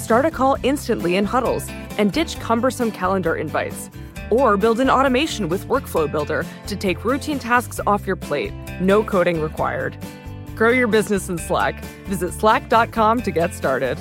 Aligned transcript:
Start 0.00 0.24
a 0.24 0.30
call 0.30 0.56
instantly 0.62 1.16
in 1.16 1.26
huddles 1.26 1.68
and 1.98 2.10
ditch 2.10 2.40
cumbersome 2.40 2.90
calendar 2.90 3.36
invites. 3.36 3.90
Or 4.30 4.56
build 4.56 4.80
an 4.80 4.88
automation 4.88 5.50
with 5.50 5.66
Workflow 5.66 6.10
Builder 6.10 6.46
to 6.68 6.74
take 6.74 7.04
routine 7.04 7.38
tasks 7.38 7.80
off 7.86 8.06
your 8.06 8.16
plate. 8.16 8.52
No 8.80 9.04
coding 9.04 9.42
required. 9.42 9.98
Grow 10.56 10.70
your 10.70 10.88
business 10.88 11.28
in 11.28 11.36
Slack. 11.36 11.84
Visit 12.06 12.32
slack.com 12.32 13.20
to 13.22 13.30
get 13.30 13.52
started. 13.52 13.98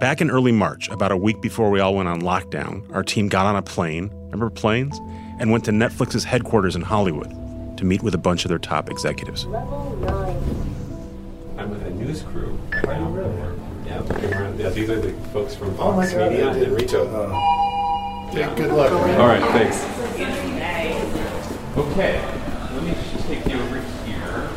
Back 0.00 0.22
in 0.22 0.30
early 0.30 0.52
March, 0.52 0.88
about 0.88 1.12
a 1.12 1.16
week 1.16 1.40
before 1.42 1.70
we 1.70 1.80
all 1.80 1.94
went 1.94 2.08
on 2.08 2.22
lockdown, 2.22 2.92
our 2.94 3.04
team 3.04 3.28
got 3.28 3.44
on 3.44 3.56
a 3.56 3.62
plane, 3.62 4.08
remember 4.24 4.48
planes, 4.50 4.98
and 5.38 5.52
went 5.52 5.64
to 5.66 5.70
Netflix's 5.70 6.24
headquarters 6.24 6.74
in 6.74 6.82
Hollywood 6.82 7.30
to 7.76 7.84
meet 7.84 8.02
with 8.02 8.14
a 8.14 8.18
bunch 8.18 8.44
of 8.44 8.48
their 8.48 8.58
top 8.58 8.90
executives. 8.90 9.46
With 9.46 9.54
a 9.54 10.61
news 12.04 12.22
crew. 12.22 12.58
Oh, 12.84 13.10
really? 13.10 13.62
Yeah, 13.86 14.54
yeah, 14.56 14.68
these 14.70 14.90
are 14.90 15.00
the 15.00 15.12
folks 15.28 15.54
from 15.54 15.70
Vox 15.72 16.12
Oh 16.12 16.18
God, 16.18 16.30
Media 16.30 16.50
and 16.50 16.72
Rito. 16.76 17.06
Uh, 17.08 17.30
yeah, 18.32 18.54
good 18.54 18.72
luck. 18.72 18.92
man. 18.92 19.20
All 19.20 19.26
right, 19.26 19.42
thanks. 19.52 19.82
Okay, 21.76 22.20
let 22.74 22.82
me 22.82 22.92
just 22.92 23.26
take 23.26 23.46
you 23.46 23.60
over 23.60 23.80
here. 24.06 24.50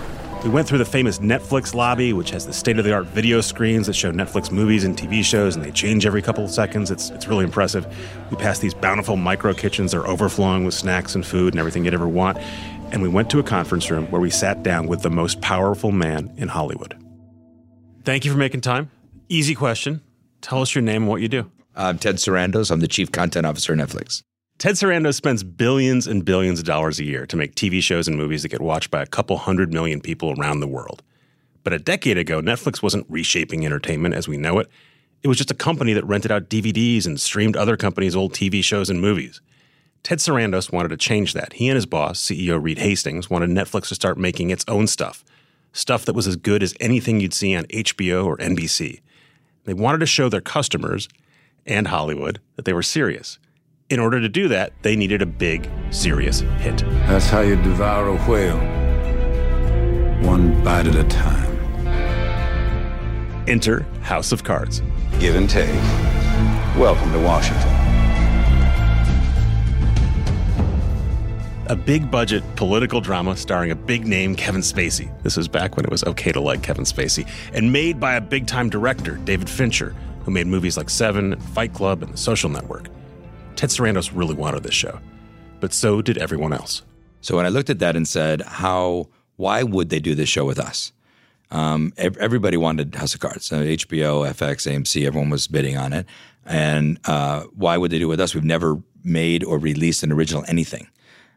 We 0.43 0.49
went 0.49 0.67
through 0.67 0.77
the 0.77 0.85
famous 0.85 1.19
Netflix 1.19 1.73
lobby, 1.73 2.13
which 2.13 2.29
has 2.31 2.45
the 2.45 2.53
state 2.53 2.77
of 2.77 2.85
the 2.85 2.93
art 2.93 3.07
video 3.07 3.41
screens 3.41 3.87
that 3.87 3.93
show 3.93 4.11
Netflix 4.11 4.51
movies 4.51 4.83
and 4.83 4.95
TV 4.95 5.23
shows, 5.23 5.55
and 5.55 5.63
they 5.63 5.71
change 5.71 6.05
every 6.05 6.21
couple 6.21 6.43
of 6.43 6.51
seconds. 6.51 6.91
It's, 6.91 7.09
it's 7.09 7.27
really 7.27 7.43
impressive. 7.43 7.85
We 8.29 8.37
passed 8.37 8.61
these 8.61 8.73
bountiful 8.73 9.15
micro 9.15 9.53
kitchens, 9.53 9.91
they're 9.91 10.07
overflowing 10.07 10.65
with 10.65 10.73
snacks 10.73 11.15
and 11.15 11.25
food 11.25 11.53
and 11.53 11.59
everything 11.59 11.85
you'd 11.85 11.93
ever 11.93 12.07
want. 12.07 12.37
And 12.91 13.01
we 13.01 13.09
went 13.09 13.29
to 13.31 13.39
a 13.39 13.43
conference 13.43 13.89
room 13.89 14.05
where 14.11 14.21
we 14.21 14.29
sat 14.29 14.61
down 14.61 14.87
with 14.87 15.01
the 15.01 15.09
most 15.09 15.41
powerful 15.41 15.91
man 15.91 16.31
in 16.37 16.47
Hollywood. 16.47 16.95
Thank 18.05 18.23
you 18.23 18.31
for 18.31 18.37
making 18.37 18.61
time. 18.61 18.91
Easy 19.29 19.55
question. 19.55 20.01
Tell 20.41 20.61
us 20.61 20.75
your 20.75 20.83
name 20.83 21.01
and 21.01 21.07
what 21.07 21.21
you 21.21 21.27
do. 21.27 21.49
I'm 21.75 21.97
Ted 21.97 22.17
Sarandos. 22.17 22.69
I'm 22.69 22.79
the 22.79 22.87
Chief 22.87 23.11
Content 23.11 23.47
Officer 23.47 23.73
at 23.73 23.79
Netflix. 23.79 24.21
Ted 24.59 24.75
Sarandos 24.75 25.15
spends 25.15 25.43
billions 25.43 26.05
and 26.05 26.23
billions 26.23 26.59
of 26.59 26.65
dollars 26.65 26.99
a 26.99 27.03
year 27.03 27.25
to 27.25 27.35
make 27.35 27.55
TV 27.55 27.81
shows 27.81 28.07
and 28.07 28.15
movies 28.15 28.43
that 28.43 28.49
get 28.49 28.61
watched 28.61 28.91
by 28.91 29.01
a 29.01 29.07
couple 29.07 29.37
hundred 29.37 29.73
million 29.73 30.01
people 30.01 30.39
around 30.39 30.59
the 30.59 30.67
world. 30.67 31.01
But 31.63 31.73
a 31.73 31.79
decade 31.79 32.19
ago, 32.19 32.41
Netflix 32.41 32.83
wasn't 32.83 33.07
reshaping 33.09 33.65
entertainment 33.65 34.13
as 34.13 34.27
we 34.27 34.37
know 34.37 34.59
it. 34.59 34.69
It 35.23 35.27
was 35.27 35.37
just 35.37 35.49
a 35.49 35.55
company 35.55 35.93
that 35.93 36.05
rented 36.05 36.31
out 36.31 36.47
DVDs 36.47 37.07
and 37.07 37.19
streamed 37.19 37.57
other 37.57 37.75
companies' 37.75 38.15
old 38.15 38.33
TV 38.33 38.63
shows 38.63 38.87
and 38.87 39.01
movies. 39.01 39.41
Ted 40.03 40.19
Sarandos 40.19 40.71
wanted 40.71 40.89
to 40.89 40.97
change 40.97 41.33
that. 41.33 41.53
He 41.53 41.69
and 41.69 41.75
his 41.75 41.87
boss, 41.87 42.21
CEO 42.21 42.61
Reed 42.61 42.77
Hastings, 42.77 43.31
wanted 43.31 43.49
Netflix 43.49 43.87
to 43.87 43.95
start 43.95 44.19
making 44.19 44.51
its 44.51 44.63
own 44.67 44.85
stuff, 44.85 45.25
stuff 45.75 46.05
that 46.05 46.15
was 46.15 46.25
as 46.25 46.37
good 46.37 46.63
as 46.63 46.73
anything 46.79 47.19
you'd 47.19 47.33
see 47.33 47.55
on 47.55 47.65
HBO 47.65 48.25
or 48.25 48.37
NBC. 48.37 49.01
They 49.65 49.73
wanted 49.73 49.99
to 49.99 50.05
show 50.05 50.29
their 50.29 50.41
customers 50.41 51.09
and 51.65 51.87
Hollywood 51.87 52.39
that 52.55 52.65
they 52.65 52.73
were 52.73 52.83
serious. 52.83 53.37
In 53.89 53.99
order 53.99 54.19
to 54.19 54.29
do 54.29 54.47
that, 54.47 54.73
they 54.81 54.95
needed 54.95 55.21
a 55.21 55.25
big, 55.25 55.69
serious 55.91 56.39
hit. 56.59 56.77
That's 57.07 57.27
how 57.27 57.41
you 57.41 57.55
devour 57.57 58.07
a 58.07 58.15
whale. 58.29 58.57
One 60.25 60.63
bite 60.63 60.87
at 60.87 60.95
a 60.95 61.03
time. 61.03 61.53
Enter 63.47 63.81
House 64.01 64.31
of 64.31 64.43
Cards. 64.43 64.81
Give 65.19 65.35
and 65.35 65.49
take. 65.49 65.69
Welcome 66.77 67.11
to 67.11 67.19
Washington. 67.19 67.84
A 71.67 71.75
big 71.75 72.11
budget 72.11 72.43
political 72.55 73.01
drama 73.01 73.35
starring 73.35 73.71
a 73.71 73.75
big 73.75 74.05
name 74.05 74.35
Kevin 74.35 74.61
Spacey. 74.61 75.11
This 75.23 75.35
was 75.35 75.47
back 75.47 75.75
when 75.75 75.83
it 75.83 75.89
was 75.89 76.03
okay 76.03 76.31
to 76.31 76.39
like 76.39 76.61
Kevin 76.61 76.85
Spacey. 76.85 77.27
And 77.53 77.73
made 77.73 77.99
by 77.99 78.13
a 78.13 78.21
big 78.21 78.45
time 78.45 78.69
director, 78.69 79.15
David 79.23 79.49
Fincher, 79.49 79.95
who 80.23 80.29
made 80.29 80.45
movies 80.45 80.77
like 80.77 80.91
Seven, 80.91 81.39
Fight 81.39 81.73
Club, 81.73 82.03
and 82.03 82.13
The 82.13 82.17
Social 82.17 82.51
Network. 82.51 82.89
Ted 83.55 83.71
Sarandos 83.71 84.11
really 84.13 84.35
wanted 84.35 84.61
this 84.61 84.75
show, 84.75 84.99
but 85.59 85.73
so 85.73 86.03
did 86.03 86.19
everyone 86.19 86.53
else. 86.53 86.83
So 87.21 87.35
when 87.35 87.47
I 87.47 87.49
looked 87.49 87.71
at 87.71 87.79
that 87.79 87.95
and 87.95 88.07
said, 88.07 88.41
"How? 88.43 89.09
Why 89.37 89.63
would 89.63 89.89
they 89.89 89.99
do 89.99 90.13
this 90.13 90.29
show 90.29 90.45
with 90.45 90.59
us?" 90.59 90.91
Um, 91.49 91.93
everybody 91.97 92.57
wanted 92.57 92.93
House 92.93 93.15
of 93.15 93.21
Cards. 93.21 93.45
So 93.45 93.63
HBO, 93.63 94.29
FX, 94.29 94.71
AMC, 94.71 95.07
everyone 95.07 95.31
was 95.31 95.47
bidding 95.47 95.77
on 95.77 95.93
it. 95.93 96.05
And 96.45 96.99
uh, 97.05 97.45
why 97.55 97.77
would 97.77 97.89
they 97.89 97.97
do 97.97 98.05
it 98.05 98.09
with 98.09 98.19
us? 98.19 98.35
We've 98.35 98.43
never 98.43 98.81
made 99.03 99.43
or 99.43 99.57
released 99.57 100.03
an 100.03 100.11
original 100.11 100.43
anything. 100.47 100.87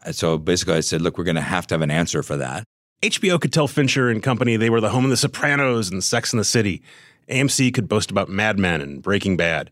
And 0.09 0.17
so 0.17 0.39
basically, 0.39 0.73
I 0.73 0.81
said, 0.81 1.03
"Look, 1.03 1.19
we're 1.19 1.25
going 1.25 1.35
to 1.35 1.43
have 1.43 1.67
to 1.67 1.75
have 1.75 1.83
an 1.83 1.91
answer 1.91 2.23
for 2.23 2.39
that." 2.39 2.65
HBO 3.03 3.39
could 3.39 3.53
tell 3.53 3.69
Fincher 3.69 4.09
and 4.09 4.23
company 4.23 4.57
they 4.57 4.71
were 4.71 4.81
the 4.81 4.89
home 4.89 5.05
of 5.05 5.11
The 5.11 5.19
Sopranos 5.19 5.91
and 5.91 6.03
Sex 6.03 6.33
and 6.33 6.41
the 6.41 6.45
City. 6.45 6.81
AMC 7.29 7.75
could 7.75 7.89
boast 7.89 8.11
about 8.11 8.31
Mad 8.31 8.59
Men 8.59 8.81
and 8.81 9.03
Breaking 9.03 9.37
Bad. 9.37 9.71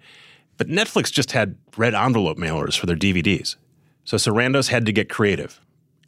But 0.59 0.69
Netflix 0.69 1.11
just 1.11 1.33
had 1.33 1.57
red 1.79 1.95
envelope 1.95 2.37
mailers 2.37 2.79
for 2.79 2.85
their 2.85 2.97
DVDs. 2.97 3.57
So 4.05 4.19
Sarandos 4.19 4.69
had 4.69 4.85
to 4.85 4.93
get 4.93 5.09
creative, 5.09 5.59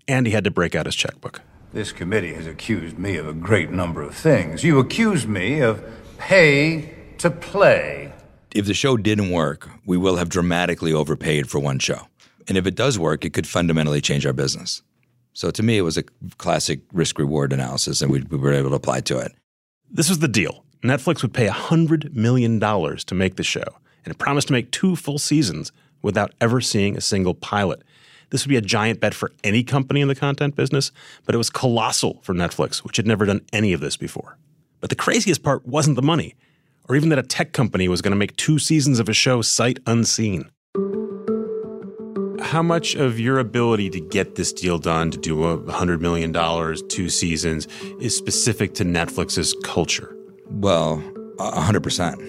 and 0.06 0.26
he 0.26 0.32
had 0.34 0.44
to 0.44 0.50
break 0.50 0.74
out 0.74 0.84
his 0.84 0.94
checkbook. 0.94 1.40
This 1.72 1.90
committee 1.90 2.34
has 2.34 2.46
accused 2.46 2.98
me 2.98 3.16
of 3.16 3.26
a 3.26 3.32
great 3.32 3.70
number 3.70 4.02
of 4.02 4.14
things. 4.14 4.62
You 4.62 4.78
accuse 4.78 5.26
me 5.26 5.60
of 5.60 5.82
pay 6.18 6.94
to 7.16 7.30
play. 7.30 8.12
if 8.54 8.66
the 8.66 8.74
show 8.74 8.98
didn't 8.98 9.30
work, 9.30 9.70
we 9.86 9.96
will 9.96 10.16
have 10.16 10.28
dramatically 10.28 10.92
overpaid 10.92 11.48
for 11.48 11.58
one 11.58 11.78
show. 11.78 12.08
And 12.48 12.56
if 12.56 12.66
it 12.66 12.74
does 12.74 12.98
work, 12.98 13.24
it 13.24 13.34
could 13.34 13.46
fundamentally 13.46 14.00
change 14.00 14.26
our 14.26 14.32
business. 14.32 14.82
So 15.34 15.50
to 15.50 15.62
me, 15.62 15.78
it 15.78 15.82
was 15.82 15.96
a 15.96 16.02
classic 16.38 16.80
risk 16.92 17.18
reward 17.18 17.52
analysis, 17.52 18.02
and 18.02 18.10
we, 18.10 18.22
we 18.22 18.38
were 18.38 18.52
able 18.52 18.70
to 18.70 18.76
apply 18.76 19.02
to 19.02 19.18
it. 19.18 19.32
This 19.90 20.08
was 20.08 20.18
the 20.18 20.28
deal. 20.28 20.64
Netflix 20.82 21.22
would 21.22 21.34
pay 21.34 21.46
$100 21.46 22.14
million 22.14 22.58
to 22.58 23.14
make 23.14 23.36
the 23.36 23.44
show, 23.44 23.62
and 24.04 24.12
it 24.12 24.18
promised 24.18 24.48
to 24.48 24.52
make 24.52 24.70
two 24.72 24.96
full 24.96 25.18
seasons 25.18 25.70
without 26.02 26.32
ever 26.40 26.60
seeing 26.60 26.96
a 26.96 27.00
single 27.00 27.34
pilot. 27.34 27.82
This 28.30 28.44
would 28.44 28.50
be 28.50 28.56
a 28.56 28.62
giant 28.62 29.00
bet 29.00 29.14
for 29.14 29.32
any 29.44 29.62
company 29.62 30.00
in 30.00 30.08
the 30.08 30.14
content 30.14 30.54
business, 30.54 30.92
but 31.24 31.34
it 31.34 31.38
was 31.38 31.50
colossal 31.50 32.20
for 32.22 32.34
Netflix, 32.34 32.78
which 32.78 32.96
had 32.96 33.06
never 33.06 33.24
done 33.24 33.42
any 33.52 33.72
of 33.72 33.80
this 33.80 33.96
before. 33.96 34.36
But 34.80 34.90
the 34.90 34.96
craziest 34.96 35.42
part 35.42 35.66
wasn't 35.66 35.96
the 35.96 36.02
money, 36.02 36.34
or 36.88 36.96
even 36.96 37.08
that 37.10 37.18
a 37.18 37.22
tech 37.22 37.52
company 37.52 37.88
was 37.88 38.02
going 38.02 38.12
to 38.12 38.16
make 38.16 38.36
two 38.36 38.58
seasons 38.58 38.98
of 38.98 39.08
a 39.08 39.14
show 39.14 39.42
sight 39.42 39.78
unseen. 39.86 40.50
How 42.40 42.62
much 42.62 42.94
of 42.94 43.18
your 43.18 43.38
ability 43.38 43.90
to 43.90 44.00
get 44.00 44.36
this 44.36 44.52
deal 44.52 44.78
done, 44.78 45.10
to 45.10 45.18
do 45.18 45.44
a 45.44 45.58
$100 45.58 46.00
million, 46.00 46.32
two 46.32 46.88
two 46.88 47.08
seasons, 47.08 47.66
is 48.00 48.16
specific 48.16 48.74
to 48.74 48.84
Netflix's 48.84 49.54
culture? 49.64 50.14
Well, 50.50 51.02
a 51.38 51.60
hundred 51.60 51.82
percent, 51.82 52.20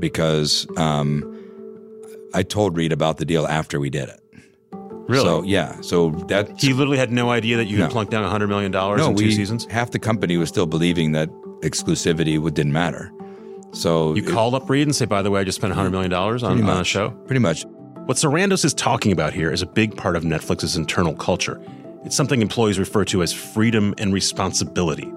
because 0.00 0.66
um, 0.76 1.24
I 2.34 2.42
told 2.42 2.76
Reed 2.76 2.92
about 2.92 3.16
the 3.18 3.24
deal 3.24 3.46
after 3.46 3.80
we 3.80 3.88
did 3.90 4.08
it. 4.08 4.20
Really? 5.08 5.24
So 5.24 5.42
yeah, 5.42 5.80
so 5.80 6.10
that 6.28 6.60
He 6.60 6.72
literally 6.72 6.98
had 6.98 7.10
no 7.10 7.30
idea 7.30 7.56
that 7.56 7.66
you 7.66 7.78
No. 7.78 7.84
had 7.84 7.92
plunked 7.92 8.12
down 8.12 8.24
$100 8.40 8.48
million 8.48 8.70
no, 8.70 8.92
in 8.94 9.16
two 9.16 9.24
we, 9.24 9.32
seasons? 9.32 9.66
half 9.70 9.90
the 9.90 9.98
company 9.98 10.36
was 10.36 10.48
still 10.48 10.66
believing 10.66 11.12
that 11.12 11.28
exclusivity 11.62 12.38
would, 12.38 12.54
didn't 12.54 12.72
matter. 12.72 13.10
So 13.72 14.14
You 14.14 14.22
it- 14.22 14.28
called 14.30 14.54
up 14.54 14.68
Reed 14.70 14.86
and 14.86 14.94
say, 14.94 15.04
by 15.06 15.22
the 15.22 15.30
way, 15.30 15.40
I 15.40 15.44
just 15.44 15.56
spent 15.56 15.72
$100 15.74 15.90
million 15.90 16.12
on, 16.12 16.38
pretty 16.38 16.44
on 16.60 16.62
much, 16.62 16.80
a 16.80 16.84
show? 16.84 17.10
Pretty 17.26 17.40
much. 17.40 17.64
What 18.06 18.16
Sarandos 18.16 18.64
is 18.64 18.74
talking 18.74 19.12
about 19.12 19.32
here 19.32 19.52
is 19.52 19.62
a 19.62 19.66
big 19.66 19.96
part 19.96 20.16
of 20.16 20.24
Netflix's 20.24 20.74
internal 20.74 21.14
culture. 21.14 21.60
It's 22.04 22.16
something 22.16 22.42
employees 22.42 22.76
refer 22.76 23.04
to 23.04 23.22
as 23.22 23.32
freedom 23.32 23.94
and 23.96 24.12
responsibility. 24.12 25.12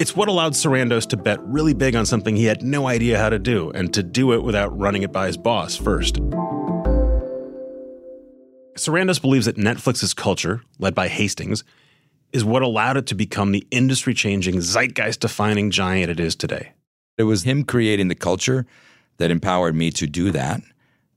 It's 0.00 0.16
what 0.16 0.26
allowed 0.26 0.54
Sarandos 0.54 1.06
to 1.10 1.16
bet 1.16 1.40
really 1.44 1.72
big 1.72 1.94
on 1.94 2.04
something 2.04 2.34
he 2.34 2.46
had 2.46 2.64
no 2.64 2.88
idea 2.88 3.16
how 3.16 3.28
to 3.28 3.38
do 3.38 3.70
and 3.70 3.94
to 3.94 4.02
do 4.02 4.32
it 4.32 4.42
without 4.42 4.76
running 4.76 5.04
it 5.04 5.12
by 5.12 5.28
his 5.28 5.36
boss 5.36 5.76
first. 5.76 6.16
Sarandos 8.74 9.22
believes 9.22 9.46
that 9.46 9.56
Netflix's 9.56 10.12
culture, 10.12 10.62
led 10.80 10.96
by 10.96 11.06
Hastings, 11.06 11.62
is 12.32 12.44
what 12.44 12.62
allowed 12.62 12.96
it 12.96 13.06
to 13.06 13.14
become 13.14 13.52
the 13.52 13.64
industry 13.70 14.14
changing, 14.14 14.56
zeitgeist 14.56 15.20
defining 15.20 15.70
giant 15.70 16.10
it 16.10 16.18
is 16.18 16.34
today. 16.34 16.72
It 17.16 17.22
was 17.22 17.44
him 17.44 17.62
creating 17.62 18.08
the 18.08 18.16
culture 18.16 18.66
that 19.18 19.30
empowered 19.30 19.76
me 19.76 19.92
to 19.92 20.08
do 20.08 20.32
that 20.32 20.60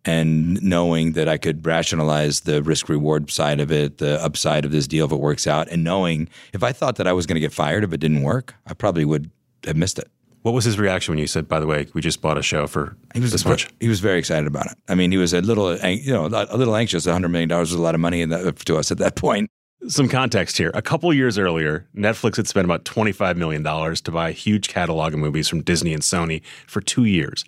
and 0.06 0.62
knowing 0.64 1.14
that 1.14 1.28
I 1.28 1.38
could 1.38 1.66
rationalize 1.66 2.42
the 2.42 2.64
risk 2.64 2.90
reward 2.90 3.30
side 3.30 3.60
of 3.60 3.72
it, 3.72 3.98
the 3.98 4.24
upside 4.24 4.66
of 4.66 4.72
this 4.72 4.88
deal 4.88 5.06
if 5.06 5.12
it 5.12 5.20
works 5.20 5.48
out, 5.48 5.68
and 5.70 5.84
knowing 5.84 6.30
if 6.54 6.64
I 6.64 6.72
thought 6.72 6.96
that 6.98 7.08
I 7.08 7.14
was 7.14 7.26
going 7.26 7.36
to 7.36 7.42
get 7.42 7.54
fired 7.54 7.84
if 7.84 7.94
it 7.94 8.00
didn't 8.00 8.24
work, 8.24 8.56
I 8.66 8.74
probably 8.74 9.06
would 9.06 9.30
have 9.66 9.76
missed 9.76 10.00
it. 10.00 10.10
What 10.42 10.54
was 10.54 10.64
his 10.64 10.80
reaction 10.80 11.12
when 11.12 11.20
you 11.20 11.28
said, 11.28 11.50
"By 11.50 11.60
the 11.60 11.68
way, 11.68 11.88
we 11.94 12.02
just 12.02 12.22
bought 12.22 12.38
a 12.38 12.42
show 12.42 12.66
for 12.66 12.96
he 13.14 13.20
was 13.20 13.34
this 13.34 13.46
much"? 13.46 13.68
He 13.82 13.90
was 13.90 14.00
very 14.00 14.18
excited 14.18 14.48
about 14.48 14.68
it. 14.68 14.78
I 14.88 14.96
mean, 14.96 15.12
he 15.12 15.18
was 15.18 15.34
a 15.34 15.42
little, 15.42 15.76
you 15.78 16.14
know, 16.14 16.28
a 16.28 16.56
little 16.56 16.76
anxious. 16.78 17.06
A 17.06 17.12
hundred 17.12 17.30
million 17.30 17.50
dollars 17.50 17.72
was 17.72 17.80
a 17.80 17.84
lot 17.84 17.94
of 17.94 18.00
money 18.00 18.24
uh, 18.24 18.52
to 18.52 18.78
us 18.78 18.90
at 18.90 19.00
that 19.00 19.16
point. 19.16 19.50
Some 19.88 20.10
context 20.10 20.58
here. 20.58 20.72
A 20.74 20.82
couple 20.82 21.14
years 21.14 21.38
earlier, 21.38 21.88
Netflix 21.96 22.36
had 22.36 22.48
spent 22.48 22.66
about 22.66 22.84
$25 22.84 23.38
million 23.38 23.64
to 23.64 24.12
buy 24.12 24.30
a 24.30 24.34
huge 24.34 24.68
catalog 24.68 25.14
of 25.14 25.20
movies 25.20 25.48
from 25.48 25.62
Disney 25.62 25.94
and 25.94 26.04
Sony 26.04 26.42
for 26.68 26.82
two 26.82 27.06
years. 27.06 27.46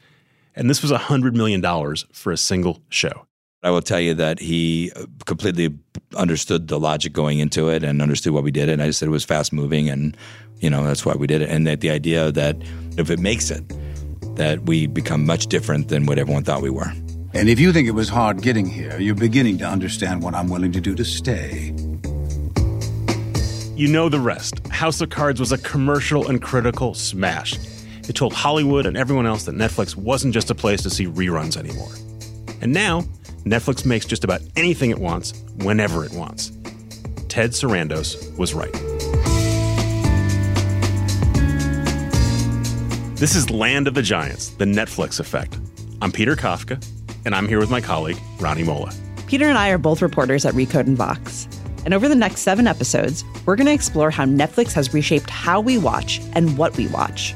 And 0.55 0.69
this 0.69 0.81
was 0.81 0.91
$100 0.91 1.33
million 1.33 1.61
for 2.11 2.31
a 2.31 2.37
single 2.37 2.81
show. 2.89 3.27
I 3.63 3.69
will 3.69 3.81
tell 3.81 3.99
you 3.99 4.15
that 4.15 4.39
he 4.39 4.91
uh, 4.95 5.05
completely 5.25 5.77
understood 6.15 6.67
the 6.67 6.79
logic 6.79 7.13
going 7.13 7.39
into 7.39 7.69
it 7.69 7.83
and 7.83 8.01
understood 8.01 8.33
why 8.33 8.41
we 8.41 8.51
did 8.51 8.69
it. 8.69 8.73
And 8.73 8.81
I 8.81 8.87
just 8.87 8.99
said 8.99 9.07
it 9.07 9.11
was 9.11 9.23
fast 9.23 9.53
moving 9.53 9.87
and, 9.87 10.17
you 10.59 10.69
know, 10.69 10.83
that's 10.83 11.05
why 11.05 11.13
we 11.13 11.27
did 11.27 11.41
it. 11.41 11.49
And 11.49 11.67
that 11.67 11.81
the 11.81 11.91
idea 11.91 12.31
that 12.31 12.57
if 12.97 13.11
it 13.11 13.19
makes 13.19 13.51
it, 13.51 13.63
that 14.35 14.63
we 14.63 14.87
become 14.87 15.25
much 15.25 15.47
different 15.47 15.89
than 15.89 16.05
what 16.05 16.17
everyone 16.17 16.43
thought 16.43 16.61
we 16.61 16.71
were. 16.71 16.91
And 17.33 17.47
if 17.47 17.59
you 17.59 17.71
think 17.71 17.87
it 17.87 17.91
was 17.91 18.09
hard 18.09 18.41
getting 18.41 18.65
here, 18.65 18.99
you're 18.99 19.15
beginning 19.15 19.57
to 19.59 19.65
understand 19.65 20.23
what 20.23 20.33
I'm 20.33 20.49
willing 20.49 20.71
to 20.73 20.81
do 20.81 20.95
to 20.95 21.05
stay. 21.05 21.73
You 23.75 23.87
know 23.87 24.09
the 24.09 24.19
rest. 24.19 24.67
House 24.67 25.01
of 25.01 25.11
Cards 25.11 25.39
was 25.39 25.51
a 25.51 25.57
commercial 25.59 26.27
and 26.27 26.41
critical 26.41 26.93
smash. 26.93 27.57
Told 28.11 28.33
Hollywood 28.33 28.85
and 28.85 28.95
everyone 28.95 29.25
else 29.25 29.45
that 29.45 29.55
Netflix 29.55 29.95
wasn't 29.95 30.33
just 30.33 30.51
a 30.51 30.55
place 30.55 30.81
to 30.83 30.89
see 30.89 31.07
reruns 31.07 31.57
anymore. 31.57 31.91
And 32.61 32.71
now, 32.71 33.01
Netflix 33.45 33.85
makes 33.85 34.05
just 34.05 34.23
about 34.23 34.41
anything 34.55 34.91
it 34.91 34.99
wants, 34.99 35.33
whenever 35.63 36.05
it 36.05 36.13
wants. 36.13 36.51
Ted 37.27 37.51
Sarandos 37.51 38.37
was 38.37 38.53
right. 38.53 38.71
This 43.15 43.35
is 43.35 43.49
Land 43.49 43.87
of 43.87 43.93
the 43.93 44.01
Giants, 44.01 44.49
the 44.49 44.65
Netflix 44.65 45.19
effect. 45.19 45.59
I'm 46.01 46.11
Peter 46.11 46.35
Kafka, 46.35 46.83
and 47.25 47.33
I'm 47.33 47.47
here 47.47 47.59
with 47.59 47.69
my 47.69 47.81
colleague, 47.81 48.17
Rani 48.39 48.63
Molla. 48.63 48.91
Peter 49.27 49.47
and 49.47 49.57
I 49.57 49.69
are 49.69 49.77
both 49.77 50.01
reporters 50.01 50.45
at 50.45 50.53
Recode 50.53 50.87
and 50.87 50.97
Vox. 50.97 51.47
And 51.85 51.93
over 51.93 52.09
the 52.09 52.15
next 52.15 52.41
seven 52.41 52.67
episodes, 52.67 53.23
we're 53.45 53.55
going 53.55 53.67
to 53.67 53.73
explore 53.73 54.11
how 54.11 54.25
Netflix 54.25 54.73
has 54.73 54.93
reshaped 54.93 55.29
how 55.29 55.61
we 55.61 55.77
watch 55.77 56.19
and 56.33 56.57
what 56.57 56.75
we 56.77 56.87
watch. 56.87 57.33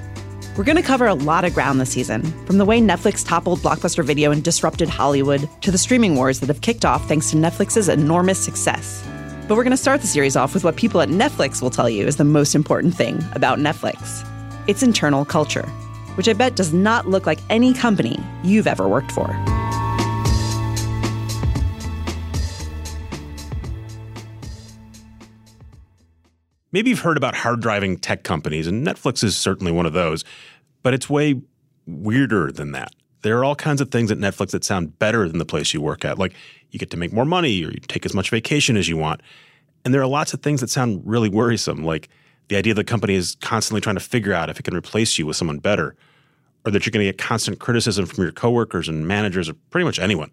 We're 0.57 0.63
going 0.63 0.77
to 0.77 0.81
cover 0.81 1.05
a 1.05 1.13
lot 1.13 1.43
of 1.43 1.53
ground 1.53 1.81
this 1.81 1.89
season, 1.89 2.23
from 2.45 2.59
the 2.59 2.63
way 2.63 2.79
Netflix 2.79 3.27
toppled 3.27 3.59
Blockbuster 3.59 4.05
Video 4.05 4.31
and 4.31 4.41
disrupted 4.41 4.87
Hollywood 4.87 5.49
to 5.59 5.69
the 5.69 5.77
streaming 5.77 6.15
wars 6.15 6.39
that 6.39 6.47
have 6.47 6.61
kicked 6.61 6.85
off 6.85 7.05
thanks 7.09 7.29
to 7.31 7.35
Netflix's 7.35 7.89
enormous 7.89 8.39
success. 8.39 9.03
But 9.49 9.57
we're 9.57 9.65
going 9.65 9.71
to 9.71 9.77
start 9.77 9.99
the 9.99 10.07
series 10.07 10.37
off 10.37 10.53
with 10.53 10.63
what 10.63 10.77
people 10.77 11.01
at 11.01 11.09
Netflix 11.09 11.61
will 11.61 11.71
tell 11.71 11.89
you 11.89 12.07
is 12.07 12.15
the 12.15 12.23
most 12.23 12.55
important 12.55 12.95
thing 12.95 13.21
about 13.33 13.59
Netflix 13.59 14.25
its 14.69 14.81
internal 14.81 15.25
culture, 15.25 15.67
which 16.15 16.29
I 16.29 16.33
bet 16.33 16.55
does 16.55 16.71
not 16.71 17.05
look 17.05 17.25
like 17.25 17.39
any 17.49 17.73
company 17.73 18.17
you've 18.41 18.65
ever 18.65 18.87
worked 18.87 19.11
for. 19.11 19.27
Maybe 26.75 26.89
you've 26.89 26.99
heard 26.99 27.15
about 27.15 27.35
hard 27.35 27.61
driving 27.61 27.97
tech 27.97 28.23
companies, 28.23 28.67
and 28.67 28.85
Netflix 28.85 29.23
is 29.23 29.37
certainly 29.37 29.71
one 29.71 29.85
of 29.85 29.93
those, 29.93 30.25
but 30.83 30.93
it's 30.93 31.09
way 31.09 31.39
weirder 31.87 32.51
than 32.51 32.73
that. 32.73 32.91
There 33.21 33.39
are 33.39 33.45
all 33.45 33.55
kinds 33.55 33.79
of 33.79 33.91
things 33.91 34.11
at 34.11 34.17
Netflix 34.17 34.51
that 34.51 34.65
sound 34.65 34.99
better 34.99 35.29
than 35.29 35.39
the 35.39 35.45
place 35.45 35.73
you 35.73 35.79
work 35.79 36.03
at, 36.03 36.19
like 36.19 36.33
you 36.71 36.77
get 36.77 36.91
to 36.91 36.97
make 36.97 37.13
more 37.13 37.23
money 37.23 37.63
or 37.63 37.69
you 37.69 37.79
take 37.87 38.05
as 38.05 38.13
much 38.13 38.29
vacation 38.29 38.75
as 38.75 38.89
you 38.89 38.97
want. 38.97 39.21
And 39.85 39.93
there 39.93 40.01
are 40.01 40.05
lots 40.05 40.33
of 40.33 40.41
things 40.41 40.59
that 40.59 40.69
sound 40.69 41.01
really 41.05 41.29
worrisome, 41.29 41.85
like 41.85 42.09
the 42.49 42.57
idea 42.57 42.73
that 42.73 42.81
the 42.81 42.91
company 42.91 43.13
is 43.13 43.37
constantly 43.39 43.79
trying 43.79 43.95
to 43.95 44.01
figure 44.01 44.33
out 44.33 44.49
if 44.49 44.59
it 44.59 44.63
can 44.63 44.75
replace 44.75 45.17
you 45.17 45.25
with 45.25 45.37
someone 45.37 45.59
better, 45.59 45.95
or 46.65 46.73
that 46.73 46.85
you're 46.85 46.91
going 46.91 47.05
to 47.05 47.09
get 47.09 47.17
constant 47.17 47.57
criticism 47.57 48.05
from 48.05 48.21
your 48.21 48.33
coworkers 48.33 48.89
and 48.89 49.07
managers 49.07 49.47
or 49.47 49.53
pretty 49.69 49.85
much 49.85 49.97
anyone. 49.97 50.29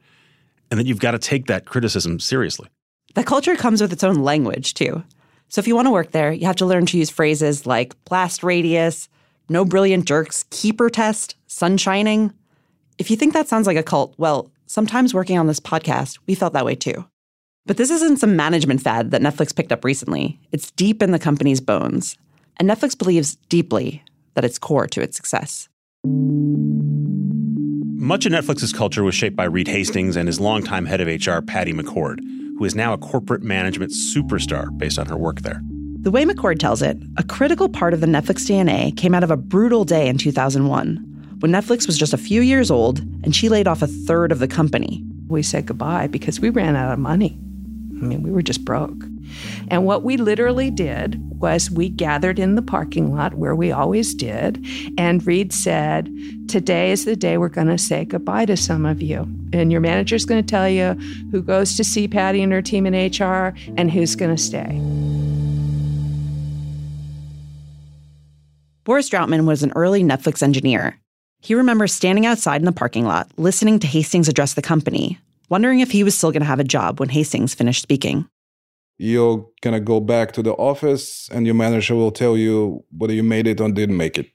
And 0.73 0.81
that 0.81 0.89
you've 0.89 0.99
got 0.99 1.13
to 1.13 1.21
take 1.21 1.47
that 1.47 1.67
criticism 1.67 2.19
seriously. 2.19 2.69
The 3.15 3.23
culture 3.23 3.55
comes 3.55 3.81
with 3.81 3.93
its 3.93 4.03
own 4.03 4.25
language, 4.25 4.75
too. 4.75 5.05
So 5.53 5.59
if 5.59 5.69
you 5.69 5.77
want 5.77 5.85
to 5.85 5.93
work 5.93 6.13
there, 6.13 6.33
you 6.33 6.47
have 6.47 6.57
to 6.57 6.67
learn 6.67 6.87
to 6.87 6.97
use 6.97 7.11
phrases 7.11 7.67
like 7.67 8.03
blast 8.07 8.43
radius, 8.43 9.11
no 9.51 9.67
brilliant 9.67 10.07
jerks, 10.07 10.47
keeper 10.49 10.89
test, 10.89 11.37
sun 11.47 11.77
shining. 11.77 12.33
If 12.97 13.11
you 13.11 13.19
think 13.19 13.35
that 13.35 13.49
sounds 13.49 13.67
like 13.67 13.77
a 13.77 13.83
cult, 13.83 14.15
well, 14.17 14.51
sometimes 14.65 15.13
working 15.13 15.37
on 15.37 15.49
this 15.49 15.61
podcast, 15.61 16.19
we 16.27 16.35
felt 16.35 16.55
that 16.55 16.65
way 16.65 16.75
too. 16.75 17.05
But 17.67 17.77
this 17.77 17.91
isn't 17.91 18.17
some 18.17 18.35
management 18.35 18.81
fad 18.81 19.11
that 19.11 19.21
Netflix 19.21 19.55
picked 19.55 19.73
up 19.73 19.85
recently. 19.85 20.41
It's 20.53 20.71
deep 20.71 21.03
in 21.03 21.11
the 21.11 21.19
company's 21.19 21.61
bones. 21.61 22.17
And 22.57 22.67
Netflix 22.67 22.97
believes 22.97 23.37
deeply 23.51 24.03
that 24.33 24.47
it's 24.47 24.59
core 24.59 24.87
to 24.87 25.03
its 25.03 25.19
success. 25.19 25.69
Much 28.01 28.25
of 28.25 28.33
Netflix's 28.33 28.73
culture 28.73 29.05
was 29.05 29.15
shaped 29.15 29.37
by 29.37 29.45
Reed 29.45 29.69
Hastings 29.69 30.17
and 30.17 30.29
his 30.29 30.41
longtime 30.41 30.87
head 30.87 31.03
of 31.03 31.09
HR, 31.09 31.43
Patty 31.43 31.75
McCord 31.75 32.21
who 32.63 32.67
is 32.67 32.77
now 32.77 32.93
a 32.93 32.99
corporate 32.99 33.43
management 33.43 33.91
superstar 33.91 34.71
based 34.79 34.97
on 34.97 35.05
her 35.07 35.17
work 35.17 35.41
there. 35.41 35.61
The 36.03 36.13
way 36.13 36.25
McCord 36.25 36.61
tells 36.61 36.81
it, 36.81 36.97
a 37.17 37.25
critical 37.25 37.69
part 37.69 37.93
of 37.93 38.01
the 38.01 38.07
Netflix 38.07 38.47
DNA 38.49 38.97
came 38.97 39.17
out 39.17 39.25
of 39.25 39.33
a 39.33 39.37
brutal 39.37 39.85
day 39.85 40.07
in 40.07 40.17
2001 40.17 40.97
when 41.41 41.51
Netflix 41.51 41.89
was 41.89 41.99
just 41.99 42.13
a 42.13 42.17
few 42.17 42.41
years 42.41 42.71
old 42.71 43.01
and 43.25 43.35
she 43.35 43.49
laid 43.49 43.67
off 43.67 43.83
a 43.83 43.89
third 43.89 44.31
of 44.31 44.39
the 44.39 44.47
company. 44.47 45.03
We 45.27 45.43
said 45.43 45.67
goodbye 45.67 46.07
because 46.07 46.39
we 46.39 46.51
ran 46.51 46.77
out 46.77 46.93
of 46.93 47.01
money. 47.01 47.37
I 48.03 48.05
mean, 48.05 48.23
we 48.23 48.33
were 48.33 48.43
just 48.43 48.65
broke. 48.65 49.05
And 49.69 49.87
what 49.87 50.03
we 50.03 50.17
literally 50.17 50.71
did 50.71 51.21
was 51.41 51.71
we 51.71 51.89
gathered 51.89 52.39
in 52.39 52.57
the 52.57 52.63
parking 52.63 53.15
lot 53.15 53.35
where 53.35 53.55
we 53.55 53.71
always 53.71 54.15
did. 54.15 54.65
And 54.99 55.25
Reed 55.27 55.53
said, 55.53 56.11
Today 56.49 56.91
is 56.91 57.05
the 57.05 57.17
day 57.17 57.39
we're 57.39 57.49
going 57.49 57.69
to 57.69 57.79
say 57.79 58.05
goodbye 58.05 58.47
to 58.47 58.57
some 58.57 58.85
of 58.85 59.01
you. 59.01 59.21
And 59.53 59.71
your 59.71 59.81
manager's 59.81 60.25
going 60.25 60.43
to 60.45 60.51
tell 60.51 60.69
you 60.69 60.93
who 61.31 61.43
goes 61.43 61.77
to 61.77 61.85
see 61.85 62.09
Patty 62.09 62.43
and 62.43 62.53
her 62.53 62.63
team 62.63 62.87
in 62.87 62.95
HR 62.95 63.55
and 63.77 63.91
who's 63.91 64.17
going 64.17 64.35
to 64.35 64.43
stay. 64.43 64.81
Boris 68.85 69.09
Droutman 69.09 69.47
was 69.47 69.63
an 69.63 69.73
early 69.77 70.03
Netflix 70.03 70.43
engineer. 70.43 70.99
He 71.41 71.55
remembers 71.55 71.93
standing 71.93 72.27
outside 72.27 72.61
in 72.61 72.65
the 72.65 72.73
parking 72.73 73.05
lot, 73.05 73.31
listening 73.37 73.79
to 73.81 73.87
Hastings 73.87 74.29
address 74.29 74.55
the 74.55 74.63
company, 74.63 75.19
wondering 75.53 75.81
if 75.81 75.91
he 75.97 76.03
was 76.03 76.15
still 76.19 76.33
going 76.35 76.47
to 76.47 76.53
have 76.53 76.65
a 76.67 76.71
job 76.77 77.01
when 77.01 77.11
Hastings 77.17 77.55
finished 77.55 77.83
speaking 77.83 78.19
you're 79.03 79.45
gonna 79.63 79.81
go 79.81 79.99
back 79.99 80.31
to 80.33 80.43
the 80.43 80.53
office 80.53 81.29
and 81.33 81.45
your 81.45 81.57
manager 81.57 81.97
will 81.97 82.13
tell 82.13 82.37
you 82.37 82.85
whether 82.97 83.13
you 83.13 83.25
made 83.25 83.49
it 83.49 83.61
or 83.61 83.69
didn't 83.71 83.97
make 83.97 84.17
it. 84.17 84.31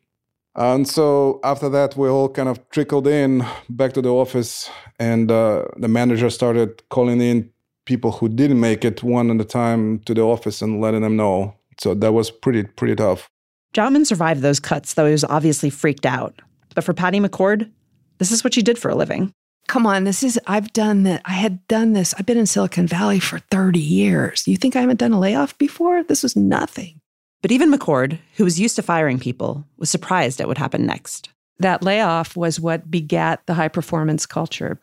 And 0.56 0.86
so 0.88 1.40
after 1.44 1.70
that, 1.70 1.96
we 1.96 2.10
all 2.10 2.28
kind 2.28 2.50
of 2.50 2.68
trickled 2.72 3.08
in 3.08 3.46
back 3.70 3.94
to 3.94 4.02
the 4.02 4.10
office, 4.10 4.70
and 5.00 5.32
uh, 5.32 5.66
the 5.78 5.88
manager 5.88 6.30
started 6.30 6.82
calling 6.90 7.22
in 7.22 7.50
people 7.86 8.12
who 8.12 8.28
didn't 8.28 8.60
make 8.60 8.84
it 8.84 9.04
one 9.04 9.30
at 9.32 9.40
a 9.40 9.46
time 9.46 10.00
to 10.00 10.14
the 10.14 10.22
office 10.22 10.62
and 10.62 10.82
letting 10.82 11.02
them 11.02 11.16
know. 11.16 11.54
So 11.80 11.94
that 11.94 12.12
was 12.12 12.30
pretty 12.30 12.64
pretty 12.64 12.96
tough. 12.96 13.30
Droutman 13.74 14.06
survived 14.06 14.42
those 14.42 14.60
cuts, 14.60 14.96
though 14.96 15.06
he 15.06 15.12
was 15.12 15.24
obviously 15.24 15.70
freaked 15.70 16.06
out. 16.06 16.42
But 16.76 16.84
for 16.84 16.94
Patty 16.94 17.20
McCord, 17.20 17.72
this 18.18 18.32
is 18.32 18.44
what 18.44 18.54
she 18.54 18.64
did 18.64 18.78
for 18.78 18.90
a 18.90 18.96
living 18.96 19.32
come 19.68 19.86
on, 19.86 20.06
this 20.06 20.24
is, 20.24 20.40
I've 20.48 20.72
done 20.74 21.04
that. 21.04 21.22
I 21.26 21.34
had 21.34 21.66
done 21.68 21.94
this. 21.94 22.14
I've 22.18 22.26
been 22.26 22.38
in 22.38 22.46
Silicon 22.46 22.88
Valley 22.88 23.20
for 23.20 23.40
30 23.40 23.80
years. 23.80 24.48
You 24.48 24.58
think 24.58 24.76
I 24.76 24.82
haven't 24.82 25.00
done 25.00 25.14
a 25.14 25.20
layoff 25.20 25.58
before? 25.58 26.04
This 26.04 26.24
was 26.24 26.36
nothing. 26.36 27.02
But 27.42 27.52
even 27.52 27.72
McCord, 27.72 28.20
who 28.36 28.44
was 28.44 28.60
used 28.60 28.76
to 28.78 28.82
firing 28.82 29.20
people, 29.20 29.66
was 29.78 29.90
surprised 29.90 30.42
at 30.42 30.48
what 30.48 30.58
happened 30.58 30.88
next. 30.88 31.30
That 31.60 31.84
layoff 31.84 32.36
was 32.36 32.60
what 32.60 32.90
begat 32.90 33.46
the 33.46 33.54
high 33.54 33.68
performance 33.68 34.26
culture. 34.26 34.80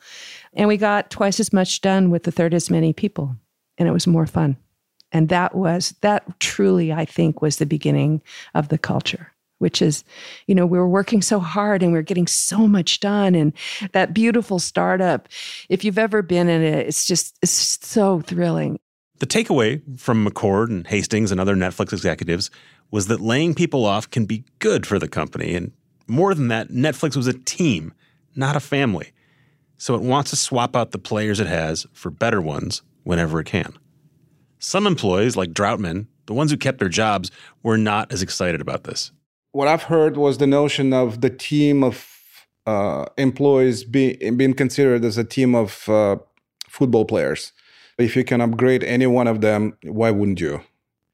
And 0.53 0.69
we 0.69 0.76
got 0.76 1.11
twice 1.11 1.41
as 1.41 1.53
much 1.53 1.81
done 1.81 2.11
with 2.11 2.26
a 2.26 2.31
third 2.31 2.55
as 2.55 2.71
many 2.71 2.93
people. 2.93 3.37
And 3.79 3.88
it 3.88 3.93
was 3.93 4.07
more 4.07 4.26
fun. 4.26 4.57
And 5.12 5.29
that 5.29 5.55
was, 5.55 5.95
that 6.00 6.41
truly, 6.41 6.93
I 6.93 7.05
think, 7.05 7.41
was 7.41 7.57
the 7.57 7.67
beginning 7.67 8.23
of 8.55 8.69
the 8.69 8.79
culture 8.79 9.34
which 9.64 9.80
is, 9.80 10.04
you 10.47 10.54
know, 10.54 10.66
we 10.66 10.76
were 10.76 10.87
working 10.87 11.23
so 11.23 11.40
hard 11.40 11.83
and 11.83 11.90
we 11.90 11.99
are 11.99 12.02
getting 12.02 12.26
so 12.26 12.68
much 12.68 13.00
done. 13.00 13.35
And 13.35 13.54
that 13.92 14.12
beautiful 14.12 14.59
startup, 14.59 15.26
if 15.71 15.83
you've 15.83 15.97
ever 15.97 16.21
been 16.21 16.50
in 16.50 16.61
it, 16.61 16.87
it's 16.87 17.06
just, 17.06 17.38
it's 17.40 17.50
so 17.50 18.21
thrilling. 18.21 18.78
The 19.21 19.26
takeaway 19.26 19.80
from 19.99 20.26
McCord 20.26 20.68
and 20.68 20.87
Hastings 20.87 21.33
and 21.33 21.40
other 21.40 21.54
Netflix 21.54 21.94
executives 21.94 22.50
was 22.90 23.06
that 23.06 23.23
laying 23.23 23.54
people 23.54 23.87
off 23.87 24.11
can 24.11 24.26
be 24.26 24.44
good 24.59 24.87
for 24.87 24.99
the 24.99 25.09
company. 25.09 25.54
And 25.54 25.73
more 26.06 26.35
than 26.35 26.49
that, 26.49 26.68
Netflix 26.68 27.16
was 27.16 27.26
a 27.26 27.33
team, 27.33 27.94
not 28.37 28.56
a 28.56 28.61
family. 28.61 29.12
So 29.78 29.94
it 29.94 30.02
wants 30.02 30.28
to 30.28 30.37
swap 30.37 30.76
out 30.76 30.90
the 30.90 30.99
players 30.99 31.40
it 31.40 31.47
has 31.47 31.87
for 31.94 32.11
better 32.11 32.42
ones 32.42 32.83
whenever 33.02 33.40
it 33.40 33.47
can. 33.47 33.73
Some 34.59 34.87
employees, 34.87 35.38
like 35.38 35.54
Droutman, 35.54 36.06
the 36.26 36.35
ones 36.35 36.50
who 36.50 36.59
kept 36.59 36.78
their 36.78 36.90
jobs, 36.90 37.30
were 37.62 37.78
not 37.78 38.12
as 38.12 38.21
excited 38.21 38.61
about 38.61 38.85
this. 38.85 39.11
What 39.54 39.68
I've 39.68 39.84
heard 39.84 40.16
was 40.16 40.38
the 40.38 40.49
notion 40.49 40.92
of 40.92 41.20
the 41.20 41.30
team 41.30 41.84
of 41.84 42.11
uh, 42.66 43.04
employees 43.16 43.84
be, 43.84 44.16
being 44.30 44.52
considered 44.52 45.04
as 45.04 45.16
a 45.16 45.23
team 45.23 45.54
of 45.54 45.88
uh, 45.88 46.16
football 46.68 47.04
players. 47.04 47.52
If 47.96 48.16
you 48.16 48.25
can 48.25 48.40
upgrade 48.40 48.82
any 48.82 49.06
one 49.06 49.28
of 49.28 49.42
them, 49.42 49.78
why 49.84 50.11
wouldn't 50.11 50.40
you? 50.40 50.62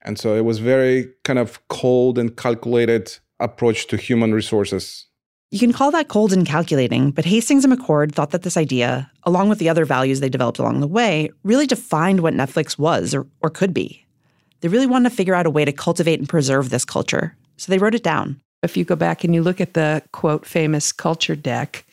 And 0.00 0.18
so 0.18 0.34
it 0.36 0.46
was 0.46 0.58
very 0.58 1.10
kind 1.22 1.38
of 1.38 1.60
cold 1.68 2.16
and 2.16 2.34
calculated 2.34 3.18
approach 3.40 3.88
to 3.88 3.98
human 3.98 4.32
resources. 4.32 5.04
You 5.50 5.58
can 5.58 5.74
call 5.74 5.90
that 5.90 6.08
cold 6.08 6.32
and 6.32 6.46
calculating, 6.46 7.10
but 7.10 7.26
Hastings 7.26 7.66
and 7.66 7.78
McCord 7.78 8.12
thought 8.12 8.30
that 8.30 8.40
this 8.40 8.56
idea, 8.56 9.10
along 9.24 9.50
with 9.50 9.58
the 9.58 9.68
other 9.68 9.84
values 9.84 10.20
they 10.20 10.30
developed 10.30 10.58
along 10.58 10.80
the 10.80 10.88
way, 10.88 11.28
really 11.44 11.66
defined 11.66 12.20
what 12.20 12.32
Netflix 12.32 12.78
was 12.78 13.14
or, 13.14 13.26
or 13.42 13.50
could 13.50 13.74
be. 13.74 14.06
They 14.60 14.68
really 14.68 14.86
wanted 14.86 15.10
to 15.10 15.14
figure 15.14 15.34
out 15.34 15.44
a 15.44 15.50
way 15.50 15.66
to 15.66 15.72
cultivate 15.72 16.18
and 16.18 16.28
preserve 16.28 16.70
this 16.70 16.86
culture, 16.86 17.36
so 17.60 17.70
they 17.70 17.78
wrote 17.78 17.94
it 17.94 18.02
down. 18.02 18.40
If 18.62 18.76
you 18.76 18.84
go 18.86 18.96
back 18.96 19.22
and 19.22 19.34
you 19.34 19.42
look 19.42 19.60
at 19.60 19.74
the 19.74 20.02
quote 20.12 20.46
famous 20.46 20.92
culture 20.92 21.36
deck, 21.36 21.84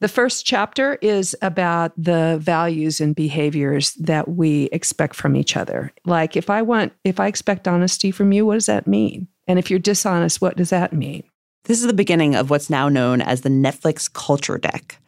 the 0.00 0.08
first 0.08 0.46
chapter 0.46 0.98
is 1.02 1.34
about 1.42 1.92
the 1.96 2.38
values 2.40 3.00
and 3.00 3.14
behaviors 3.14 3.94
that 3.94 4.28
we 4.28 4.64
expect 4.70 5.16
from 5.16 5.34
each 5.34 5.56
other. 5.56 5.92
Like 6.04 6.36
if 6.36 6.48
I 6.48 6.62
want 6.62 6.92
if 7.02 7.18
I 7.18 7.26
expect 7.26 7.66
honesty 7.66 8.12
from 8.12 8.30
you, 8.30 8.46
what 8.46 8.54
does 8.54 8.66
that 8.66 8.86
mean? 8.86 9.26
And 9.48 9.58
if 9.58 9.68
you're 9.68 9.80
dishonest, 9.80 10.40
what 10.40 10.56
does 10.56 10.70
that 10.70 10.92
mean? 10.92 11.24
This 11.64 11.80
is 11.80 11.88
the 11.88 11.92
beginning 11.92 12.36
of 12.36 12.50
what's 12.50 12.70
now 12.70 12.88
known 12.88 13.20
as 13.20 13.40
the 13.40 13.48
Netflix 13.48 14.12
culture 14.12 14.58
deck. 14.58 15.00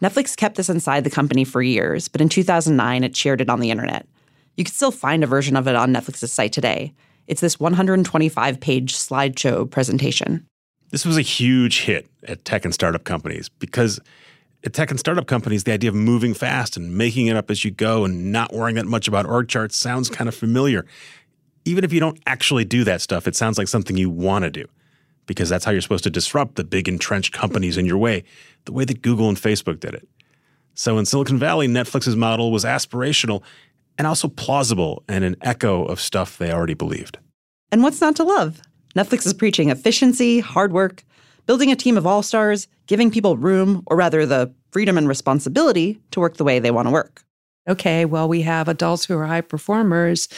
Netflix 0.00 0.34
kept 0.34 0.56
this 0.56 0.70
inside 0.70 1.04
the 1.04 1.10
company 1.10 1.44
for 1.44 1.60
years, 1.60 2.08
but 2.08 2.22
in 2.22 2.30
2009 2.30 3.04
it 3.04 3.14
shared 3.14 3.42
it 3.42 3.50
on 3.50 3.60
the 3.60 3.70
internet. 3.70 4.06
You 4.56 4.64
can 4.64 4.72
still 4.72 4.92
find 4.92 5.22
a 5.22 5.26
version 5.26 5.56
of 5.56 5.68
it 5.68 5.76
on 5.76 5.92
Netflix's 5.92 6.32
site 6.32 6.54
today. 6.54 6.94
It's 7.28 7.42
this 7.42 7.60
125 7.60 8.58
page 8.58 8.94
slideshow 8.94 9.70
presentation. 9.70 10.46
This 10.90 11.04
was 11.04 11.18
a 11.18 11.22
huge 11.22 11.82
hit 11.82 12.08
at 12.26 12.44
tech 12.46 12.64
and 12.64 12.72
startup 12.72 13.04
companies 13.04 13.50
because 13.50 14.00
at 14.64 14.72
tech 14.72 14.90
and 14.90 14.98
startup 14.98 15.26
companies, 15.26 15.64
the 15.64 15.72
idea 15.72 15.90
of 15.90 15.94
moving 15.94 16.32
fast 16.32 16.78
and 16.78 16.96
making 16.96 17.26
it 17.26 17.36
up 17.36 17.50
as 17.50 17.64
you 17.64 17.70
go 17.70 18.06
and 18.06 18.32
not 18.32 18.54
worrying 18.54 18.76
that 18.76 18.86
much 18.86 19.06
about 19.06 19.26
org 19.26 19.48
charts 19.48 19.76
sounds 19.76 20.08
kind 20.08 20.26
of 20.26 20.34
familiar. 20.34 20.86
Even 21.66 21.84
if 21.84 21.92
you 21.92 22.00
don't 22.00 22.18
actually 22.26 22.64
do 22.64 22.82
that 22.84 23.02
stuff, 23.02 23.28
it 23.28 23.36
sounds 23.36 23.58
like 23.58 23.68
something 23.68 23.98
you 23.98 24.08
want 24.08 24.44
to 24.44 24.50
do 24.50 24.64
because 25.26 25.50
that's 25.50 25.66
how 25.66 25.70
you're 25.70 25.82
supposed 25.82 26.04
to 26.04 26.10
disrupt 26.10 26.56
the 26.56 26.64
big 26.64 26.88
entrenched 26.88 27.34
companies 27.34 27.76
in 27.76 27.84
your 27.84 27.98
way, 27.98 28.24
the 28.64 28.72
way 28.72 28.86
that 28.86 29.02
Google 29.02 29.28
and 29.28 29.36
Facebook 29.36 29.78
did 29.78 29.92
it. 29.92 30.08
So 30.74 30.96
in 30.96 31.04
Silicon 31.04 31.38
Valley, 31.38 31.68
Netflix's 31.68 32.16
model 32.16 32.50
was 32.50 32.64
aspirational 32.64 33.42
and 33.98 34.06
also 34.06 34.28
plausible 34.28 35.02
and 35.08 35.24
an 35.24 35.36
echo 35.42 35.84
of 35.84 36.00
stuff 36.00 36.38
they 36.38 36.52
already 36.52 36.74
believed. 36.74 37.18
And 37.70 37.82
what's 37.82 38.00
not 38.00 38.16
to 38.16 38.24
love? 38.24 38.62
Netflix 38.96 39.26
is 39.26 39.34
preaching 39.34 39.68
efficiency, 39.68 40.40
hard 40.40 40.72
work, 40.72 41.04
building 41.46 41.70
a 41.70 41.76
team 41.76 41.98
of 41.98 42.06
all 42.06 42.22
stars, 42.22 42.68
giving 42.86 43.10
people 43.10 43.36
room, 43.36 43.82
or 43.86 43.96
rather 43.96 44.24
the 44.24 44.52
freedom 44.70 44.96
and 44.96 45.08
responsibility 45.08 46.00
to 46.12 46.20
work 46.20 46.36
the 46.36 46.44
way 46.44 46.58
they 46.58 46.70
want 46.70 46.86
to 46.86 46.92
work. 46.92 47.24
Okay, 47.68 48.04
well, 48.04 48.28
we 48.28 48.42
have 48.42 48.68
adults 48.68 49.04
who 49.04 49.16
are 49.18 49.26
high 49.26 49.42
performers. 49.42 50.28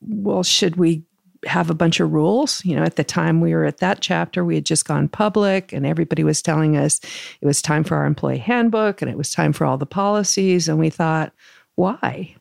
Well, 0.00 0.42
should 0.42 0.76
we 0.76 1.02
have 1.46 1.70
a 1.70 1.74
bunch 1.74 1.98
of 1.98 2.12
rules? 2.12 2.64
You 2.64 2.76
know, 2.76 2.82
at 2.82 2.96
the 2.96 3.04
time 3.04 3.40
we 3.40 3.54
were 3.54 3.64
at 3.64 3.78
that 3.78 4.00
chapter, 4.00 4.44
we 4.44 4.54
had 4.54 4.66
just 4.66 4.86
gone 4.86 5.08
public 5.08 5.72
and 5.72 5.86
everybody 5.86 6.24
was 6.24 6.42
telling 6.42 6.76
us 6.76 7.00
it 7.40 7.46
was 7.46 7.62
time 7.62 7.84
for 7.84 7.96
our 7.96 8.06
employee 8.06 8.38
handbook 8.38 9.00
and 9.00 9.10
it 9.10 9.16
was 9.16 9.32
time 9.32 9.52
for 9.52 9.64
all 9.64 9.78
the 9.78 9.86
policies. 9.86 10.68
And 10.68 10.78
we 10.78 10.90
thought, 10.90 11.32
why? 11.74 12.36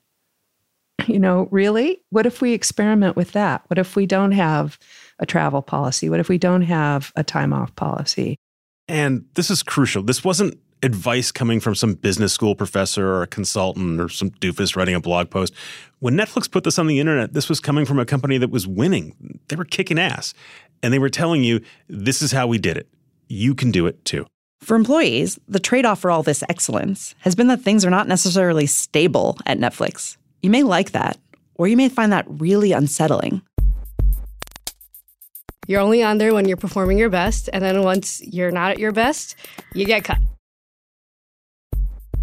You 1.08 1.20
know, 1.20 1.48
really? 1.51 2.01
What 2.10 2.25
if 2.25 2.41
we 2.41 2.53
experiment 2.53 3.15
with 3.15 3.31
that? 3.31 3.63
What 3.67 3.77
if 3.77 3.96
we 3.96 4.05
don't 4.05 4.31
have 4.31 4.77
a 5.20 5.25
travel 5.25 5.62
policy? 5.62 6.10
What 6.10 6.20
if 6.20 6.29
we 6.29 6.38
don't 6.38 6.63
have 6.63 7.12
a 7.15 7.24
time 7.24 7.53
off 7.53 7.75
policy? 7.75 8.38
And 8.88 9.25
this 9.36 9.50
is 9.50 9.63
crucial. 9.63 10.03
This 10.03 10.24
wasn't 10.24 10.60
advice 10.84 11.31
coming 11.31 11.60
from 11.60 11.75
some 11.75 11.93
business 11.93 12.34
school 12.34 12.55
professor 12.55 13.08
or 13.08 13.22
a 13.22 13.27
consultant 13.27 14.00
or 14.01 14.10
some 14.10 14.31
doofus 14.31 14.75
writing 14.75 14.96
a 14.96 15.00
blog 15.00 15.29
post. 15.29 15.53
When 16.00 16.15
Netflix 16.15 16.50
put 16.50 16.63
this 16.63 16.79
on 16.79 16.88
the 16.88 17.00
internet, 17.00 17.34
this 17.34 17.50
was 17.50 17.60
coming 17.60 17.86
from 17.86 18.00
a 18.00 18.05
company 18.05 18.38
that 18.39 18.50
was 18.50 18.67
winning. 18.67 19.39
They 19.48 19.55
were 19.55 19.65
kicking 19.65 20.00
ass. 20.00 20.34
And 20.81 20.91
they 20.91 21.00
were 21.00 21.10
telling 21.10 21.43
you, 21.43 21.62
this 21.88 22.22
is 22.22 22.31
how 22.31 22.48
we 22.48 22.58
did 22.58 22.77
it. 22.77 22.88
You 23.27 23.53
can 23.53 23.70
do 23.72 23.86
it 23.86 24.03
too. 24.03 24.25
For 24.62 24.75
employees, 24.75 25.39
the 25.48 25.60
trade 25.60 25.86
off 25.86 26.00
for 26.00 26.12
all 26.12 26.24
this 26.24 26.43
excellence 26.50 27.15
has 27.20 27.36
been 27.36 27.48
that 27.48 27.62
things 27.62 27.86
are 27.86 27.89
not 27.89 28.08
necessarily 28.08 28.65
stable 28.67 29.38
at 29.46 29.60
Netflix. 29.60 30.17
You 30.41 30.50
may 30.50 30.63
like 30.63 30.91
that, 30.91 31.17
or 31.55 31.67
you 31.67 31.77
may 31.77 31.89
find 31.89 32.12
that 32.12 32.25
really 32.27 32.71
unsettling. 32.71 33.41
You're 35.67 35.81
only 35.81 36.01
on 36.01 36.17
there 36.17 36.33
when 36.33 36.48
you're 36.48 36.57
performing 36.57 36.98
your 36.98 37.10
best, 37.10 37.50
and 37.53 37.63
then 37.63 37.83
once 37.83 38.21
you're 38.21 38.51
not 38.51 38.71
at 38.71 38.79
your 38.79 38.91
best, 38.91 39.36
you 39.74 39.86
get 39.86 40.03
cut. 40.03 40.17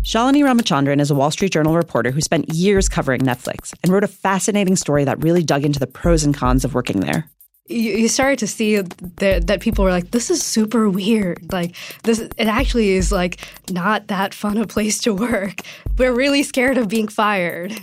Shalini 0.03 0.43
Ramachandran 0.43 1.01
is 1.01 1.11
a 1.11 1.15
Wall 1.15 1.31
Street 1.31 1.53
Journal 1.53 1.77
reporter 1.77 2.11
who 2.11 2.21
spent 2.21 2.53
years 2.53 2.89
covering 2.89 3.21
Netflix 3.21 3.75
and 3.83 3.93
wrote 3.93 4.05
a 4.05 4.09
fascinating 4.09 4.75
story 4.75 5.05
that 5.05 5.23
really 5.23 5.45
dug 5.45 5.65
into 5.65 5.79
the 5.79 5.87
pros 5.87 6.25
and 6.25 6.35
cons 6.35 6.65
of 6.65 6.75
working 6.75 7.01
there. 7.01 7.31
You, 7.67 7.93
you 7.93 8.09
started 8.09 8.39
to 8.39 8.47
see 8.47 8.81
that, 8.81 9.47
that 9.47 9.61
people 9.61 9.85
were 9.85 9.91
like, 9.91 10.11
"This 10.11 10.31
is 10.31 10.43
super 10.43 10.89
weird. 10.89 11.53
Like 11.53 11.77
this, 12.03 12.21
it 12.21 12.49
actually 12.49 12.91
is 12.91 13.13
like 13.13 13.41
not 13.71 14.09
that 14.09 14.33
fun 14.35 14.57
a 14.57 14.67
place 14.67 14.99
to 15.01 15.13
work. 15.13 15.61
We're 15.99 16.15
really 16.15 16.43
scared 16.43 16.79
of 16.79 16.89
being 16.89 17.09
fired." 17.09 17.79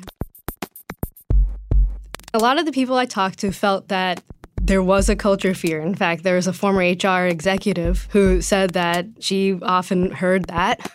A 2.36 2.40
lot 2.40 2.60
of 2.60 2.66
the 2.66 2.74
people 2.74 2.98
I 2.98 3.06
talked 3.06 3.40
to 3.40 3.54
felt 3.54 3.88
that 3.88 4.22
there 4.62 4.84
was 4.84 5.08
a 5.08 5.16
culture 5.16 5.54
fear. 5.54 5.80
In 5.80 5.96
fact, 5.96 6.24
there 6.24 6.36
was 6.36 6.48
a 6.48 6.52
former 6.52 6.82
HR 6.82 7.28
executive 7.28 8.10
who 8.12 8.42
said 8.42 8.72
that 8.72 9.06
she 9.22 9.58
often 9.62 10.12
heard 10.12 10.44
that. 10.50 10.92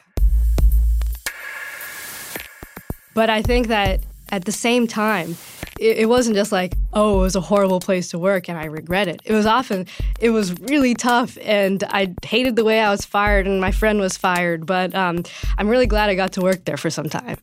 But 3.15 3.31
I 3.31 3.41
think 3.41 3.69
that 3.69 4.03
at 4.29 4.45
the 4.45 4.53
same 4.53 4.87
time, 4.87 5.39
it, 5.81 6.11
wasn't 6.11 6.37
just 6.37 6.53
like, 6.53 6.75
oh, 6.93 7.21
it 7.21 7.23
was 7.23 7.37
a 7.37 7.41
horrible 7.41 7.81
place 7.81 8.11
to 8.11 8.19
work 8.19 8.51
and 8.51 8.59
I 8.59 8.67
regret 8.67 9.09
it. 9.09 9.23
It 9.25 9.33
was 9.33 9.47
often, 9.47 9.87
it 10.21 10.29
was 10.29 10.61
really 10.61 10.93
tough 10.93 11.39
and 11.41 11.83
I 11.85 12.15
hated 12.23 12.55
the 12.57 12.65
way 12.65 12.81
I 12.81 12.91
was 12.91 13.07
fired 13.07 13.47
and 13.47 13.63
my 13.63 13.71
friend 13.71 13.99
was 13.99 14.15
fired. 14.15 14.67
But 14.67 14.95
um, 14.95 15.23
I'm 15.57 15.69
really 15.69 15.87
glad 15.87 16.11
I 16.11 16.17
got 16.17 16.33
to 16.33 16.43
work 16.43 16.67
there 16.67 16.77
for 16.77 16.91
some 16.91 17.09
time. 17.09 17.39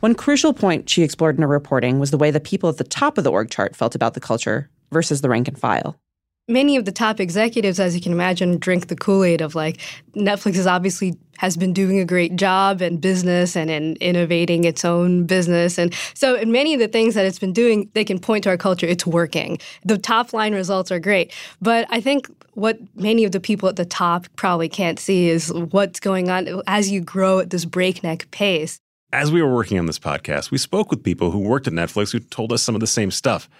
One 0.00 0.14
crucial 0.14 0.54
point 0.54 0.88
she 0.88 1.02
explored 1.02 1.36
in 1.36 1.42
her 1.42 1.48
reporting 1.48 1.98
was 1.98 2.10
the 2.10 2.16
way 2.16 2.30
the 2.30 2.40
people 2.40 2.70
at 2.70 2.78
the 2.78 2.84
top 2.84 3.18
of 3.18 3.24
the 3.24 3.30
org 3.30 3.50
chart 3.50 3.76
felt 3.76 3.94
about 3.94 4.14
the 4.14 4.20
culture 4.20 4.70
versus 4.90 5.20
the 5.20 5.28
rank 5.28 5.46
and 5.46 5.58
file. 5.58 6.00
Many 6.48 6.76
of 6.76 6.86
the 6.86 6.90
top 6.90 7.20
executives, 7.20 7.78
as 7.78 7.94
you 7.94 8.00
can 8.00 8.10
imagine, 8.10 8.58
drink 8.58 8.88
the 8.88 8.96
Kool 8.96 9.22
Aid 9.22 9.42
of 9.42 9.54
like 9.54 9.78
Netflix 10.16 10.56
is 10.56 10.66
obviously 10.66 11.18
has 11.36 11.56
been 11.56 11.74
doing 11.74 12.00
a 12.00 12.04
great 12.04 12.34
job 12.36 12.80
in 12.80 12.96
business 12.96 13.54
and 13.54 13.70
in 13.70 13.94
innovating 13.96 14.64
its 14.64 14.84
own 14.84 15.26
business. 15.26 15.78
And 15.78 15.94
so, 16.14 16.34
in 16.34 16.50
many 16.50 16.72
of 16.72 16.80
the 16.80 16.88
things 16.88 17.14
that 17.14 17.26
it's 17.26 17.38
been 17.38 17.52
doing, 17.52 17.88
they 17.92 18.04
can 18.04 18.18
point 18.18 18.44
to 18.44 18.50
our 18.50 18.56
culture, 18.56 18.86
it's 18.86 19.06
working. 19.06 19.58
The 19.84 19.98
top 19.98 20.32
line 20.32 20.54
results 20.54 20.90
are 20.90 20.98
great. 20.98 21.32
But 21.60 21.86
I 21.90 22.00
think 22.00 22.26
what 22.54 22.78
many 22.96 23.24
of 23.24 23.32
the 23.32 23.40
people 23.40 23.68
at 23.68 23.76
the 23.76 23.84
top 23.84 24.26
probably 24.34 24.68
can't 24.68 24.98
see 24.98 25.28
is 25.28 25.52
what's 25.52 26.00
going 26.00 26.30
on 26.30 26.62
as 26.66 26.90
you 26.90 27.00
grow 27.00 27.38
at 27.38 27.50
this 27.50 27.66
breakneck 27.66 28.30
pace. 28.30 28.80
As 29.12 29.32
we 29.32 29.42
were 29.42 29.52
working 29.52 29.76
on 29.76 29.86
this 29.86 29.98
podcast, 29.98 30.52
we 30.52 30.58
spoke 30.58 30.88
with 30.88 31.02
people 31.02 31.32
who 31.32 31.40
worked 31.40 31.66
at 31.66 31.72
Netflix 31.72 32.12
who 32.12 32.20
told 32.20 32.52
us 32.52 32.62
some 32.62 32.76
of 32.76 32.80
the 32.80 32.86
same 32.86 33.10
stuff. 33.10 33.50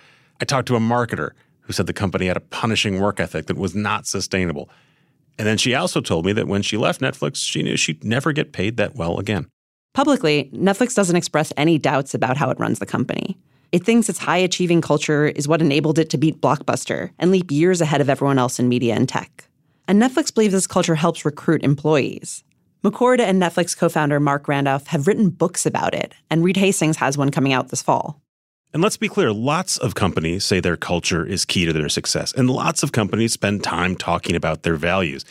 I 0.41 0.45
talked 0.45 0.69
to 0.69 0.77
a 0.77 0.81
marketer 0.81 1.31
who 1.63 1.73
said 1.73 1.89
the 1.89 1.93
company 1.93 2.27
had 2.27 2.37
a 2.37 2.41
punishing 2.41 3.01
work 3.01 3.19
ethic 3.19 3.47
that 3.47 3.57
was 3.57 3.75
not 3.75 4.07
sustainable. 4.07 4.71
And 5.39 5.49
then 5.49 5.59
she 5.59 5.75
also 5.75 6.01
told 6.01 6.25
me 6.25 6.33
that 6.35 6.47
when 6.47 6.63
she 6.63 6.77
left 6.77 7.01
Netflix, 7.01 7.37
she 7.39 7.65
knew 7.65 7.77
she'd 7.77 8.05
never 8.05 8.31
get 8.31 8.53
paid 8.53 8.77
that 8.77 8.95
well 8.95 9.19
again. 9.19 9.49
Publicly, 9.93 10.51
Netflix 10.55 10.95
doesn't 10.95 11.17
express 11.17 11.53
any 11.57 11.79
doubts 11.79 12.15
about 12.15 12.37
how 12.37 12.51
it 12.51 12.61
runs 12.61 12.79
the 12.79 12.87
company. 12.87 13.37
It 13.73 13.85
thinks 13.85 14.09
its 14.09 14.21
high 14.21 14.37
achieving 14.37 14.81
culture 14.81 15.27
is 15.27 15.49
what 15.49 15.61
enabled 15.61 15.99
it 15.99 16.11
to 16.11 16.19
beat 16.19 16.41
Blockbuster 16.41 17.11
and 17.19 17.33
leap 17.33 17.51
years 17.51 17.81
ahead 17.81 18.01
of 18.01 18.09
everyone 18.09 18.39
else 18.39 18.61
in 18.61 18.69
media 18.69 18.95
and 18.95 19.09
tech. 19.09 19.49
And 19.89 20.01
Netflix 20.01 20.33
believes 20.33 20.55
this 20.55 20.69
culture 20.69 20.95
helps 20.95 21.25
recruit 21.25 21.65
employees. 21.65 22.45
McCord 22.83 23.21
and 23.21 23.41
Netflix 23.43 23.77
co 23.77 23.91
founder 23.91 24.19
Marc 24.19 24.49
Randolph 24.49 24.87
have 24.87 25.07
written 25.07 25.29
books 25.29 25.67
about 25.67 25.93
it, 25.93 26.15
and 26.31 26.43
Reed 26.43 26.57
Hastings 26.57 26.97
has 26.97 27.19
one 27.19 27.31
coming 27.31 27.53
out 27.53 27.69
this 27.69 27.83
fall. 27.83 28.23
And 28.73 28.83
let's 28.83 28.97
be 28.97 29.09
clear 29.09 29.35
lots 29.35 29.77
of 29.77 29.95
companies 29.95 30.47
say 30.47 30.61
their 30.61 30.79
culture 30.79 31.27
is 31.27 31.45
key 31.45 31.67
to 31.67 31.75
their 31.75 31.91
success, 31.91 32.33
and 32.33 32.49
lots 32.49 32.83
of 32.83 32.93
companies 32.93 33.35
spend 33.35 33.63
time 33.63 33.97
talking 33.97 34.35
about 34.35 34.63
their 34.63 34.77
values. 34.77 35.27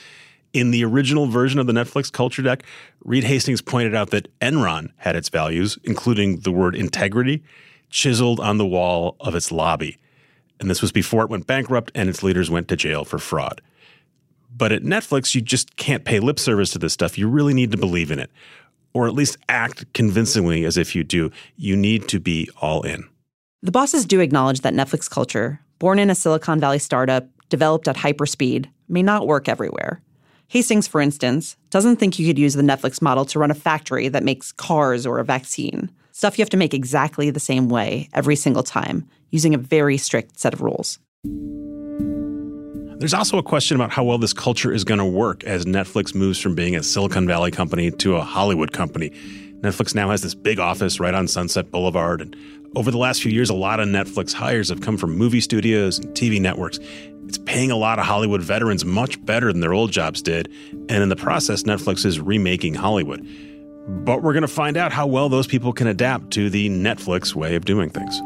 In 0.53 0.69
the 0.69 0.85
original 0.85 1.25
version 1.25 1.59
of 1.59 1.65
the 1.65 1.73
Netflix 1.73 2.11
culture 2.11 2.43
deck, 2.43 2.63
Reed 3.03 3.23
Hastings 3.23 3.63
pointed 3.63 3.95
out 3.95 4.11
that 4.11 4.27
Enron 4.39 4.91
had 4.97 5.15
its 5.15 5.29
values, 5.29 5.79
including 5.83 6.41
the 6.41 6.51
word 6.51 6.75
integrity, 6.75 7.41
chiseled 7.89 8.39
on 8.39 8.59
the 8.59 8.65
wall 8.65 9.15
of 9.21 9.33
its 9.33 9.51
lobby. 9.51 9.97
And 10.59 10.69
this 10.69 10.83
was 10.83 10.91
before 10.91 11.23
it 11.23 11.31
went 11.31 11.47
bankrupt 11.47 11.91
and 11.95 12.09
its 12.09 12.21
leaders 12.21 12.51
went 12.51 12.67
to 12.67 12.75
jail 12.75 13.05
for 13.05 13.17
fraud. 13.17 13.61
But 14.55 14.71
at 14.71 14.83
Netflix, 14.83 15.35
you 15.35 15.41
just 15.41 15.75
can't 15.75 16.03
pay 16.03 16.19
lip 16.19 16.39
service 16.39 16.71
to 16.71 16.79
this 16.79 16.93
stuff. 16.93 17.17
You 17.17 17.29
really 17.29 17.53
need 17.53 17.71
to 17.71 17.77
believe 17.77 18.11
in 18.11 18.19
it, 18.19 18.31
or 18.93 19.07
at 19.07 19.13
least 19.13 19.37
act 19.47 19.91
convincingly 19.93 20.65
as 20.65 20.77
if 20.77 20.95
you 20.95 21.03
do. 21.03 21.31
You 21.55 21.77
need 21.77 22.07
to 22.09 22.19
be 22.19 22.49
all 22.61 22.81
in. 22.81 23.07
The 23.61 23.71
bosses 23.71 24.05
do 24.05 24.19
acknowledge 24.19 24.61
that 24.61 24.73
Netflix 24.73 25.09
culture, 25.09 25.59
born 25.79 25.99
in 25.99 26.09
a 26.09 26.15
Silicon 26.15 26.59
Valley 26.59 26.79
startup, 26.79 27.27
developed 27.49 27.87
at 27.87 27.97
hyperspeed, 27.97 28.67
may 28.87 29.03
not 29.03 29.27
work 29.27 29.49
everywhere. 29.49 30.01
Hastings, 30.47 30.87
for 30.87 30.99
instance, 30.99 31.57
doesn't 31.69 31.97
think 31.97 32.17
you 32.17 32.25
could 32.25 32.39
use 32.39 32.55
the 32.55 32.63
Netflix 32.63 33.01
model 33.01 33.25
to 33.25 33.37
run 33.37 33.51
a 33.51 33.55
factory 33.55 34.07
that 34.07 34.23
makes 34.23 34.51
cars 34.51 35.05
or 35.05 35.19
a 35.19 35.25
vaccine. 35.25 35.91
Stuff 36.11 36.39
you 36.39 36.41
have 36.41 36.49
to 36.49 36.57
make 36.57 36.73
exactly 36.73 37.29
the 37.29 37.39
same 37.39 37.69
way 37.69 38.09
every 38.13 38.35
single 38.35 38.63
time, 38.63 39.07
using 39.29 39.53
a 39.53 39.59
very 39.59 39.97
strict 39.97 40.39
set 40.39 40.53
of 40.53 40.61
rules. 40.61 40.97
There's 42.99 43.13
also 43.13 43.37
a 43.37 43.43
question 43.43 43.75
about 43.75 43.91
how 43.91 44.03
well 44.03 44.17
this 44.17 44.33
culture 44.33 44.73
is 44.73 44.83
going 44.83 44.97
to 44.97 45.05
work 45.05 45.45
as 45.45 45.63
Netflix 45.63 46.13
moves 46.13 46.37
from 46.37 46.53
being 46.53 46.75
a 46.75 46.83
Silicon 46.83 47.25
Valley 47.25 47.49
company 47.49 47.91
to 47.91 48.17
a 48.17 48.21
Hollywood 48.21 48.73
company. 48.73 49.11
Netflix 49.61 49.95
now 49.95 50.09
has 50.09 50.21
this 50.21 50.35
big 50.35 50.59
office 50.59 50.99
right 50.99 51.13
on 51.13 51.25
Sunset 51.25 51.71
Boulevard. 51.71 52.19
And 52.19 52.35
over 52.75 52.91
the 52.91 52.97
last 52.97 53.21
few 53.21 53.31
years, 53.31 53.49
a 53.49 53.53
lot 53.53 53.79
of 53.79 53.87
Netflix 53.87 54.33
hires 54.33 54.67
have 54.67 54.81
come 54.81 54.97
from 54.97 55.17
movie 55.17 55.39
studios 55.39 55.97
and 55.97 56.09
TV 56.09 56.41
networks. 56.41 56.77
It's 57.25 57.37
paying 57.37 57.71
a 57.71 57.77
lot 57.77 57.99
of 57.99 58.05
Hollywood 58.05 58.41
veterans 58.41 58.83
much 58.83 59.23
better 59.25 59.53
than 59.53 59.61
their 59.61 59.73
old 59.73 59.93
jobs 59.93 60.21
did. 60.21 60.51
And 60.89 61.01
in 61.01 61.07
the 61.07 61.15
process, 61.15 61.63
Netflix 61.63 62.05
is 62.05 62.19
remaking 62.19 62.73
Hollywood. 62.73 63.25
But 63.87 64.23
we're 64.23 64.33
going 64.33 64.41
to 64.41 64.49
find 64.49 64.75
out 64.75 64.91
how 64.91 65.07
well 65.07 65.29
those 65.29 65.47
people 65.47 65.71
can 65.71 65.87
adapt 65.87 66.31
to 66.31 66.49
the 66.49 66.69
Netflix 66.69 67.33
way 67.33 67.55
of 67.55 67.63
doing 67.63 67.89
things. 67.89 68.21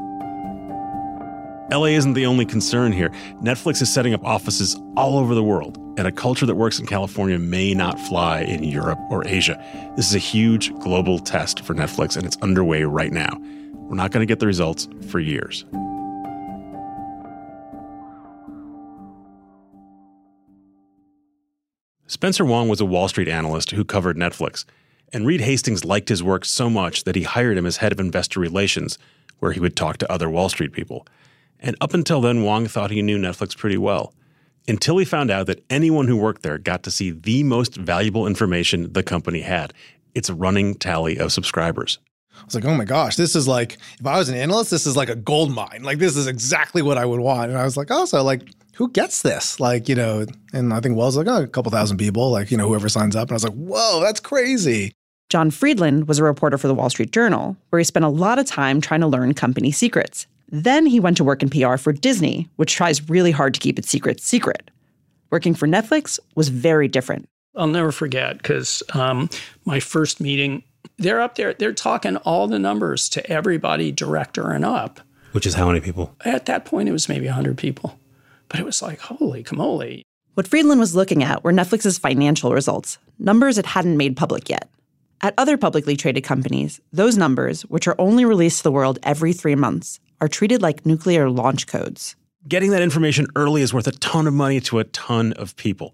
LA 1.73 1.85
isn't 1.85 2.13
the 2.13 2.27
only 2.27 2.45
concern 2.45 2.91
here. 2.91 3.09
Netflix 3.41 3.81
is 3.81 3.91
setting 3.91 4.13
up 4.13 4.23
offices 4.23 4.79
all 4.95 5.17
over 5.17 5.33
the 5.33 5.41
world, 5.41 5.77
and 5.97 6.05
a 6.05 6.11
culture 6.11 6.45
that 6.45 6.53
works 6.53 6.77
in 6.77 6.85
California 6.85 7.39
may 7.39 7.73
not 7.73 7.99
fly 7.99 8.41
in 8.41 8.63
Europe 8.63 8.99
or 9.09 9.25
Asia. 9.27 9.59
This 9.95 10.07
is 10.07 10.13
a 10.13 10.19
huge 10.19 10.71
global 10.75 11.17
test 11.17 11.65
for 11.65 11.73
Netflix, 11.73 12.15
and 12.15 12.27
it's 12.27 12.37
underway 12.43 12.83
right 12.83 13.11
now. 13.11 13.35
We're 13.73 13.95
not 13.95 14.11
going 14.11 14.21
to 14.21 14.31
get 14.31 14.39
the 14.39 14.45
results 14.45 14.87
for 15.09 15.19
years. 15.19 15.65
Spencer 22.05 22.45
Wang 22.45 22.69
was 22.69 22.81
a 22.81 22.85
Wall 22.85 23.07
Street 23.07 23.27
analyst 23.27 23.71
who 23.71 23.83
covered 23.83 24.15
Netflix, 24.15 24.63
and 25.11 25.25
Reed 25.25 25.41
Hastings 25.41 25.83
liked 25.83 26.09
his 26.09 26.21
work 26.21 26.45
so 26.45 26.69
much 26.69 27.03
that 27.05 27.15
he 27.15 27.23
hired 27.23 27.57
him 27.57 27.65
as 27.65 27.77
head 27.77 27.91
of 27.91 27.99
investor 27.99 28.39
relations, 28.39 28.99
where 29.39 29.53
he 29.53 29.59
would 29.59 29.75
talk 29.75 29.97
to 29.97 30.11
other 30.11 30.29
Wall 30.29 30.49
Street 30.49 30.71
people. 30.71 31.07
And 31.63 31.75
up 31.81 31.93
until 31.93 32.21
then, 32.21 32.43
Wang 32.43 32.67
thought 32.67 32.91
he 32.91 33.01
knew 33.01 33.17
Netflix 33.17 33.57
pretty 33.57 33.77
well. 33.77 34.13
Until 34.67 34.97
he 34.97 35.05
found 35.05 35.31
out 35.31 35.47
that 35.47 35.63
anyone 35.69 36.07
who 36.07 36.15
worked 36.15 36.43
there 36.43 36.57
got 36.57 36.83
to 36.83 36.91
see 36.91 37.11
the 37.11 37.43
most 37.43 37.75
valuable 37.75 38.27
information 38.27 38.93
the 38.93 39.01
company 39.01 39.41
had 39.41 39.73
its 40.13 40.29
running 40.29 40.75
tally 40.75 41.17
of 41.17 41.31
subscribers. 41.31 41.99
I 42.35 42.45
was 42.45 42.55
like, 42.55 42.65
oh 42.65 42.75
my 42.75 42.85
gosh, 42.85 43.15
this 43.15 43.35
is 43.35 43.47
like, 43.47 43.77
if 43.99 44.05
I 44.05 44.17
was 44.17 44.29
an 44.29 44.35
analyst, 44.35 44.71
this 44.71 44.85
is 44.85 44.97
like 44.97 45.09
a 45.09 45.15
gold 45.15 45.51
mine. 45.51 45.83
Like, 45.83 45.99
this 45.99 46.17
is 46.17 46.27
exactly 46.27 46.81
what 46.81 46.97
I 46.97 47.05
would 47.05 47.19
want. 47.19 47.49
And 47.49 47.57
I 47.57 47.63
was 47.63 47.77
like, 47.77 47.91
oh, 47.91 47.99
also, 47.99 48.23
like, 48.23 48.49
who 48.75 48.89
gets 48.89 49.21
this? 49.21 49.59
Like, 49.59 49.87
you 49.87 49.95
know, 49.95 50.25
and 50.51 50.73
I 50.73 50.79
think 50.79 50.97
Wells 50.97 51.15
like, 51.15 51.27
oh, 51.27 51.43
a 51.43 51.47
couple 51.47 51.71
thousand 51.71 51.97
people, 51.97 52.31
like, 52.31 52.51
you 52.51 52.57
know, 52.57 52.67
whoever 52.67 52.89
signs 52.89 53.15
up. 53.15 53.29
And 53.29 53.31
I 53.31 53.35
was 53.35 53.43
like, 53.43 53.53
whoa, 53.53 54.01
that's 54.01 54.19
crazy. 54.19 54.93
John 55.29 55.51
Friedland 55.51 56.07
was 56.07 56.19
a 56.19 56.23
reporter 56.23 56.57
for 56.57 56.67
the 56.67 56.73
Wall 56.73 56.89
Street 56.89 57.11
Journal, 57.11 57.55
where 57.69 57.79
he 57.79 57.83
spent 57.83 58.05
a 58.05 58.09
lot 58.09 58.39
of 58.39 58.45
time 58.45 58.81
trying 58.81 59.01
to 59.01 59.07
learn 59.07 59.33
company 59.33 59.71
secrets. 59.71 60.27
Then 60.53 60.85
he 60.85 60.99
went 60.99 61.17
to 61.17 61.23
work 61.23 61.41
in 61.41 61.49
PR 61.49 61.77
for 61.77 61.91
Disney, 61.91 62.47
which 62.57 62.75
tries 62.75 63.09
really 63.09 63.31
hard 63.31 63.55
to 63.55 63.59
keep 63.59 63.79
its 63.79 63.89
secrets 63.89 64.23
secret. 64.23 64.69
Working 65.31 65.55
for 65.55 65.67
Netflix 65.67 66.19
was 66.35 66.49
very 66.49 66.87
different. 66.87 67.27
I'll 67.55 67.65
never 67.65 67.91
forget 67.91 68.37
because 68.37 68.83
um, 68.93 69.31
my 69.65 69.79
first 69.79 70.21
meeting, 70.21 70.61
they're 70.99 71.21
up 71.21 71.35
there, 71.35 71.55
they're 71.55 71.73
talking 71.73 72.17
all 72.17 72.45
the 72.47 72.59
numbers 72.59 73.09
to 73.09 73.31
everybody, 73.31 73.91
director 73.91 74.51
and 74.51 74.63
up. 74.63 74.99
Which 75.31 75.47
is 75.47 75.55
how 75.55 75.65
many 75.65 75.79
people? 75.79 76.15
At 76.23 76.45
that 76.45 76.65
point, 76.65 76.87
it 76.87 76.91
was 76.91 77.09
maybe 77.09 77.25
100 77.25 77.57
people. 77.57 77.97
But 78.47 78.59
it 78.59 78.65
was 78.65 78.79
like, 78.79 78.99
holy 78.99 79.41
camole. 79.41 80.03
What 80.35 80.47
Friedland 80.47 80.79
was 80.79 80.95
looking 80.95 81.23
at 81.23 81.43
were 81.43 81.51
Netflix's 81.51 81.97
financial 81.97 82.53
results, 82.53 82.99
numbers 83.17 83.57
it 83.57 83.65
hadn't 83.65 83.97
made 83.97 84.15
public 84.15 84.49
yet. 84.49 84.69
At 85.21 85.33
other 85.35 85.57
publicly 85.57 85.95
traded 85.95 86.25
companies, 86.25 86.79
those 86.91 87.17
numbers, 87.17 87.63
which 87.63 87.87
are 87.87 87.95
only 87.97 88.23
released 88.23 88.57
to 88.57 88.63
the 88.63 88.71
world 88.71 88.99
every 89.01 89.33
three 89.33 89.55
months, 89.55 89.99
are 90.23 90.29
treated 90.29 90.61
like 90.61 90.85
nuclear 90.85 91.29
launch 91.29 91.67
codes. 91.67 92.15
Getting 92.47 92.71
that 92.71 92.81
information 92.81 93.27
early 93.35 93.61
is 93.61 93.73
worth 93.73 93.87
a 93.87 93.91
ton 93.91 94.25
of 94.25 94.33
money 94.33 94.61
to 94.61 94.79
a 94.79 94.85
ton 94.85 95.33
of 95.33 95.53
people. 95.57 95.93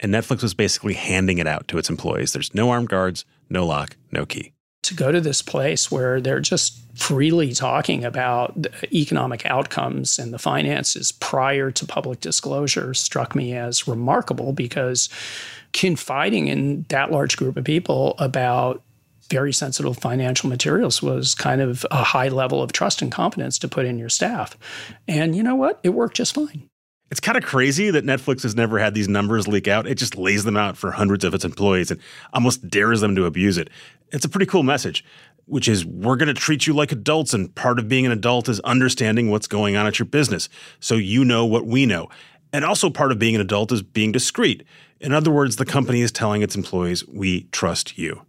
And 0.00 0.12
Netflix 0.12 0.42
was 0.42 0.54
basically 0.54 0.94
handing 0.94 1.38
it 1.38 1.46
out 1.46 1.68
to 1.68 1.78
its 1.78 1.88
employees. 1.88 2.32
There's 2.32 2.52
no 2.52 2.70
armed 2.70 2.88
guards, 2.88 3.24
no 3.48 3.64
lock, 3.64 3.96
no 4.10 4.26
key. 4.26 4.54
To 4.82 4.94
go 4.94 5.12
to 5.12 5.20
this 5.20 5.40
place 5.40 5.88
where 5.88 6.20
they're 6.20 6.40
just 6.40 6.80
freely 6.98 7.52
talking 7.52 8.04
about 8.04 8.66
economic 8.92 9.46
outcomes 9.46 10.18
and 10.18 10.32
the 10.32 10.38
finances 10.40 11.12
prior 11.12 11.70
to 11.70 11.86
public 11.86 12.18
disclosure 12.18 12.92
struck 12.92 13.36
me 13.36 13.54
as 13.54 13.86
remarkable 13.86 14.52
because 14.52 15.08
confiding 15.72 16.48
in 16.48 16.86
that 16.88 17.12
large 17.12 17.36
group 17.36 17.56
of 17.56 17.64
people 17.64 18.16
about 18.18 18.82
very 19.30 19.52
sensitive 19.52 19.98
financial 19.98 20.48
materials 20.48 21.02
was 21.02 21.34
kind 21.34 21.60
of 21.60 21.84
a 21.90 22.02
high 22.02 22.28
level 22.28 22.62
of 22.62 22.72
trust 22.72 23.02
and 23.02 23.12
confidence 23.12 23.58
to 23.58 23.68
put 23.68 23.86
in 23.86 23.98
your 23.98 24.08
staff. 24.08 24.56
And 25.06 25.36
you 25.36 25.42
know 25.42 25.54
what? 25.54 25.80
It 25.82 25.90
worked 25.90 26.16
just 26.16 26.34
fine. 26.34 26.68
It's 27.10 27.20
kind 27.20 27.38
of 27.38 27.44
crazy 27.44 27.90
that 27.90 28.04
Netflix 28.04 28.42
has 28.42 28.54
never 28.54 28.78
had 28.78 28.94
these 28.94 29.08
numbers 29.08 29.48
leak 29.48 29.66
out. 29.66 29.86
It 29.86 29.94
just 29.94 30.16
lays 30.16 30.44
them 30.44 30.58
out 30.58 30.76
for 30.76 30.90
hundreds 30.90 31.24
of 31.24 31.32
its 31.32 31.44
employees 31.44 31.90
and 31.90 32.00
almost 32.34 32.68
dares 32.68 33.00
them 33.00 33.14
to 33.16 33.24
abuse 33.24 33.56
it. 33.56 33.70
It's 34.12 34.26
a 34.26 34.28
pretty 34.28 34.44
cool 34.44 34.62
message, 34.62 35.04
which 35.46 35.68
is 35.68 35.86
we're 35.86 36.16
going 36.16 36.28
to 36.28 36.34
treat 36.34 36.66
you 36.66 36.74
like 36.74 36.92
adults, 36.92 37.32
and 37.32 37.54
part 37.54 37.78
of 37.78 37.88
being 37.88 38.04
an 38.04 38.12
adult 38.12 38.48
is 38.48 38.60
understanding 38.60 39.30
what's 39.30 39.46
going 39.46 39.74
on 39.74 39.86
at 39.86 39.98
your 39.98 40.06
business 40.06 40.50
so 40.80 40.96
you 40.96 41.24
know 41.24 41.46
what 41.46 41.66
we 41.66 41.86
know. 41.86 42.08
And 42.52 42.64
also, 42.64 42.90
part 42.90 43.12
of 43.12 43.18
being 43.18 43.34
an 43.34 43.40
adult 43.40 43.72
is 43.72 43.82
being 43.82 44.12
discreet. 44.12 44.64
In 45.00 45.12
other 45.12 45.30
words, 45.30 45.56
the 45.56 45.66
company 45.66 46.00
is 46.00 46.12
telling 46.12 46.42
its 46.42 46.56
employees, 46.56 47.06
we 47.06 47.44
trust 47.52 47.96
you. 47.98 48.22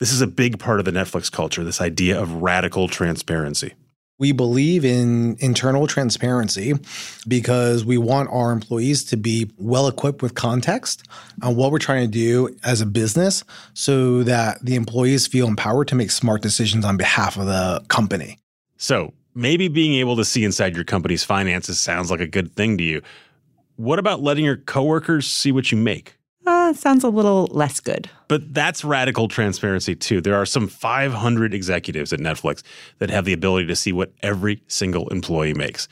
This 0.00 0.12
is 0.12 0.22
a 0.22 0.26
big 0.26 0.58
part 0.58 0.78
of 0.78 0.86
the 0.86 0.92
Netflix 0.92 1.30
culture, 1.30 1.62
this 1.62 1.82
idea 1.82 2.18
of 2.18 2.36
radical 2.36 2.88
transparency. 2.88 3.74
We 4.18 4.32
believe 4.32 4.82
in 4.82 5.36
internal 5.40 5.86
transparency 5.86 6.72
because 7.28 7.84
we 7.84 7.98
want 7.98 8.30
our 8.30 8.50
employees 8.50 9.04
to 9.04 9.18
be 9.18 9.50
well 9.58 9.88
equipped 9.88 10.22
with 10.22 10.34
context 10.34 11.06
on 11.42 11.54
what 11.54 11.70
we're 11.70 11.78
trying 11.78 12.10
to 12.10 12.10
do 12.10 12.56
as 12.64 12.80
a 12.80 12.86
business 12.86 13.44
so 13.74 14.22
that 14.22 14.64
the 14.64 14.74
employees 14.74 15.26
feel 15.26 15.46
empowered 15.46 15.88
to 15.88 15.94
make 15.94 16.10
smart 16.10 16.40
decisions 16.40 16.84
on 16.86 16.96
behalf 16.96 17.36
of 17.36 17.44
the 17.44 17.84
company. 17.88 18.38
So, 18.78 19.12
maybe 19.34 19.68
being 19.68 19.94
able 19.94 20.16
to 20.16 20.24
see 20.24 20.44
inside 20.44 20.76
your 20.76 20.84
company's 20.84 21.24
finances 21.24 21.78
sounds 21.78 22.10
like 22.10 22.20
a 22.20 22.26
good 22.26 22.56
thing 22.56 22.78
to 22.78 22.84
you. 22.84 23.02
What 23.76 23.98
about 23.98 24.22
letting 24.22 24.46
your 24.46 24.56
coworkers 24.56 25.26
see 25.26 25.52
what 25.52 25.70
you 25.70 25.76
make? 25.76 26.16
Sounds 26.74 27.04
a 27.04 27.08
little 27.08 27.48
less 27.50 27.80
good. 27.80 28.08
But 28.28 28.54
that's 28.54 28.84
radical 28.84 29.28
transparency 29.28 29.94
too. 29.94 30.20
There 30.20 30.34
are 30.34 30.46
some 30.46 30.68
500 30.68 31.54
executives 31.54 32.12
at 32.12 32.20
Netflix 32.20 32.62
that 32.98 33.10
have 33.10 33.24
the 33.24 33.32
ability 33.32 33.66
to 33.66 33.76
see 33.76 33.92
what 33.92 34.12
every 34.22 34.62
single 34.68 35.08
employee 35.08 35.54
makes. 35.54 35.88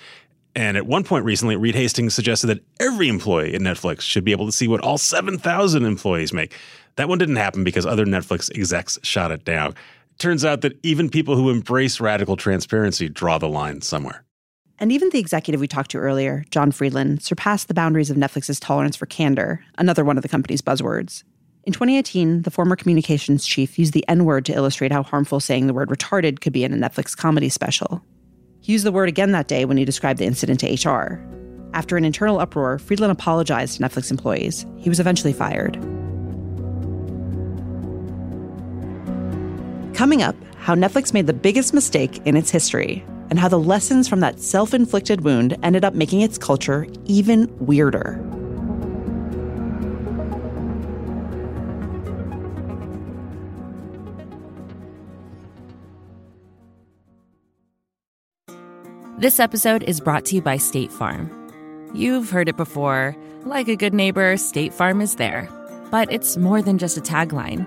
And 0.55 0.77
at 0.77 0.87
one 0.87 1.05
point 1.05 1.25
recently, 1.25 1.57
Reed 1.57 1.75
Hastings 1.75 2.15
suggested 2.15 2.49
that 2.49 2.65
every 2.81 3.09
employee 3.09 3.55
at 3.55 3.61
Netflix 3.61 4.01
should 4.01 4.25
be 4.25 4.33
able 4.33 4.47
to 4.47 4.53
see 4.53 4.67
what 4.67 4.81
all 4.81 4.99
7,000 4.99 5.85
employees 5.85 6.33
make. 6.33 6.55
That 6.97 7.09
one 7.09 7.19
didn't 7.19 7.37
happen 7.37 7.63
because 7.63 7.87
other 7.87 8.05
Netflix 8.05 8.51
execs 8.57 8.99
shot 9.03 9.31
it 9.31 9.45
down. 9.45 9.75
Turns 10.19 10.45
out 10.45 10.63
that 10.63 10.77
even 10.83 11.11
people 11.11 11.37
who 11.37 11.51
embrace 11.51 12.01
radical 12.01 12.37
transparency 12.37 13.09
draw 13.09 13.39
the 13.39 13.49
line 13.49 13.83
somewhere. 13.83 14.25
And 14.81 14.93
even 14.93 15.11
the 15.11 15.19
executive 15.19 15.61
we 15.61 15.67
talked 15.67 15.91
to 15.91 15.99
earlier, 15.99 16.45
John 16.51 16.71
Friedland, 16.71 17.23
surpassed 17.23 17.67
the 17.67 17.75
boundaries 17.75 18.11
of 18.11 18.17
Netflix's 18.17 18.61
tolerance 18.61 18.95
for 18.95 19.07
candor, 19.07 19.65
another 19.77 20.05
one 20.05 20.17
of 20.17 20.23
the 20.23 20.29
company's 20.29 20.63
buzzwords. 20.63 21.25
In 21.65 21.73
2018, 21.73 22.43
the 22.43 22.51
former 22.51 22.77
communications 22.77 23.45
chief 23.45 23.77
used 23.77 23.93
the 23.93 24.09
N 24.09 24.25
word 24.25 24.45
to 24.47 24.55
illustrate 24.55 24.93
how 24.93 25.03
harmful 25.03 25.41
saying 25.41 25.67
the 25.67 25.75
word 25.75 25.89
retarded 25.89 26.41
could 26.41 26.53
be 26.53 26.63
in 26.63 26.73
a 26.73 26.77
Netflix 26.77 27.17
comedy 27.17 27.49
special. 27.49 28.01
He 28.61 28.73
used 28.73 28.85
the 28.85 28.93
word 28.93 29.09
again 29.09 29.33
that 29.33 29.49
day 29.49 29.65
when 29.65 29.77
he 29.77 29.85
described 29.85 30.21
the 30.21 30.27
incident 30.27 30.61
to 30.61 30.89
HR. 30.89 31.21
After 31.75 31.97
an 31.97 32.05
internal 32.05 32.39
uproar, 32.39 32.79
Friedland 32.79 33.11
apologized 33.11 33.77
to 33.77 33.83
Netflix 33.83 34.13
employees. 34.13 34.65
He 34.77 34.89
was 34.89 35.01
eventually 35.01 35.33
fired. 35.33 35.75
Coming 39.95 40.23
up, 40.23 40.37
how 40.59 40.77
Netflix 40.77 41.13
made 41.13 41.27
the 41.27 41.33
biggest 41.33 41.75
mistake 41.75 42.25
in 42.25 42.37
its 42.37 42.51
history 42.51 43.05
and 43.31 43.39
how 43.39 43.49
the 43.49 43.59
lessons 43.59 44.09
from 44.09 44.21
that 44.21 44.41
self 44.41 44.75
inflicted 44.75 45.23
wound 45.23 45.57
ended 45.63 45.85
up 45.85 45.95
making 45.95 46.21
its 46.21 46.39
culture 46.39 46.87
even 47.07 47.49
weirder. 47.59 48.25
This 59.19 59.41
episode 59.41 59.83
is 59.83 60.01
brought 60.01 60.25
to 60.27 60.37
you 60.37 60.43
by 60.43 60.59
State 60.59 60.93
Farm. 60.93 61.29
You've 61.93 62.31
heard 62.31 62.49
it 62.49 62.57
before 62.57 63.17
like 63.45 63.69
a 63.69 63.77
good 63.77 63.95
neighbor, 63.95 64.37
State 64.37 64.75
Farm 64.75 65.01
is 65.01 65.17
there. 65.17 65.49
But 65.91 66.13
it's 66.13 66.37
more 66.37 66.61
than 66.61 66.79
just 66.79 66.99
a 66.99 67.01
tagline 67.01 67.67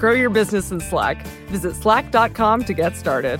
Grow 0.00 0.12
your 0.12 0.30
business 0.30 0.70
in 0.70 0.80
Slack. 0.80 1.26
Visit 1.48 1.74
slack.com 1.76 2.64
to 2.64 2.72
get 2.72 2.96
started. 2.96 3.38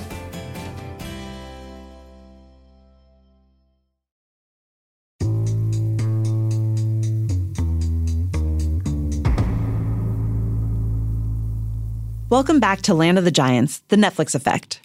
Welcome 12.28 12.60
back 12.60 12.82
to 12.82 12.92
Land 12.92 13.16
of 13.16 13.24
the 13.24 13.30
Giants, 13.30 13.78
the 13.88 13.96
Netflix 13.96 14.34
effect. 14.34 14.82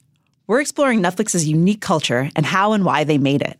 We're 0.48 0.62
exploring 0.62 1.04
Netflix's 1.04 1.46
unique 1.46 1.82
culture 1.82 2.30
and 2.38 2.46
how 2.46 2.72
and 2.72 2.86
why 2.86 3.04
they 3.04 3.18
made 3.18 3.42
it. 3.42 3.60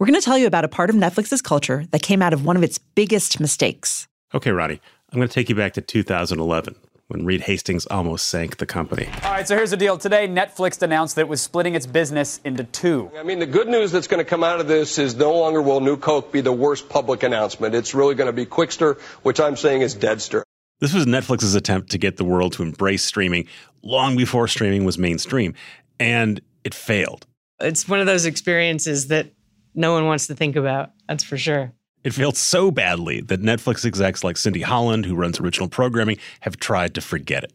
We're 0.00 0.08
going 0.08 0.18
to 0.18 0.24
tell 0.24 0.36
you 0.36 0.48
about 0.48 0.64
a 0.64 0.68
part 0.68 0.90
of 0.90 0.96
Netflix's 0.96 1.40
culture 1.40 1.84
that 1.92 2.02
came 2.02 2.22
out 2.22 2.32
of 2.32 2.44
one 2.44 2.56
of 2.56 2.64
its 2.64 2.78
biggest 2.78 3.38
mistakes. 3.38 4.08
Okay, 4.34 4.50
Roddy, 4.50 4.80
I'm 5.12 5.18
going 5.20 5.28
to 5.28 5.32
take 5.32 5.48
you 5.48 5.54
back 5.54 5.74
to 5.74 5.80
2011 5.80 6.74
when 7.12 7.26
Reed 7.26 7.42
Hastings 7.42 7.84
almost 7.86 8.28
sank 8.28 8.56
the 8.56 8.64
company. 8.64 9.06
All 9.22 9.32
right, 9.32 9.46
so 9.46 9.54
here's 9.54 9.70
the 9.70 9.76
deal. 9.76 9.98
Today, 9.98 10.26
Netflix 10.26 10.80
announced 10.80 11.16
that 11.16 11.22
it 11.22 11.28
was 11.28 11.42
splitting 11.42 11.74
its 11.74 11.86
business 11.86 12.40
into 12.42 12.64
two. 12.64 13.10
I 13.16 13.22
mean, 13.22 13.38
the 13.38 13.46
good 13.46 13.68
news 13.68 13.92
that's 13.92 14.06
going 14.06 14.24
to 14.24 14.28
come 14.28 14.42
out 14.42 14.60
of 14.60 14.66
this 14.66 14.98
is 14.98 15.14
no 15.14 15.36
longer 15.38 15.60
will 15.60 15.80
New 15.80 15.98
Coke 15.98 16.32
be 16.32 16.40
the 16.40 16.52
worst 16.52 16.88
public 16.88 17.22
announcement. 17.22 17.74
It's 17.74 17.94
really 17.94 18.14
going 18.14 18.28
to 18.28 18.32
be 18.32 18.46
Qwikster, 18.46 18.98
which 19.22 19.40
I'm 19.40 19.56
saying 19.56 19.82
is 19.82 19.94
Deadster. 19.94 20.42
This 20.80 20.94
was 20.94 21.06
Netflix's 21.06 21.54
attempt 21.54 21.90
to 21.90 21.98
get 21.98 22.16
the 22.16 22.24
world 22.24 22.54
to 22.54 22.62
embrace 22.62 23.04
streaming 23.04 23.46
long 23.82 24.16
before 24.16 24.48
streaming 24.48 24.84
was 24.84 24.98
mainstream, 24.98 25.54
and 26.00 26.40
it 26.64 26.74
failed. 26.74 27.26
It's 27.60 27.88
one 27.88 28.00
of 28.00 28.06
those 28.06 28.24
experiences 28.24 29.08
that 29.08 29.32
no 29.74 29.92
one 29.92 30.06
wants 30.06 30.26
to 30.28 30.34
think 30.34 30.56
about, 30.56 30.92
that's 31.06 31.24
for 31.24 31.36
sure. 31.36 31.72
It 32.04 32.12
failed 32.12 32.36
so 32.36 32.72
badly 32.72 33.20
that 33.20 33.42
Netflix 33.42 33.84
execs 33.84 34.24
like 34.24 34.36
Cindy 34.36 34.62
Holland, 34.62 35.06
who 35.06 35.14
runs 35.14 35.38
original 35.38 35.68
programming, 35.68 36.18
have 36.40 36.56
tried 36.56 36.94
to 36.94 37.00
forget 37.00 37.44
it. 37.44 37.52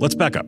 Let's 0.00 0.16
back 0.16 0.36
up. 0.36 0.46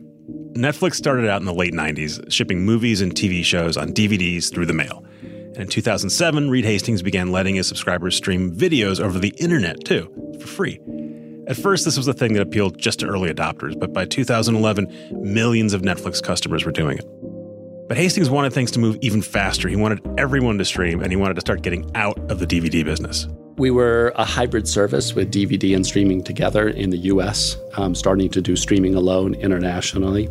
Netflix 0.53 0.95
started 0.95 1.29
out 1.29 1.39
in 1.39 1.45
the 1.45 1.53
late 1.53 1.73
90s, 1.73 2.29
shipping 2.29 2.65
movies 2.65 2.99
and 2.99 3.13
TV 3.15 3.43
shows 3.43 3.77
on 3.77 3.93
DVDs 3.93 4.53
through 4.53 4.65
the 4.65 4.73
mail. 4.73 5.05
And 5.21 5.59
in 5.59 5.67
2007, 5.67 6.49
Reed 6.49 6.65
Hastings 6.65 7.01
began 7.01 7.31
letting 7.31 7.55
his 7.55 7.67
subscribers 7.67 8.17
stream 8.17 8.53
videos 8.53 8.99
over 8.99 9.17
the 9.17 9.33
internet, 9.37 9.85
too, 9.85 10.11
for 10.41 10.47
free. 10.47 10.79
At 11.47 11.55
first, 11.55 11.85
this 11.85 11.97
was 11.97 12.07
a 12.07 12.13
thing 12.13 12.33
that 12.33 12.41
appealed 12.41 12.77
just 12.77 12.99
to 12.99 13.07
early 13.07 13.33
adopters, 13.33 13.79
but 13.79 13.93
by 13.93 14.05
2011, 14.05 15.21
millions 15.21 15.73
of 15.73 15.81
Netflix 15.83 16.21
customers 16.21 16.65
were 16.65 16.71
doing 16.71 16.97
it. 16.97 17.05
But 17.91 17.97
Hastings 17.97 18.29
wanted 18.29 18.53
things 18.53 18.71
to 18.71 18.79
move 18.79 18.97
even 19.01 19.21
faster. 19.21 19.67
He 19.67 19.75
wanted 19.75 19.99
everyone 20.17 20.57
to 20.59 20.63
stream, 20.63 21.01
and 21.01 21.11
he 21.11 21.17
wanted 21.17 21.33
to 21.33 21.41
start 21.41 21.61
getting 21.61 21.91
out 21.93 22.17
of 22.31 22.39
the 22.39 22.47
DVD 22.47 22.85
business. 22.85 23.27
We 23.57 23.69
were 23.69 24.13
a 24.15 24.23
hybrid 24.23 24.65
service 24.65 25.13
with 25.13 25.29
DVD 25.29 25.75
and 25.75 25.85
streaming 25.85 26.23
together 26.23 26.69
in 26.69 26.91
the 26.91 26.99
US, 26.99 27.57
um, 27.75 27.93
starting 27.93 28.29
to 28.29 28.41
do 28.41 28.55
streaming 28.55 28.95
alone 28.95 29.33
internationally. 29.33 30.29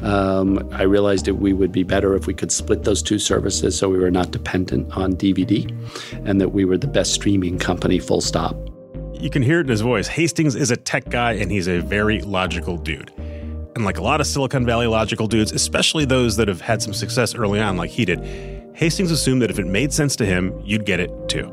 Um, 0.00 0.66
I 0.72 0.84
realized 0.84 1.26
that 1.26 1.34
we 1.34 1.52
would 1.52 1.72
be 1.72 1.82
better 1.82 2.16
if 2.16 2.26
we 2.26 2.32
could 2.32 2.50
split 2.50 2.84
those 2.84 3.02
two 3.02 3.18
services 3.18 3.78
so 3.78 3.90
we 3.90 3.98
were 3.98 4.10
not 4.10 4.30
dependent 4.30 4.96
on 4.96 5.12
DVD 5.12 5.70
and 6.26 6.40
that 6.40 6.54
we 6.54 6.64
were 6.64 6.78
the 6.78 6.86
best 6.86 7.12
streaming 7.12 7.58
company, 7.58 7.98
full 7.98 8.22
stop. 8.22 8.56
You 9.12 9.28
can 9.28 9.42
hear 9.42 9.58
it 9.58 9.64
in 9.64 9.68
his 9.68 9.82
voice. 9.82 10.08
Hastings 10.08 10.54
is 10.54 10.70
a 10.70 10.76
tech 10.78 11.10
guy, 11.10 11.32
and 11.32 11.50
he's 11.50 11.68
a 11.68 11.80
very 11.80 12.22
logical 12.22 12.78
dude. 12.78 13.12
And 13.74 13.84
like 13.84 13.98
a 13.98 14.02
lot 14.02 14.20
of 14.20 14.26
Silicon 14.26 14.64
Valley 14.64 14.86
logical 14.86 15.26
dudes, 15.26 15.50
especially 15.50 16.04
those 16.04 16.36
that 16.36 16.46
have 16.46 16.60
had 16.60 16.80
some 16.80 16.94
success 16.94 17.34
early 17.34 17.60
on, 17.60 17.76
like 17.76 17.90
he 17.90 18.04
did, 18.04 18.20
Hastings 18.74 19.10
assumed 19.10 19.42
that 19.42 19.50
if 19.50 19.58
it 19.58 19.66
made 19.66 19.92
sense 19.92 20.14
to 20.16 20.26
him, 20.26 20.60
you'd 20.64 20.84
get 20.84 21.00
it 21.00 21.10
too. 21.28 21.50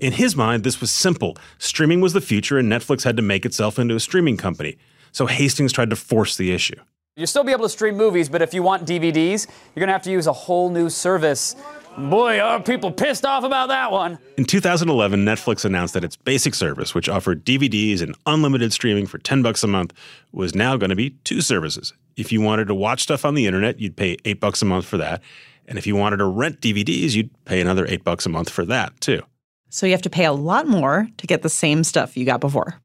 In 0.00 0.12
his 0.12 0.36
mind, 0.36 0.62
this 0.62 0.80
was 0.80 0.92
simple. 0.92 1.36
Streaming 1.58 2.00
was 2.00 2.12
the 2.12 2.20
future, 2.20 2.58
and 2.58 2.70
Netflix 2.70 3.02
had 3.02 3.16
to 3.16 3.22
make 3.22 3.44
itself 3.44 3.78
into 3.78 3.96
a 3.96 4.00
streaming 4.00 4.36
company. 4.36 4.76
So 5.10 5.26
Hastings 5.26 5.72
tried 5.72 5.90
to 5.90 5.96
force 5.96 6.36
the 6.36 6.52
issue. 6.52 6.76
You'll 7.16 7.26
still 7.26 7.42
be 7.42 7.50
able 7.50 7.64
to 7.64 7.68
stream 7.68 7.96
movies, 7.96 8.28
but 8.28 8.42
if 8.42 8.54
you 8.54 8.62
want 8.62 8.86
DVDs, 8.86 9.48
you're 9.48 9.80
going 9.80 9.88
to 9.88 9.92
have 9.92 10.02
to 10.02 10.10
use 10.12 10.28
a 10.28 10.32
whole 10.32 10.70
new 10.70 10.88
service. 10.88 11.56
Boy, 11.96 12.38
are 12.38 12.62
people 12.62 12.92
pissed 12.92 13.24
off 13.24 13.44
about 13.44 13.68
that 13.68 13.90
one. 13.90 14.18
In 14.36 14.44
2011, 14.44 15.24
Netflix 15.24 15.64
announced 15.64 15.94
that 15.94 16.04
its 16.04 16.16
basic 16.16 16.54
service, 16.54 16.94
which 16.94 17.08
offered 17.08 17.44
DVDs 17.44 18.02
and 18.02 18.14
unlimited 18.26 18.72
streaming 18.72 19.06
for 19.06 19.18
10 19.18 19.42
bucks 19.42 19.64
a 19.64 19.66
month, 19.66 19.92
was 20.32 20.54
now 20.54 20.76
going 20.76 20.90
to 20.90 20.96
be 20.96 21.10
two 21.24 21.40
services. 21.40 21.92
If 22.16 22.30
you 22.30 22.40
wanted 22.40 22.68
to 22.68 22.74
watch 22.74 23.02
stuff 23.02 23.24
on 23.24 23.34
the 23.34 23.46
internet, 23.46 23.80
you'd 23.80 23.96
pay 23.96 24.16
8 24.24 24.40
bucks 24.40 24.62
a 24.62 24.64
month 24.64 24.86
for 24.86 24.96
that. 24.98 25.22
And 25.66 25.78
if 25.78 25.86
you 25.86 25.96
wanted 25.96 26.18
to 26.18 26.24
rent 26.24 26.60
DVDs, 26.60 27.14
you'd 27.14 27.30
pay 27.44 27.60
another 27.60 27.86
8 27.86 28.04
bucks 28.04 28.26
a 28.26 28.28
month 28.28 28.50
for 28.50 28.64
that, 28.66 29.00
too. 29.00 29.22
So 29.70 29.86
you 29.86 29.92
have 29.92 30.02
to 30.02 30.10
pay 30.10 30.24
a 30.24 30.32
lot 30.32 30.66
more 30.66 31.08
to 31.16 31.26
get 31.26 31.42
the 31.42 31.50
same 31.50 31.84
stuff 31.84 32.16
you 32.16 32.24
got 32.24 32.40
before. 32.40 32.80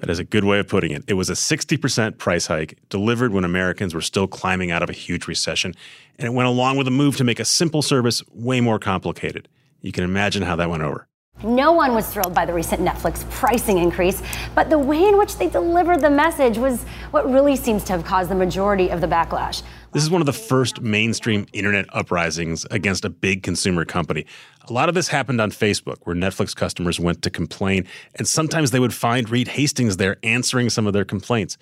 That 0.00 0.10
is 0.10 0.18
a 0.18 0.24
good 0.24 0.44
way 0.44 0.58
of 0.58 0.68
putting 0.68 0.92
it. 0.92 1.04
It 1.08 1.14
was 1.14 1.28
a 1.28 1.34
60% 1.34 2.18
price 2.18 2.46
hike 2.46 2.78
delivered 2.88 3.32
when 3.32 3.44
Americans 3.44 3.94
were 3.94 4.00
still 4.00 4.26
climbing 4.26 4.70
out 4.70 4.82
of 4.82 4.88
a 4.88 4.92
huge 4.92 5.26
recession, 5.26 5.74
and 6.18 6.26
it 6.26 6.32
went 6.32 6.48
along 6.48 6.76
with 6.76 6.86
a 6.86 6.92
move 6.92 7.16
to 7.16 7.24
make 7.24 7.40
a 7.40 7.44
simple 7.44 7.82
service 7.82 8.22
way 8.32 8.60
more 8.60 8.78
complicated. 8.78 9.48
You 9.80 9.92
can 9.92 10.04
imagine 10.04 10.42
how 10.42 10.56
that 10.56 10.70
went 10.70 10.82
over. 10.82 11.08
No 11.44 11.70
one 11.70 11.94
was 11.94 12.12
thrilled 12.12 12.34
by 12.34 12.44
the 12.46 12.52
recent 12.52 12.80
Netflix 12.80 13.28
pricing 13.30 13.78
increase, 13.78 14.22
but 14.56 14.70
the 14.70 14.78
way 14.78 15.04
in 15.04 15.16
which 15.16 15.36
they 15.36 15.48
delivered 15.48 16.00
the 16.00 16.10
message 16.10 16.58
was 16.58 16.82
what 17.12 17.30
really 17.30 17.54
seems 17.54 17.84
to 17.84 17.92
have 17.92 18.04
caused 18.04 18.28
the 18.28 18.34
majority 18.34 18.88
of 18.88 19.00
the 19.00 19.06
backlash. 19.06 19.62
This 19.92 20.02
is 20.02 20.10
one 20.10 20.20
of 20.20 20.26
the 20.26 20.32
first 20.32 20.80
mainstream 20.80 21.46
internet 21.52 21.86
uprisings 21.92 22.66
against 22.72 23.04
a 23.04 23.08
big 23.08 23.44
consumer 23.44 23.84
company. 23.84 24.26
A 24.68 24.72
lot 24.72 24.88
of 24.88 24.96
this 24.96 25.06
happened 25.08 25.40
on 25.40 25.52
Facebook, 25.52 25.98
where 26.02 26.16
Netflix 26.16 26.56
customers 26.56 26.98
went 26.98 27.22
to 27.22 27.30
complain, 27.30 27.86
and 28.16 28.26
sometimes 28.26 28.72
they 28.72 28.80
would 28.80 28.92
find 28.92 29.30
Reed 29.30 29.46
Hastings 29.46 29.96
there 29.96 30.16
answering 30.24 30.70
some 30.70 30.88
of 30.88 30.92
their 30.92 31.04
complaints. 31.04 31.56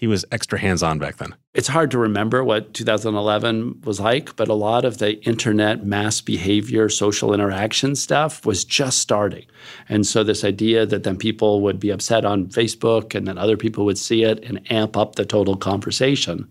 He 0.00 0.06
was 0.06 0.24
extra 0.32 0.58
hands 0.58 0.82
on 0.82 0.98
back 0.98 1.18
then. 1.18 1.34
It's 1.52 1.68
hard 1.68 1.90
to 1.90 1.98
remember 1.98 2.42
what 2.42 2.72
2011 2.72 3.82
was 3.84 4.00
like, 4.00 4.34
but 4.34 4.48
a 4.48 4.54
lot 4.54 4.86
of 4.86 4.96
the 4.96 5.22
internet 5.24 5.84
mass 5.84 6.22
behavior, 6.22 6.88
social 6.88 7.34
interaction 7.34 7.94
stuff 7.94 8.46
was 8.46 8.64
just 8.64 8.96
starting. 8.96 9.44
And 9.90 10.06
so, 10.06 10.24
this 10.24 10.42
idea 10.42 10.86
that 10.86 11.02
then 11.02 11.18
people 11.18 11.60
would 11.60 11.78
be 11.78 11.90
upset 11.90 12.24
on 12.24 12.46
Facebook 12.46 13.14
and 13.14 13.28
then 13.28 13.36
other 13.36 13.58
people 13.58 13.84
would 13.84 13.98
see 13.98 14.24
it 14.24 14.42
and 14.42 14.72
amp 14.72 14.96
up 14.96 15.16
the 15.16 15.26
total 15.26 15.54
conversation, 15.54 16.48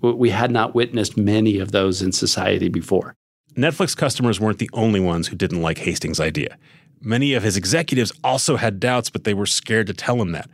we 0.00 0.30
had 0.30 0.52
not 0.52 0.76
witnessed 0.76 1.16
many 1.16 1.58
of 1.58 1.72
those 1.72 2.00
in 2.00 2.12
society 2.12 2.68
before. 2.68 3.16
Netflix 3.56 3.96
customers 3.96 4.38
weren't 4.38 4.58
the 4.58 4.70
only 4.72 5.00
ones 5.00 5.26
who 5.26 5.34
didn't 5.34 5.62
like 5.62 5.78
Hastings' 5.78 6.20
idea. 6.20 6.56
Many 7.00 7.34
of 7.34 7.42
his 7.42 7.56
executives 7.56 8.12
also 8.22 8.54
had 8.54 8.78
doubts, 8.78 9.10
but 9.10 9.24
they 9.24 9.34
were 9.34 9.46
scared 9.46 9.88
to 9.88 9.94
tell 9.94 10.22
him 10.22 10.30
that. 10.30 10.48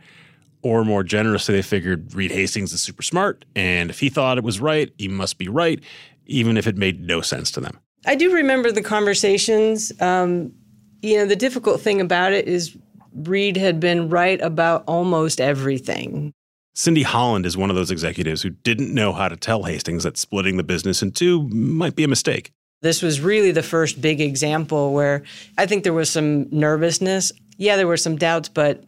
Or 0.63 0.85
more 0.85 1.03
generously, 1.03 1.55
they 1.55 1.61
figured 1.61 2.13
Reed 2.13 2.31
Hastings 2.31 2.71
is 2.71 2.81
super 2.81 3.01
smart, 3.01 3.45
and 3.55 3.89
if 3.89 3.99
he 3.99 4.09
thought 4.09 4.37
it 4.37 4.43
was 4.43 4.59
right, 4.59 4.93
he 4.97 5.07
must 5.07 5.37
be 5.37 5.47
right, 5.47 5.79
even 6.27 6.55
if 6.55 6.67
it 6.67 6.77
made 6.77 7.01
no 7.01 7.21
sense 7.21 7.49
to 7.51 7.59
them. 7.59 7.79
I 8.05 8.15
do 8.15 8.33
remember 8.33 8.71
the 8.71 8.81
conversations. 8.81 9.91
Um, 9.99 10.53
you 11.01 11.17
know, 11.17 11.25
the 11.25 11.35
difficult 11.35 11.81
thing 11.81 11.99
about 11.99 12.33
it 12.33 12.47
is 12.47 12.77
Reed 13.13 13.57
had 13.57 13.79
been 13.79 14.09
right 14.09 14.39
about 14.41 14.83
almost 14.87 15.41
everything. 15.41 16.33
Cindy 16.73 17.03
Holland 17.03 17.45
is 17.45 17.57
one 17.57 17.69
of 17.69 17.75
those 17.75 17.91
executives 17.91 18.41
who 18.41 18.49
didn't 18.49 18.93
know 18.93 19.11
how 19.11 19.27
to 19.27 19.35
tell 19.35 19.63
Hastings 19.63 20.03
that 20.03 20.17
splitting 20.17 20.57
the 20.57 20.63
business 20.63 21.01
in 21.01 21.11
two 21.11 21.47
might 21.49 21.95
be 21.95 22.03
a 22.03 22.07
mistake. 22.07 22.51
This 22.81 23.01
was 23.01 23.19
really 23.19 23.51
the 23.51 23.61
first 23.61 24.01
big 24.01 24.21
example 24.21 24.93
where 24.93 25.23
I 25.57 25.65
think 25.65 25.83
there 25.83 25.93
was 25.93 26.09
some 26.09 26.49
nervousness. 26.49 27.31
Yeah, 27.57 27.75
there 27.75 27.87
were 27.87 27.97
some 27.97 28.15
doubts, 28.15 28.49
but 28.49 28.83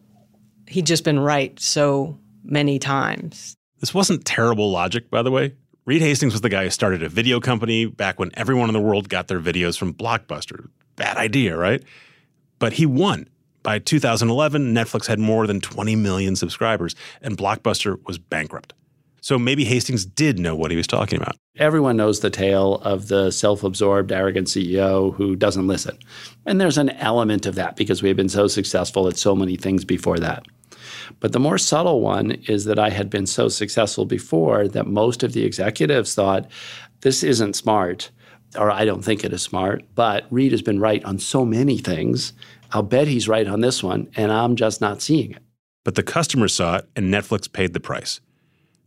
he'd 0.68 0.86
just 0.86 1.04
been 1.04 1.20
right 1.20 1.60
so 1.60 2.18
many 2.44 2.80
times. 2.80 3.56
This 3.80 3.94
wasn't 3.94 4.26
terrible 4.26 4.72
logic, 4.72 5.10
by 5.10 5.22
the 5.22 5.32
way. 5.32 5.56
Reed 5.86 6.02
Hastings 6.02 6.34
was 6.34 6.42
the 6.42 6.50
guy 6.50 6.64
who 6.64 6.70
started 6.70 7.04
a 7.04 7.10
video 7.10 7.42
company 7.42 7.86
back 7.86 8.18
when 8.18 8.32
everyone 8.36 8.70
in 8.70 8.74
the 8.74 8.80
world 8.80 9.10
got 9.10 9.28
their 9.28 9.42
videos 9.42 9.78
from 9.78 9.94
Blockbuster. 9.94 10.70
Bad 10.96 11.18
idea, 11.18 11.58
right? 11.58 11.84
But 12.60 12.74
he 12.74 12.86
won. 12.86 13.28
By 13.64 13.80
2011, 13.80 14.74
Netflix 14.74 15.08
had 15.08 15.20
more 15.20 15.48
than 15.48 15.60
20 15.60 15.96
million 15.96 16.36
subscribers, 16.36 16.96
and 17.22 17.38
Blockbuster 17.38 17.98
was 18.06 18.18
bankrupt. 18.18 18.74
So 19.24 19.40
maybe 19.40 19.64
Hastings 19.64 20.06
did 20.06 20.38
know 20.38 20.54
what 20.54 20.70
he 20.70 20.76
was 20.76 20.86
talking 20.86 21.18
about. 21.18 21.38
Everyone 21.56 21.96
knows 21.96 22.20
the 22.20 22.30
tale 22.30 22.76
of 22.84 23.08
the 23.08 23.32
self 23.32 23.64
absorbed, 23.64 24.12
arrogant 24.12 24.50
CEO 24.50 25.16
who 25.16 25.38
doesn't 25.38 25.66
listen. 25.66 25.98
And 26.46 26.60
there's 26.60 26.78
an 26.78 26.90
element 26.90 27.46
of 27.46 27.56
that 27.56 27.78
because 27.78 28.04
we 28.04 28.10
have 28.10 28.18
been 28.18 28.28
so 28.28 28.48
successful 28.48 29.08
at 29.08 29.16
so 29.16 29.34
many 29.34 29.56
things 29.56 29.86
before 29.86 30.20
that. 30.20 30.46
But 31.22 31.32
the 31.32 31.40
more 31.40 31.58
subtle 31.58 32.02
one 32.02 32.32
is 32.50 32.66
that 32.66 32.78
I 32.78 32.90
had 32.90 33.10
been 33.10 33.26
so 33.26 33.48
successful 33.48 34.04
before 34.04 34.68
that 34.68 34.88
most 34.88 35.24
of 35.24 35.32
the 35.32 35.46
executives 35.46 36.14
thought, 36.14 36.52
this 37.00 37.24
isn't 37.24 37.56
smart, 37.56 38.12
or 38.58 38.70
I 38.70 38.84
don't 38.84 39.06
think 39.06 39.24
it 39.24 39.32
is 39.32 39.42
smart. 39.42 39.86
But 39.96 40.26
Reed 40.32 40.52
has 40.52 40.62
been 40.62 40.82
right 40.82 41.04
on 41.06 41.18
so 41.18 41.46
many 41.46 41.78
things. 41.78 42.34
I'll 42.74 42.84
bet 42.84 43.08
he's 43.08 43.30
right 43.30 43.48
on 43.48 43.62
this 43.62 43.82
one, 43.82 44.10
and 44.18 44.34
I'm 44.34 44.58
just 44.58 44.82
not 44.82 45.02
seeing 45.02 45.32
it. 45.32 45.44
But 45.86 45.96
the 45.96 46.04
customers 46.04 46.54
saw 46.54 46.80
it, 46.80 46.90
and 46.94 47.14
Netflix 47.14 47.50
paid 47.50 47.72
the 47.72 47.80
price. 47.80 48.20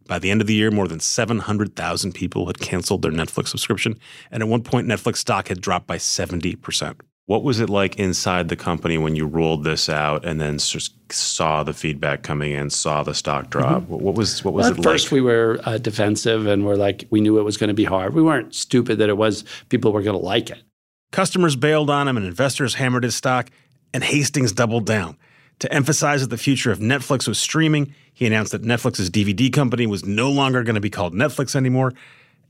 By 0.06 0.18
the 0.18 0.30
end 0.30 0.40
of 0.40 0.46
the 0.46 0.54
year, 0.54 0.70
more 0.70 0.88
than 0.88 1.00
700,000 1.00 2.12
people 2.12 2.46
had 2.46 2.58
canceled 2.58 3.02
their 3.02 3.12
Netflix 3.12 3.48
subscription, 3.48 3.98
and 4.30 4.42
at 4.42 4.48
one 4.48 4.62
point, 4.62 4.86
Netflix 4.86 5.16
stock 5.16 5.48
had 5.48 5.60
dropped 5.60 5.86
by 5.86 5.98
70%. 5.98 7.00
What 7.26 7.42
was 7.42 7.58
it 7.58 7.68
like 7.68 7.96
inside 7.96 8.48
the 8.48 8.56
company 8.56 8.98
when 8.98 9.16
you 9.16 9.26
rolled 9.26 9.64
this 9.64 9.88
out 9.88 10.24
and 10.24 10.40
then 10.40 10.60
saw 10.60 11.64
the 11.64 11.72
feedback 11.72 12.22
coming 12.22 12.52
in, 12.52 12.70
saw 12.70 13.02
the 13.02 13.14
stock 13.14 13.50
drop? 13.50 13.82
Mm-hmm. 13.82 13.94
What 13.94 14.14
was 14.14 14.44
what 14.44 14.54
was 14.54 14.66
well, 14.66 14.72
it 14.74 14.78
at 14.78 14.84
first, 14.84 15.10
we 15.10 15.20
were 15.20 15.58
uh, 15.64 15.78
defensive 15.78 16.46
and 16.46 16.64
we're 16.64 16.76
like, 16.76 17.04
we 17.10 17.20
knew 17.20 17.40
it 17.40 17.42
was 17.42 17.56
going 17.56 17.68
to 17.68 17.74
be 17.74 17.82
hard. 17.82 18.14
We 18.14 18.22
weren't 18.22 18.54
stupid 18.54 18.98
that 18.98 19.08
it 19.08 19.16
was 19.16 19.42
people 19.70 19.92
were 19.92 20.02
going 20.02 20.16
to 20.16 20.24
like 20.24 20.50
it. 20.50 20.62
Customers 21.10 21.56
bailed 21.56 21.90
on 21.90 22.06
him, 22.06 22.16
and 22.16 22.26
investors 22.26 22.74
hammered 22.74 23.02
his 23.02 23.16
stock, 23.16 23.50
and 23.92 24.04
Hastings 24.04 24.52
doubled 24.52 24.86
down. 24.86 25.16
To 25.60 25.72
emphasize 25.72 26.20
that 26.20 26.28
the 26.28 26.36
future 26.36 26.70
of 26.70 26.80
Netflix 26.80 27.26
was 27.26 27.38
streaming, 27.38 27.94
he 28.12 28.26
announced 28.26 28.52
that 28.52 28.62
Netflix's 28.62 29.08
DVD 29.08 29.50
company 29.50 29.86
was 29.86 30.04
no 30.04 30.30
longer 30.30 30.62
going 30.62 30.74
to 30.74 30.82
be 30.82 30.90
called 30.90 31.14
Netflix 31.14 31.56
anymore, 31.56 31.94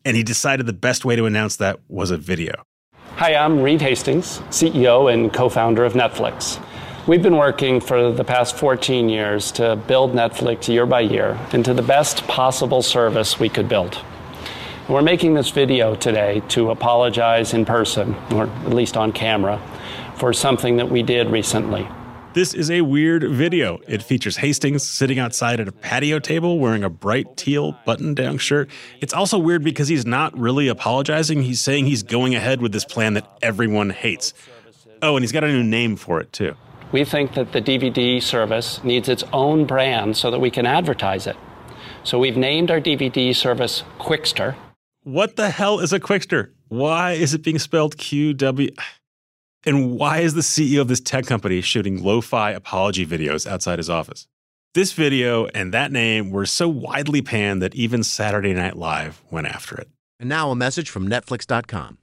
and 0.05 0.17
he 0.17 0.25
decided 0.25 0.67
the 0.67 0.73
best 0.73 1.05
way 1.05 1.15
to 1.15 1.25
announce 1.25 1.57
that 1.57 1.79
was 1.89 2.11
a 2.11 2.17
video. 2.17 2.65
Hi, 3.15 3.37
I'm 3.37 3.63
Reed 3.63 3.81
Hastings, 3.81 4.41
CEO 4.51 5.13
and 5.13 5.33
co 5.33 5.49
founder 5.49 5.85
of 5.85 5.93
Netflix. 5.93 6.61
We've 7.07 7.23
been 7.23 7.37
working 7.37 7.81
for 7.81 8.11
the 8.11 8.25
past 8.25 8.57
14 8.57 9.09
years 9.09 9.53
to 9.53 9.77
build 9.77 10.13
Netflix 10.13 10.67
year 10.67 10.85
by 10.85 11.03
year 11.03 11.39
into 11.53 11.75
the 11.75 11.83
best 11.83 12.27
possible 12.27 12.83
service 12.83 13.39
we 13.39 13.49
could 13.49 13.69
build. 13.69 14.03
We're 14.89 15.03
making 15.03 15.35
this 15.35 15.51
video 15.51 15.95
today 15.95 16.43
to 16.49 16.71
apologize 16.71 17.55
in 17.55 17.65
person, 17.67 18.17
or 18.33 18.49
at 18.49 18.71
least 18.71 18.97
on 18.97 19.13
camera, 19.13 19.63
for 20.17 20.33
something 20.33 20.79
that 20.79 20.91
we 20.91 21.05
did 21.05 21.31
recently. 21.31 21.87
This 22.37 22.53
is 22.53 22.71
a 22.71 22.83
weird 22.83 23.23
video. 23.31 23.81
It 23.89 24.03
features 24.03 24.37
Hastings 24.37 24.87
sitting 24.87 25.19
outside 25.19 25.59
at 25.59 25.69
a 25.69 25.73
patio 25.73 26.19
table 26.19 26.59
wearing 26.59 26.85
a 26.85 26.91
bright 26.91 27.35
teal 27.35 27.79
button 27.87 28.13
down 28.13 28.37
shirt. 28.37 28.69
It's 29.01 29.15
also 29.15 29.39
weird 29.39 29.65
because 29.65 29.89
he's 29.89 30.05
not 30.05 30.39
really 30.39 30.69
apologizing. 30.69 31.41
He's 31.41 31.63
saying 31.63 31.87
he's 31.87 32.03
going 32.03 32.35
ahead 32.35 32.61
with 32.61 32.73
this 32.73 32.85
plan 32.85 33.15
that 33.15 33.27
everyone 33.41 33.89
hates. 33.89 34.35
Oh, 35.01 35.17
and 35.17 35.23
he's 35.23 35.33
got 35.33 35.45
a 35.45 35.49
new 35.49 35.63
name 35.63 35.97
for 35.97 36.21
it, 36.21 36.31
too. 36.35 36.55
We 36.93 37.07
think 37.07 37.33
that 37.37 37.53
the 37.53 37.63
DVD 37.63 38.23
service 38.23 38.85
needs 38.85 39.09
its 39.09 39.25
own 39.33 39.65
brand 39.65 40.19
so 40.19 40.31
that 40.31 40.39
we 40.39 40.51
can 40.51 40.67
advertise 40.67 41.27
it. 41.27 41.39
So 42.05 42.19
we've 42.19 42.37
named 42.37 42.71
our 42.71 42.83
DVD 42.83 43.35
service 43.35 43.83
Qwikster. 43.99 44.57
What 45.05 45.37
the 45.37 45.49
hell 45.49 45.81
is 45.81 45.95
a 45.95 45.99
Qwikster? 45.99 46.51
Why 46.69 47.13
is 47.13 47.33
it 47.33 47.43
being 47.43 47.59
spelled 47.59 47.97
Q 47.97 48.35
W? 48.35 48.73
And 49.67 49.99
why 49.99 50.21
is 50.21 50.35
the 50.35 50.43
CEO 50.43 50.81
of 50.81 50.87
this 50.87 51.01
tech 51.01 51.27
company 51.27 51.61
shooting 51.61 52.01
lo 52.01 52.21
fi 52.21 52.53
apology 52.53 53.05
videos 53.05 53.49
outside 53.49 53.81
his 53.81 53.91
office? 53.91 54.29
This 54.75 54.93
video 54.93 55.47
and 55.47 55.75
that 55.75 55.91
name 55.91 56.31
were 56.31 56.47
so 56.47 56.69
widely 56.69 57.21
panned 57.21 57.63
that 57.63 57.75
even 57.75 58.05
Saturday 58.05 58.55
Night 58.55 58.77
Live 58.77 59.21
went 59.29 59.49
after 59.49 59.75
it. 59.77 59.89
And 60.21 60.29
now 60.29 60.53
a 60.53 60.55
message 60.55 60.89
from 60.89 61.09
Netflix.com. 61.09 61.99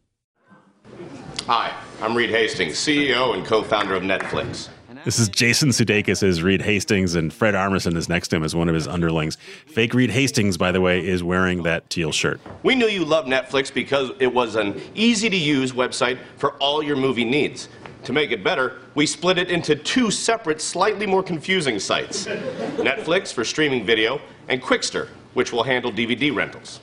Hi, 1.46 1.74
I'm 2.02 2.18
Reed 2.18 2.32
Hastings, 2.32 2.74
CEO 2.74 3.34
and 3.34 3.46
co 3.46 3.64
founder 3.64 3.96
of 3.96 4.04
Netflix. 4.04 4.68
This 5.06 5.20
is 5.20 5.28
Jason 5.28 5.70
Sudeikis 5.70 6.24
as 6.24 6.42
Reed 6.42 6.62
Hastings, 6.62 7.16
and 7.16 7.34
Fred 7.34 7.56
Armisen 7.56 7.98
is 7.98 8.08
next 8.08 8.30
to 8.30 8.38
him 8.38 8.44
as 8.44 8.56
one 8.56 8.70
of 8.70 8.76
his 8.76 8.88
underlings. 8.88 9.36
Fake 9.66 9.94
Reed 9.94 10.10
Hastings, 10.10 10.58
by 10.58 10.72
the 10.72 10.80
way, 10.80 11.06
is 11.06 11.22
wearing 11.22 11.64
that 11.64 11.90
teal 11.90 12.14
shirt. 12.14 12.40
We 12.64 12.74
knew 12.74 12.88
you 12.88 13.04
loved 13.04 13.28
Netflix 13.28 13.74
because 13.74 14.12
it 14.20 14.34
was 14.34 14.56
an 14.56 14.82
easy 14.96 15.30
to 15.30 15.36
use 15.36 15.74
website 15.74 16.20
for 16.38 16.54
all 16.54 16.82
your 16.82 16.96
movie 16.96 17.26
needs. 17.26 17.68
To 18.06 18.14
make 18.14 18.32
it 18.32 18.46
better, 18.46 18.80
we 18.96 19.06
split 19.06 19.38
it 19.38 19.50
into 19.50 19.76
two 19.76 20.10
separate, 20.10 20.62
slightly 20.62 21.06
more 21.06 21.22
confusing 21.22 21.80
sites 21.80 22.26
Netflix 22.78 23.34
for 23.34 23.44
streaming 23.44 23.86
video, 23.86 24.22
and 24.48 24.62
Qwikster, 24.62 25.10
which 25.34 25.52
will 25.52 25.64
handle 25.64 25.92
DVD 25.92 26.34
rentals. 26.34 26.80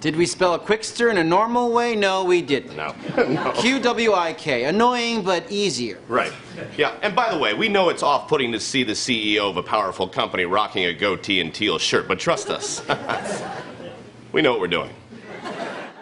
Did 0.00 0.16
we 0.16 0.24
spell 0.24 0.54
a 0.54 0.58
Qwikster 0.58 1.10
in 1.10 1.18
a 1.18 1.24
normal 1.24 1.72
way? 1.72 1.94
No, 1.94 2.24
we 2.24 2.40
didn't. 2.40 2.74
No. 2.74 2.94
no. 3.16 3.52
Q 3.56 3.78
W 3.80 4.14
I 4.14 4.32
K. 4.32 4.64
Annoying, 4.64 5.22
but 5.22 5.50
easier. 5.52 5.98
Right. 6.08 6.32
Yeah. 6.78 6.96
And 7.02 7.14
by 7.14 7.30
the 7.30 7.38
way, 7.38 7.52
we 7.52 7.68
know 7.68 7.90
it's 7.90 8.02
off 8.02 8.26
putting 8.26 8.50
to 8.52 8.60
see 8.60 8.82
the 8.82 8.94
CEO 8.94 9.50
of 9.50 9.58
a 9.58 9.62
powerful 9.62 10.08
company 10.08 10.46
rocking 10.46 10.86
a 10.86 10.94
goatee 10.94 11.40
and 11.42 11.54
teal 11.54 11.78
shirt, 11.78 12.08
but 12.08 12.18
trust 12.18 12.48
us. 12.48 12.82
we 14.32 14.40
know 14.40 14.52
what 14.52 14.60
we're 14.60 14.68
doing. 14.68 14.90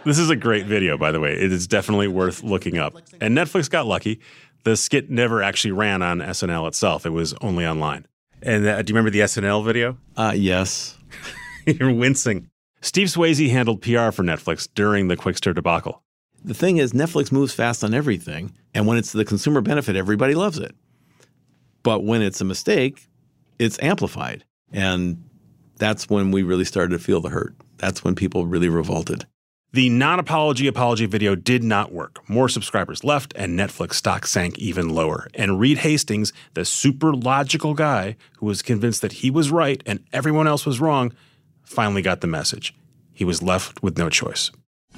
This 0.05 0.19
is 0.19 0.31
a 0.31 0.37
great 0.37 0.67
video, 0.67 0.97
by 0.97 1.11
the 1.11 1.19
way. 1.19 1.33
It 1.33 1.53
is 1.53 1.67
definitely 1.67 2.07
worth 2.07 2.45
looking 2.45 2.79
up. 2.79 2.97
And 3.21 3.37
Netflix 3.37 3.69
got 3.69 3.87
lucky. 3.87 4.21
The 4.63 4.77
skit 4.77 5.11
never 5.11 5.43
actually 5.43 5.73
ran 5.73 6.03
on 6.03 6.19
SNL 6.19 6.69
itself, 6.69 7.05
it 7.05 7.11
was 7.11 7.35
only 7.41 7.67
online. 7.67 8.07
And 8.43 8.65
uh, 8.65 8.81
do 8.83 8.93
you 8.93 8.95
remember 8.95 9.11
the 9.11 9.21
SNL 9.21 9.65
video? 9.65 9.99
Uh, 10.17 10.35
yes. 10.37 10.97
You're 11.67 11.93
wincing. 11.93 12.49
Steve 12.81 13.09
Swasey 13.09 13.51
handled 13.51 13.83
PR 13.83 14.11
for 14.11 14.23
Netflix 14.23 14.69
during 14.75 15.09
the 15.09 15.17
Qwikster 15.17 15.55
debacle. 15.55 16.03
The 16.45 16.55
thing 16.55 16.77
is, 16.77 16.93
Netflix 16.93 17.33
moves 17.33 17.53
fast 17.53 17.83
on 17.83 17.93
everything, 17.93 18.55
and 18.73 18.87
when 18.87 18.97
it's 18.97 19.13
the 19.13 19.25
consumer 19.25 19.61
benefit, 19.61 19.97
everybody 19.97 20.35
loves 20.35 20.59
it. 20.59 20.75
But 21.83 22.05
when 22.05 22.23
it's 22.23 22.41
a 22.41 22.45
mistake, 22.45 23.09
it's 23.59 23.83
amplified. 23.83 24.45
And 24.73 25.25
that's 25.77 26.09
when 26.09 26.31
we 26.31 26.43
really 26.43 26.65
started 26.65 26.93
to 26.93 26.99
feel 27.03 27.21
the 27.21 27.31
hurt. 27.31 27.55
That's 27.79 28.05
when 28.05 28.15
people 28.15 28.47
really 28.47 28.69
revolted. 28.69 29.27
The 29.73 29.91
non 29.91 30.19
apology 30.19 30.67
apology 30.67 31.07
video 31.07 31.35
did 31.35 31.63
not 31.63 31.93
work. 31.93 32.27
More 32.29 32.49
subscribers 32.49 33.05
left, 33.05 33.35
and 33.37 33.59
Netflix 33.59 33.95
stock 33.95 34.27
sank 34.27 34.59
even 34.59 34.89
lower. 34.89 35.29
And 35.35 35.61
Reed 35.61 35.79
Hastings, 35.79 36.33
the 36.55 36.65
super 36.65 37.13
logical 37.15 37.75
guy 37.75 38.17
who 38.39 38.47
was 38.47 38.63
convinced 38.63 39.03
that 39.03 39.13
he 39.13 39.31
was 39.31 39.51
right 39.51 39.83
and 39.85 40.03
everyone 40.13 40.47
else 40.47 40.65
was 40.65 40.81
wrong, 40.81 41.13
finally 41.69 42.03
got 42.03 42.21
the 42.21 42.27
message. 42.27 42.75
He 43.13 43.25
was 43.25 43.43
left 43.43 43.83
with 43.83 43.99
no 43.99 44.09
choice. 44.09 44.51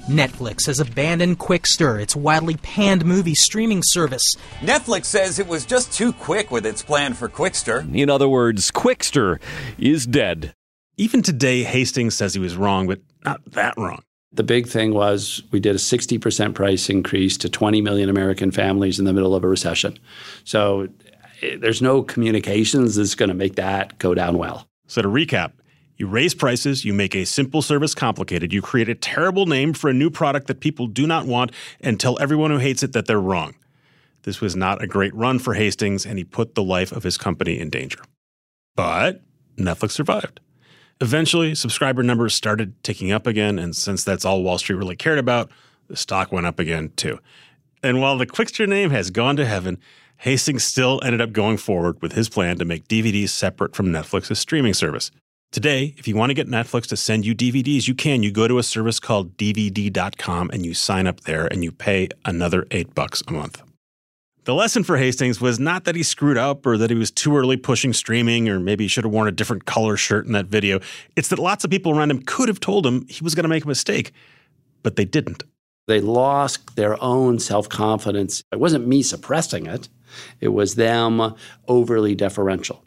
Netflix 0.07 0.65
has 0.65 0.79
abandoned 0.79 1.37
Qwikster, 1.37 2.01
its 2.01 2.15
widely 2.15 2.55
panned 2.57 3.05
movie 3.05 3.35
streaming 3.35 3.81
service. 3.83 4.23
Netflix 4.59 5.05
says 5.05 5.37
it 5.37 5.47
was 5.47 5.65
just 5.65 5.93
too 5.93 6.11
quick 6.11 6.49
with 6.49 6.65
its 6.65 6.81
plan 6.81 7.13
for 7.13 7.29
Qwikster. 7.29 7.93
In 7.93 8.09
other 8.09 8.27
words, 8.27 8.71
Qwikster 8.71 9.39
is 9.77 10.07
dead. 10.07 10.55
Even 10.97 11.21
today, 11.21 11.63
Hastings 11.63 12.15
says 12.15 12.33
he 12.33 12.39
was 12.39 12.55
wrong, 12.55 12.87
but 12.87 12.99
not 13.23 13.43
that 13.51 13.75
wrong. 13.77 14.01
The 14.33 14.43
big 14.43 14.67
thing 14.67 14.93
was 14.93 15.43
we 15.51 15.59
did 15.59 15.75
a 15.75 15.79
60% 15.79 16.55
price 16.55 16.89
increase 16.89 17.37
to 17.37 17.49
20 17.49 17.81
million 17.81 18.09
American 18.09 18.49
families 18.51 18.97
in 18.97 19.05
the 19.05 19.13
middle 19.13 19.35
of 19.35 19.43
a 19.43 19.47
recession. 19.47 19.99
So 20.45 20.87
eh, 21.41 21.57
there's 21.59 21.81
no 21.81 22.01
communications 22.01 22.95
that's 22.95 23.15
going 23.15 23.29
to 23.29 23.35
make 23.35 23.55
that 23.55 23.99
go 23.99 24.15
down 24.15 24.37
well. 24.37 24.67
So 24.87 25.01
to 25.01 25.07
recap, 25.07 25.51
you 26.01 26.07
raise 26.07 26.33
prices, 26.33 26.83
you 26.83 26.95
make 26.95 27.15
a 27.15 27.25
simple 27.25 27.61
service 27.61 27.93
complicated, 27.93 28.51
you 28.51 28.59
create 28.59 28.89
a 28.89 28.95
terrible 28.95 29.45
name 29.45 29.71
for 29.71 29.87
a 29.87 29.93
new 29.93 30.09
product 30.09 30.47
that 30.47 30.59
people 30.59 30.87
do 30.87 31.05
not 31.05 31.27
want, 31.27 31.51
and 31.79 31.99
tell 31.99 32.19
everyone 32.19 32.49
who 32.49 32.57
hates 32.57 32.81
it 32.81 32.91
that 32.93 33.05
they're 33.05 33.21
wrong. 33.21 33.53
This 34.23 34.41
was 34.41 34.55
not 34.55 34.81
a 34.81 34.87
great 34.87 35.13
run 35.13 35.37
for 35.37 35.53
Hastings, 35.53 36.03
and 36.03 36.17
he 36.17 36.23
put 36.23 36.55
the 36.55 36.63
life 36.63 36.91
of 36.91 37.03
his 37.03 37.19
company 37.19 37.59
in 37.59 37.69
danger. 37.69 37.99
But 38.75 39.21
Netflix 39.57 39.91
survived. 39.91 40.39
Eventually, 41.01 41.53
subscriber 41.53 42.01
numbers 42.01 42.33
started 42.33 42.83
ticking 42.83 43.11
up 43.11 43.27
again, 43.27 43.59
and 43.59 43.75
since 43.75 44.03
that's 44.03 44.25
all 44.25 44.41
Wall 44.41 44.57
Street 44.57 44.77
really 44.77 44.95
cared 44.95 45.19
about, 45.19 45.51
the 45.87 45.95
stock 45.95 46.31
went 46.31 46.47
up 46.47 46.57
again 46.57 46.91
too. 46.95 47.19
And 47.83 48.01
while 48.01 48.17
the 48.17 48.25
Qwikster 48.25 48.67
name 48.67 48.89
has 48.89 49.11
gone 49.11 49.35
to 49.35 49.45
heaven, 49.45 49.77
Hastings 50.17 50.63
still 50.63 50.99
ended 51.03 51.21
up 51.21 51.31
going 51.31 51.57
forward 51.57 52.01
with 52.01 52.13
his 52.13 52.27
plan 52.27 52.57
to 52.57 52.65
make 52.65 52.87
DVDs 52.87 53.29
separate 53.29 53.75
from 53.75 53.87
Netflix's 53.87 54.39
streaming 54.39 54.73
service. 54.73 55.11
Today, 55.51 55.93
if 55.97 56.07
you 56.07 56.15
want 56.15 56.29
to 56.29 56.33
get 56.33 56.47
Netflix 56.47 56.87
to 56.87 56.95
send 56.95 57.25
you 57.25 57.35
DVDs, 57.35 57.85
you 57.85 57.93
can. 57.93 58.23
You 58.23 58.31
go 58.31 58.47
to 58.47 58.57
a 58.57 58.63
service 58.63 59.01
called 59.01 59.35
DVD.com 59.35 60.49
and 60.53 60.65
you 60.65 60.73
sign 60.73 61.07
up 61.07 61.21
there 61.21 61.45
and 61.47 61.61
you 61.61 61.73
pay 61.73 62.07
another 62.23 62.65
eight 62.71 62.95
bucks 62.95 63.21
a 63.27 63.33
month. 63.33 63.61
The 64.45 64.53
lesson 64.53 64.85
for 64.85 64.95
Hastings 64.95 65.41
was 65.41 65.59
not 65.59 65.83
that 65.83 65.97
he 65.97 66.03
screwed 66.03 66.37
up 66.37 66.65
or 66.65 66.77
that 66.77 66.89
he 66.89 66.95
was 66.95 67.11
too 67.11 67.35
early 67.35 67.57
pushing 67.57 67.91
streaming 67.91 68.47
or 68.47 68.61
maybe 68.61 68.85
he 68.85 68.87
should 68.87 69.03
have 69.03 69.11
worn 69.11 69.27
a 69.27 69.31
different 69.33 69.65
color 69.65 69.97
shirt 69.97 70.25
in 70.25 70.31
that 70.31 70.45
video. 70.45 70.79
It's 71.17 71.27
that 71.27 71.37
lots 71.37 71.65
of 71.65 71.69
people 71.69 71.91
around 71.91 72.11
him 72.11 72.21
could 72.21 72.47
have 72.47 72.61
told 72.61 72.85
him 72.85 73.05
he 73.09 73.21
was 73.21 73.35
going 73.35 73.43
to 73.43 73.49
make 73.49 73.65
a 73.65 73.67
mistake, 73.67 74.13
but 74.83 74.95
they 74.95 75.05
didn't. 75.05 75.43
They 75.85 75.99
lost 75.99 76.77
their 76.77 77.01
own 77.03 77.39
self 77.39 77.67
confidence. 77.67 78.41
It 78.53 78.59
wasn't 78.59 78.87
me 78.87 79.03
suppressing 79.03 79.65
it, 79.65 79.89
it 80.39 80.49
was 80.49 80.75
them 80.75 81.35
overly 81.67 82.15
deferential 82.15 82.85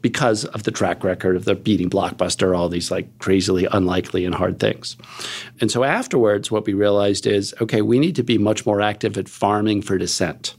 because 0.00 0.44
of 0.46 0.62
the 0.64 0.70
track 0.70 1.04
record 1.04 1.36
of 1.36 1.44
the 1.44 1.54
beating 1.54 1.90
blockbuster, 1.90 2.56
all 2.56 2.68
these 2.68 2.90
like 2.90 3.18
crazily 3.18 3.66
unlikely 3.72 4.24
and 4.24 4.34
hard 4.34 4.58
things. 4.58 4.96
And 5.60 5.70
so 5.70 5.84
afterwards, 5.84 6.50
what 6.50 6.66
we 6.66 6.74
realized 6.74 7.26
is 7.26 7.54
okay, 7.60 7.82
we 7.82 7.98
need 7.98 8.16
to 8.16 8.22
be 8.22 8.38
much 8.38 8.66
more 8.66 8.80
active 8.80 9.16
at 9.18 9.28
farming 9.28 9.82
for 9.82 9.98
dissent. 9.98 10.54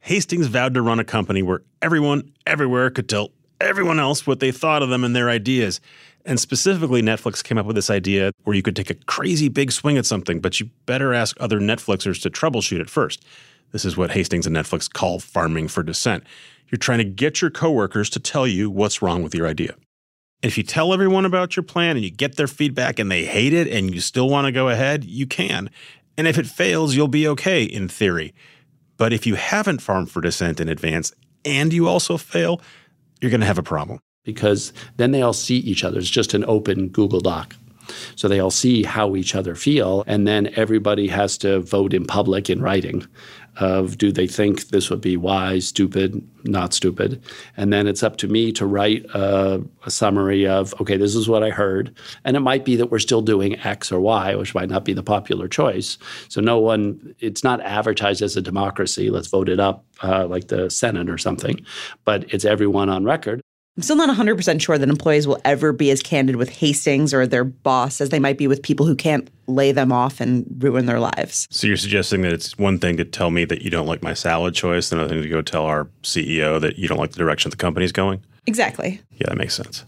Hastings 0.00 0.46
vowed 0.46 0.74
to 0.74 0.82
run 0.82 1.00
a 1.00 1.04
company 1.04 1.42
where 1.42 1.62
everyone, 1.82 2.32
everywhere 2.46 2.90
could 2.90 3.08
tell 3.08 3.32
everyone 3.60 3.98
else 3.98 4.26
what 4.26 4.40
they 4.40 4.52
thought 4.52 4.82
of 4.82 4.88
them 4.88 5.02
and 5.04 5.16
their 5.16 5.28
ideas. 5.28 5.80
And 6.24 6.40
specifically, 6.40 7.02
Netflix 7.02 7.42
came 7.42 7.56
up 7.56 7.66
with 7.66 7.76
this 7.76 7.90
idea 7.90 8.32
where 8.44 8.56
you 8.56 8.62
could 8.62 8.76
take 8.76 8.90
a 8.90 8.94
crazy 8.94 9.48
big 9.48 9.70
swing 9.70 9.96
at 9.96 10.06
something, 10.06 10.40
but 10.40 10.58
you 10.58 10.70
better 10.84 11.14
ask 11.14 11.36
other 11.40 11.60
Netflixers 11.60 12.20
to 12.22 12.30
troubleshoot 12.30 12.80
it 12.80 12.90
first. 12.90 13.24
This 13.72 13.84
is 13.84 13.96
what 13.96 14.10
Hastings 14.12 14.46
and 14.46 14.56
Netflix 14.56 14.90
call 14.92 15.18
farming 15.18 15.68
for 15.68 15.82
dissent. 15.82 16.24
You're 16.70 16.78
trying 16.78 16.98
to 16.98 17.04
get 17.04 17.40
your 17.40 17.50
coworkers 17.50 18.10
to 18.10 18.20
tell 18.20 18.46
you 18.46 18.70
what's 18.70 19.02
wrong 19.02 19.22
with 19.22 19.34
your 19.34 19.46
idea. 19.46 19.74
And 20.42 20.50
if 20.50 20.58
you 20.58 20.64
tell 20.64 20.92
everyone 20.92 21.24
about 21.24 21.56
your 21.56 21.62
plan 21.62 21.96
and 21.96 22.04
you 22.04 22.10
get 22.10 22.36
their 22.36 22.46
feedback 22.46 22.98
and 22.98 23.10
they 23.10 23.24
hate 23.24 23.52
it 23.52 23.68
and 23.68 23.94
you 23.94 24.00
still 24.00 24.28
want 24.28 24.46
to 24.46 24.52
go 24.52 24.68
ahead, 24.68 25.04
you 25.04 25.26
can. 25.26 25.70
And 26.18 26.26
if 26.26 26.38
it 26.38 26.46
fails, 26.46 26.94
you'll 26.94 27.08
be 27.08 27.28
okay 27.28 27.64
in 27.64 27.88
theory. 27.88 28.34
But 28.96 29.12
if 29.12 29.26
you 29.26 29.34
haven't 29.34 29.82
farmed 29.82 30.10
for 30.10 30.20
dissent 30.20 30.60
in 30.60 30.68
advance 30.68 31.12
and 31.44 31.72
you 31.72 31.88
also 31.88 32.16
fail, 32.16 32.60
you're 33.20 33.30
going 33.30 33.40
to 33.40 33.46
have 33.46 33.58
a 33.58 33.62
problem. 33.62 34.00
Because 34.24 34.72
then 34.96 35.12
they 35.12 35.22
all 35.22 35.32
see 35.32 35.58
each 35.58 35.84
other. 35.84 35.98
It's 35.98 36.10
just 36.10 36.34
an 36.34 36.44
open 36.46 36.88
Google 36.88 37.20
Doc. 37.20 37.54
So 38.16 38.26
they 38.26 38.40
all 38.40 38.50
see 38.50 38.82
how 38.82 39.14
each 39.14 39.36
other 39.36 39.54
feel, 39.54 40.02
and 40.08 40.26
then 40.26 40.52
everybody 40.56 41.06
has 41.06 41.38
to 41.38 41.60
vote 41.60 41.94
in 41.94 42.04
public 42.04 42.50
in 42.50 42.60
writing 42.60 43.06
of 43.58 43.98
do 43.98 44.12
they 44.12 44.26
think 44.26 44.68
this 44.68 44.90
would 44.90 45.00
be 45.00 45.16
wise, 45.16 45.68
stupid, 45.68 46.26
not 46.44 46.74
stupid. 46.74 47.22
And 47.56 47.72
then 47.72 47.86
it's 47.86 48.02
up 48.02 48.16
to 48.18 48.28
me 48.28 48.52
to 48.52 48.66
write 48.66 49.04
a, 49.14 49.62
a, 49.84 49.90
summary 49.90 50.46
of, 50.46 50.74
okay, 50.80 50.96
this 50.96 51.14
is 51.14 51.28
what 51.28 51.42
I 51.42 51.50
heard. 51.50 51.96
And 52.24 52.36
it 52.36 52.40
might 52.40 52.64
be 52.64 52.76
that 52.76 52.90
we're 52.90 52.98
still 52.98 53.22
doing 53.22 53.58
X 53.60 53.90
or 53.90 54.00
Y, 54.00 54.34
which 54.34 54.54
might 54.54 54.68
not 54.68 54.84
be 54.84 54.92
the 54.92 55.02
popular 55.02 55.48
choice. 55.48 55.98
So 56.28 56.40
no 56.40 56.58
one, 56.58 57.14
it's 57.20 57.42
not 57.42 57.60
advertised 57.62 58.22
as 58.22 58.36
a 58.36 58.42
democracy. 58.42 59.10
Let's 59.10 59.28
vote 59.28 59.48
it 59.48 59.60
up 59.60 59.84
uh, 60.02 60.26
like 60.26 60.48
the 60.48 60.70
Senate 60.70 61.08
or 61.08 61.18
something. 61.18 61.64
But 62.04 62.32
it's 62.32 62.44
everyone 62.44 62.90
on 62.90 63.04
record. 63.04 63.40
I'm 63.76 63.82
still 63.82 63.96
not 63.96 64.08
100% 64.08 64.62
sure 64.62 64.78
that 64.78 64.88
employees 64.88 65.26
will 65.26 65.38
ever 65.44 65.70
be 65.70 65.90
as 65.90 66.02
candid 66.02 66.36
with 66.36 66.48
Hastings 66.48 67.12
or 67.12 67.26
their 67.26 67.44
boss 67.44 68.00
as 68.00 68.08
they 68.08 68.18
might 68.18 68.38
be 68.38 68.48
with 68.48 68.62
people 68.62 68.86
who 68.86 68.96
can't 68.96 69.30
lay 69.48 69.70
them 69.70 69.92
off 69.92 70.18
and 70.18 70.46
ruin 70.58 70.86
their 70.86 70.98
lives. 70.98 71.46
So 71.50 71.66
you're 71.66 71.76
suggesting 71.76 72.22
that 72.22 72.32
it's 72.32 72.56
one 72.56 72.78
thing 72.78 72.96
to 72.96 73.04
tell 73.04 73.30
me 73.30 73.44
that 73.44 73.60
you 73.60 73.68
don't 73.68 73.86
like 73.86 74.02
my 74.02 74.14
salad 74.14 74.54
choice, 74.54 74.90
and 74.90 74.98
another 74.98 75.14
thing 75.14 75.22
to 75.24 75.28
go 75.28 75.42
tell 75.42 75.66
our 75.66 75.88
CEO 76.02 76.58
that 76.58 76.78
you 76.78 76.88
don't 76.88 76.96
like 76.96 77.10
the 77.10 77.18
direction 77.18 77.50
the 77.50 77.58
company's 77.58 77.92
going? 77.92 78.24
Exactly. 78.46 79.02
Yeah, 79.10 79.26
that 79.28 79.36
makes 79.36 79.54
sense. 79.54 79.84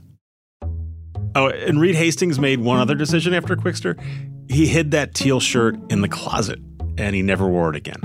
Oh, 1.35 1.49
and 1.49 1.81
Reed 1.81 1.95
Hastings 1.95 2.39
made 2.39 2.61
one 2.61 2.81
other 2.81 2.95
decision 2.95 3.33
after 3.33 3.57
Qwikster. 3.57 3.99
He 4.51 4.67
hid 4.67 4.91
that 4.91 5.15
teal 5.15 5.41
shirt 5.41 5.77
in 5.91 6.03
the 6.03 6.09
closet 6.09 6.59
and 6.99 7.15
he 7.15 7.23
never 7.23 7.49
wore 7.49 7.71
it 7.71 7.77
again. 7.77 8.01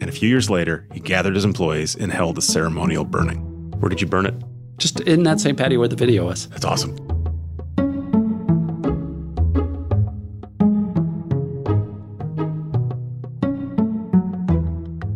And 0.00 0.10
a 0.10 0.12
few 0.12 0.28
years 0.28 0.50
later, 0.50 0.86
he 0.92 1.00
gathered 1.00 1.36
his 1.36 1.44
employees 1.44 1.94
and 1.94 2.12
held 2.12 2.36
a 2.36 2.42
ceremonial 2.42 3.04
burning. 3.04 3.38
Where 3.78 3.88
did 3.88 4.00
you 4.00 4.06
burn 4.06 4.26
it? 4.26 4.34
Just 4.78 5.00
in 5.00 5.22
that 5.24 5.40
same 5.40 5.56
patio 5.56 5.78
where 5.78 5.88
the 5.88 5.96
video 5.96 6.24
was. 6.26 6.48
That's 6.48 6.64
awesome. 6.64 6.96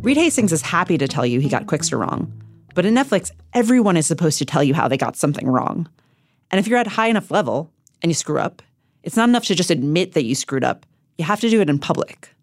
Reed 0.02 0.16
Hastings 0.16 0.52
is 0.52 0.62
happy 0.62 0.98
to 0.98 1.06
tell 1.06 1.24
you 1.24 1.40
he 1.40 1.48
got 1.48 1.66
Qwikster 1.66 1.98
wrong. 1.98 2.32
But 2.74 2.86
in 2.86 2.94
Netflix, 2.94 3.30
everyone 3.52 3.96
is 3.96 4.06
supposed 4.06 4.38
to 4.38 4.44
tell 4.44 4.64
you 4.64 4.74
how 4.74 4.88
they 4.88 4.96
got 4.96 5.16
something 5.16 5.46
wrong. 5.46 5.88
And 6.50 6.58
if 6.58 6.66
you're 6.66 6.78
at 6.78 6.86
a 6.86 6.90
high 6.90 7.08
enough 7.08 7.30
level 7.30 7.70
and 8.02 8.10
you 8.10 8.14
screw 8.14 8.38
up, 8.38 8.62
it's 9.02 9.16
not 9.16 9.28
enough 9.28 9.44
to 9.44 9.54
just 9.54 9.70
admit 9.70 10.12
that 10.12 10.24
you 10.24 10.34
screwed 10.34 10.64
up. 10.64 10.84
You 11.18 11.24
have 11.24 11.40
to 11.40 11.50
do 11.50 11.60
it 11.60 11.70
in 11.70 11.78
public. 11.78 12.34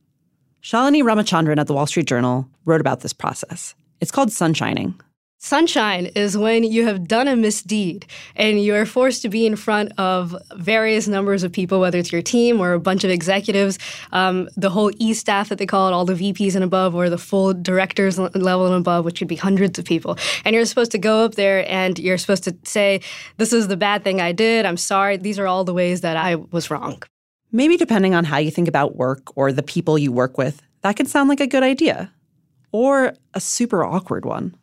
Shalini 0.61 1.03
Ramachandran 1.03 1.59
at 1.59 1.67
the 1.67 1.73
Wall 1.73 1.87
Street 1.87 2.07
Journal 2.07 2.47
wrote 2.65 2.81
about 2.81 3.01
this 3.01 3.13
process. 3.13 3.75
It's 4.01 4.11
called 4.11 4.29
sunshining. 4.29 4.99
Sunshine 5.39 6.07
is 6.07 6.35
when 6.35 6.63
you 6.63 6.87
have 6.87 7.07
done 7.07 7.27
a 7.27 7.35
misdeed 7.35 8.07
and 8.35 8.61
you 8.61 8.73
are 8.73 8.87
forced 8.87 9.21
to 9.21 9.29
be 9.29 9.45
in 9.45 9.55
front 9.55 9.91
of 9.99 10.35
various 10.55 11.07
numbers 11.07 11.43
of 11.43 11.51
people, 11.51 11.79
whether 11.79 11.99
it's 11.99 12.11
your 12.11 12.23
team 12.23 12.59
or 12.59 12.73
a 12.73 12.79
bunch 12.79 13.03
of 13.03 13.11
executives, 13.11 13.77
um, 14.13 14.49
the 14.57 14.71
whole 14.71 14.91
E 14.97 15.13
staff 15.13 15.49
that 15.49 15.59
they 15.59 15.67
call 15.67 15.87
it, 15.87 15.93
all 15.93 16.05
the 16.05 16.15
VPs 16.15 16.55
and 16.55 16.63
above, 16.63 16.95
or 16.95 17.07
the 17.07 17.19
full 17.19 17.53
directors 17.53 18.17
level 18.17 18.65
and 18.65 18.75
above, 18.75 19.05
which 19.05 19.19
could 19.19 19.27
be 19.27 19.35
hundreds 19.35 19.77
of 19.77 19.85
people. 19.85 20.17
And 20.43 20.55
you're 20.55 20.65
supposed 20.65 20.91
to 20.93 20.97
go 20.97 21.23
up 21.23 21.35
there 21.35 21.69
and 21.71 21.99
you're 21.99 22.17
supposed 22.17 22.43
to 22.45 22.57
say, 22.63 23.01
This 23.37 23.53
is 23.53 23.67
the 23.67 23.77
bad 23.77 24.03
thing 24.03 24.19
I 24.19 24.31
did. 24.31 24.65
I'm 24.65 24.77
sorry. 24.77 25.17
These 25.17 25.37
are 25.37 25.45
all 25.45 25.63
the 25.63 25.73
ways 25.73 26.01
that 26.01 26.17
I 26.17 26.35
was 26.35 26.71
wrong. 26.71 27.03
Maybe 27.51 27.77
depending 27.77 28.15
on 28.15 28.25
how 28.25 28.37
you 28.37 28.49
think 28.49 28.67
about 28.67 28.95
work 28.95 29.37
or 29.37 29.53
the 29.53 29.63
people 29.63 29.99
you 29.99 30.11
work 30.11 30.35
with, 30.35 30.63
that 30.81 30.95
can 30.95 31.05
sound 31.05 31.29
like 31.29 31.39
a 31.39 31.47
good 31.47 31.63
idea 31.63 32.11
or 32.71 33.13
a 33.35 33.39
super 33.39 33.83
awkward 33.83 34.25
one. 34.25 34.55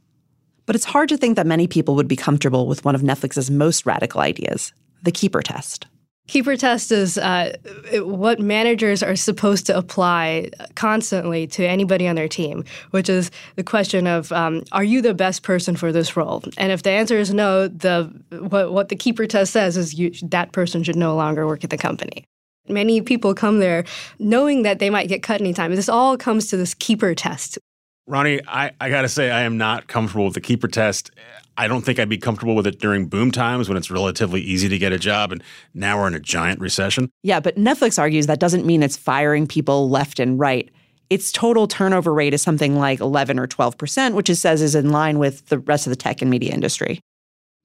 But 0.67 0.77
it's 0.77 0.85
hard 0.85 1.09
to 1.11 1.17
think 1.17 1.37
that 1.37 1.47
many 1.47 1.67
people 1.67 1.95
would 1.95 2.09
be 2.09 2.17
comfortable 2.17 2.67
with 2.67 2.85
one 2.85 2.95
of 2.95 3.03
Netflix's 3.03 3.51
most 3.51 3.87
radical 3.87 4.21
ideas 4.21 4.73
the 5.03 5.13
keeper 5.13 5.43
test. 5.43 5.87
Keeper 6.27 6.57
test 6.57 6.91
is 6.91 7.19
uh, 7.19 7.55
what 7.97 8.41
managers 8.41 9.03
are 9.03 9.15
supposed 9.15 9.67
to 9.67 9.77
apply 9.77 10.51
constantly 10.75 11.47
to 11.49 11.67
anybody 11.67 12.09
on 12.09 12.17
their 12.17 12.29
team, 12.29 12.65
which 12.93 13.11
is 13.11 13.31
the 13.57 13.63
question 13.63 14.07
of 14.07 14.33
um, 14.33 14.65
Are 14.73 14.85
you 14.85 15.03
the 15.03 15.13
best 15.13 15.43
person 15.43 15.77
for 15.77 15.93
this 15.93 16.17
role? 16.17 16.43
And 16.57 16.73
if 16.73 16.83
the 16.83 16.91
answer 16.91 17.19
is 17.19 17.35
no, 17.35 17.69
the 17.69 18.05
what, 18.31 18.73
what 18.73 18.89
the 18.89 18.97
keeper 18.97 19.27
test 19.27 19.53
says 19.53 19.77
is 19.77 19.95
you, 19.99 20.13
that 20.23 20.53
person 20.53 20.83
should 20.83 20.97
no 20.97 21.15
longer 21.15 21.47
work 21.47 21.63
at 21.63 21.69
the 21.69 21.77
company. 21.77 22.25
Many 22.67 23.03
people 23.03 23.35
come 23.35 23.59
there 23.59 23.85
knowing 24.19 24.63
that 24.63 24.79
they 24.79 24.89
might 24.89 25.09
get 25.09 25.23
cut 25.23 25.43
anytime. 25.43 25.75
This 25.75 25.91
all 25.91 26.17
comes 26.17 26.47
to 26.47 26.57
this 26.57 26.73
keeper 26.73 27.15
test. 27.15 27.59
Rani, 28.07 28.41
I, 28.47 28.73
I 28.81 28.91
got 28.91 29.03
to 29.03 29.09
say, 29.09 29.31
I 29.31 29.43
am 29.43 29.57
not 29.57 29.87
comfortable 29.87 30.27
with 30.27 30.35
the 30.35 30.41
keeper 30.41 30.69
test. 30.69 31.11
I 31.57 31.69
don't 31.69 31.83
think 31.83 31.99
I'd 31.99 32.09
be 32.09 32.19
comfortable 32.19 32.55
with 32.55 32.67
it 32.67 32.79
during 32.79 33.07
boom 33.07 33.31
times 33.31 33.69
when 33.69 33.79
it's 33.79 33.91
relatively 33.91 34.43
easy 34.43 34.69
to 34.69 34.79
get 34.79 34.93
a 34.93 34.99
job, 34.99 35.33
and 35.33 35.43
now 35.73 35.99
we're 35.99 36.09
in 36.09 36.15
a 36.15 36.21
giant 36.21 36.61
recession. 36.61 37.11
Yeah, 37.23 37.41
but 37.41 37.57
Netflix 37.57 37.99
argues 37.99 38.27
that 38.27 38.41
doesn't 38.41 38.67
mean 38.67 38.83
it's 38.83 38.97
firing 38.97 39.47
people 39.47 39.89
left 39.89 40.19
and 40.19 40.39
right. 40.39 40.71
Its 41.09 41.33
total 41.33 41.67
turnover 41.67 42.13
rate 42.13 42.35
is 42.35 42.43
something 42.43 42.77
like 42.79 43.01
11 43.01 43.39
or 43.39 43.47
12%, 43.47 44.15
which 44.15 44.29
it 44.29 44.37
says 44.37 44.61
is 44.61 44.75
in 44.75 44.91
line 44.91 45.19
with 45.19 45.47
the 45.47 45.59
rest 45.59 45.87
of 45.87 45.91
the 45.91 45.97
tech 45.97 46.21
and 46.21 46.31
media 46.31 46.53
industry. 46.53 47.01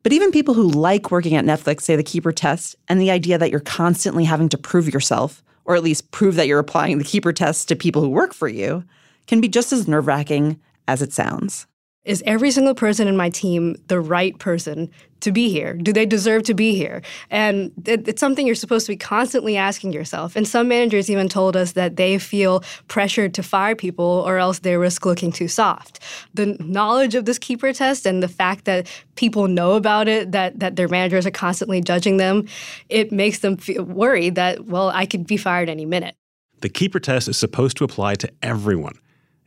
But 0.03 0.13
even 0.13 0.31
people 0.31 0.53
who 0.53 0.69
like 0.69 1.11
working 1.11 1.35
at 1.35 1.43
Netflix 1.43 1.81
say 1.81 1.97
the 1.97 2.03
keeper 2.03 2.31
test 2.31 2.75
and 2.87 3.01
the 3.01 3.11
idea 3.11 3.37
that 3.37 3.51
you're 3.51 3.59
constantly 3.59 4.23
having 4.23 4.47
to 4.49 4.57
prove 4.57 4.93
yourself, 4.93 5.43
or 5.65 5.75
at 5.75 5.83
least 5.83 6.11
prove 6.11 6.35
that 6.35 6.47
you're 6.47 6.59
applying 6.59 6.97
the 6.97 7.03
keeper 7.03 7.33
test 7.33 7.67
to 7.67 7.75
people 7.75 8.01
who 8.01 8.09
work 8.09 8.33
for 8.33 8.47
you, 8.47 8.83
can 9.29 9.39
be 9.39 9.47
just 9.47 9.71
as 9.71 9.87
nerve 9.87 10.07
wracking 10.07 10.59
as 10.87 11.03
it 11.03 11.13
sounds. 11.13 11.67
Is 12.03 12.23
every 12.25 12.49
single 12.49 12.73
person 12.73 13.07
in 13.07 13.15
my 13.15 13.29
team 13.29 13.75
the 13.85 13.99
right 13.99 14.35
person 14.39 14.89
to 15.19 15.31
be 15.31 15.51
here? 15.51 15.75
Do 15.75 15.93
they 15.93 16.07
deserve 16.07 16.41
to 16.43 16.55
be 16.55 16.73
here? 16.73 17.03
And 17.29 17.71
it, 17.85 18.07
it's 18.07 18.19
something 18.19 18.47
you're 18.47 18.55
supposed 18.55 18.87
to 18.87 18.93
be 18.93 18.97
constantly 18.97 19.55
asking 19.55 19.93
yourself. 19.93 20.35
And 20.35 20.47
some 20.47 20.67
managers 20.67 21.11
even 21.11 21.29
told 21.29 21.55
us 21.55 21.73
that 21.73 21.95
they 21.95 22.17
feel 22.17 22.63
pressured 22.87 23.35
to 23.35 23.43
fire 23.43 23.75
people 23.75 24.23
or 24.25 24.39
else 24.39 24.59
they 24.59 24.75
risk 24.77 25.05
looking 25.05 25.31
too 25.31 25.47
soft. 25.47 25.99
The 26.33 26.57
knowledge 26.59 27.13
of 27.13 27.25
this 27.25 27.37
keeper 27.37 27.71
test 27.71 28.07
and 28.07 28.23
the 28.23 28.27
fact 28.27 28.65
that 28.65 28.87
people 29.15 29.47
know 29.47 29.73
about 29.73 30.07
it, 30.07 30.31
that, 30.31 30.59
that 30.59 30.75
their 30.75 30.87
managers 30.87 31.27
are 31.27 31.31
constantly 31.31 31.81
judging 31.81 32.17
them, 32.17 32.47
it 32.87 33.11
makes 33.11 33.39
them 33.39 33.57
feel 33.57 33.83
worried 33.83 34.33
that, 34.33 34.65
well, 34.65 34.89
I 34.89 35.05
could 35.05 35.27
be 35.27 35.37
fired 35.37 35.69
any 35.69 35.85
minute. 35.85 36.15
The 36.61 36.69
keeper 36.69 36.99
test 36.99 37.27
is 37.27 37.37
supposed 37.37 37.77
to 37.77 37.83
apply 37.83 38.15
to 38.15 38.31
everyone 38.41 38.97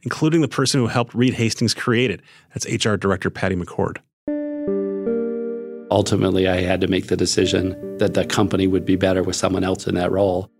including 0.03 0.41
the 0.41 0.49
person 0.49 0.81
who 0.81 0.87
helped 0.87 1.15
Reed 1.15 1.35
Hastings 1.35 1.75
create 1.75 2.11
it. 2.11 2.21
That's 2.55 2.67
HR 2.85 2.97
Director 2.97 3.31
Patty 3.31 3.57
McCord. 3.57 3.99
Ultimately, 5.91 6.49
I 6.49 6.63
had 6.63 6.81
to 6.81 6.89
make 6.89 7.09
the 7.09 7.17
decision 7.17 7.99
that 7.99 8.15
the 8.15 8.25
company 8.25 8.67
would 8.67 8.87
be 8.87 8.97
better 8.97 9.23
with 9.23 9.37
someone 9.37 9.63
else 9.63 9.87
in 9.87 9.95
that 9.97 10.11
role. 10.11 10.51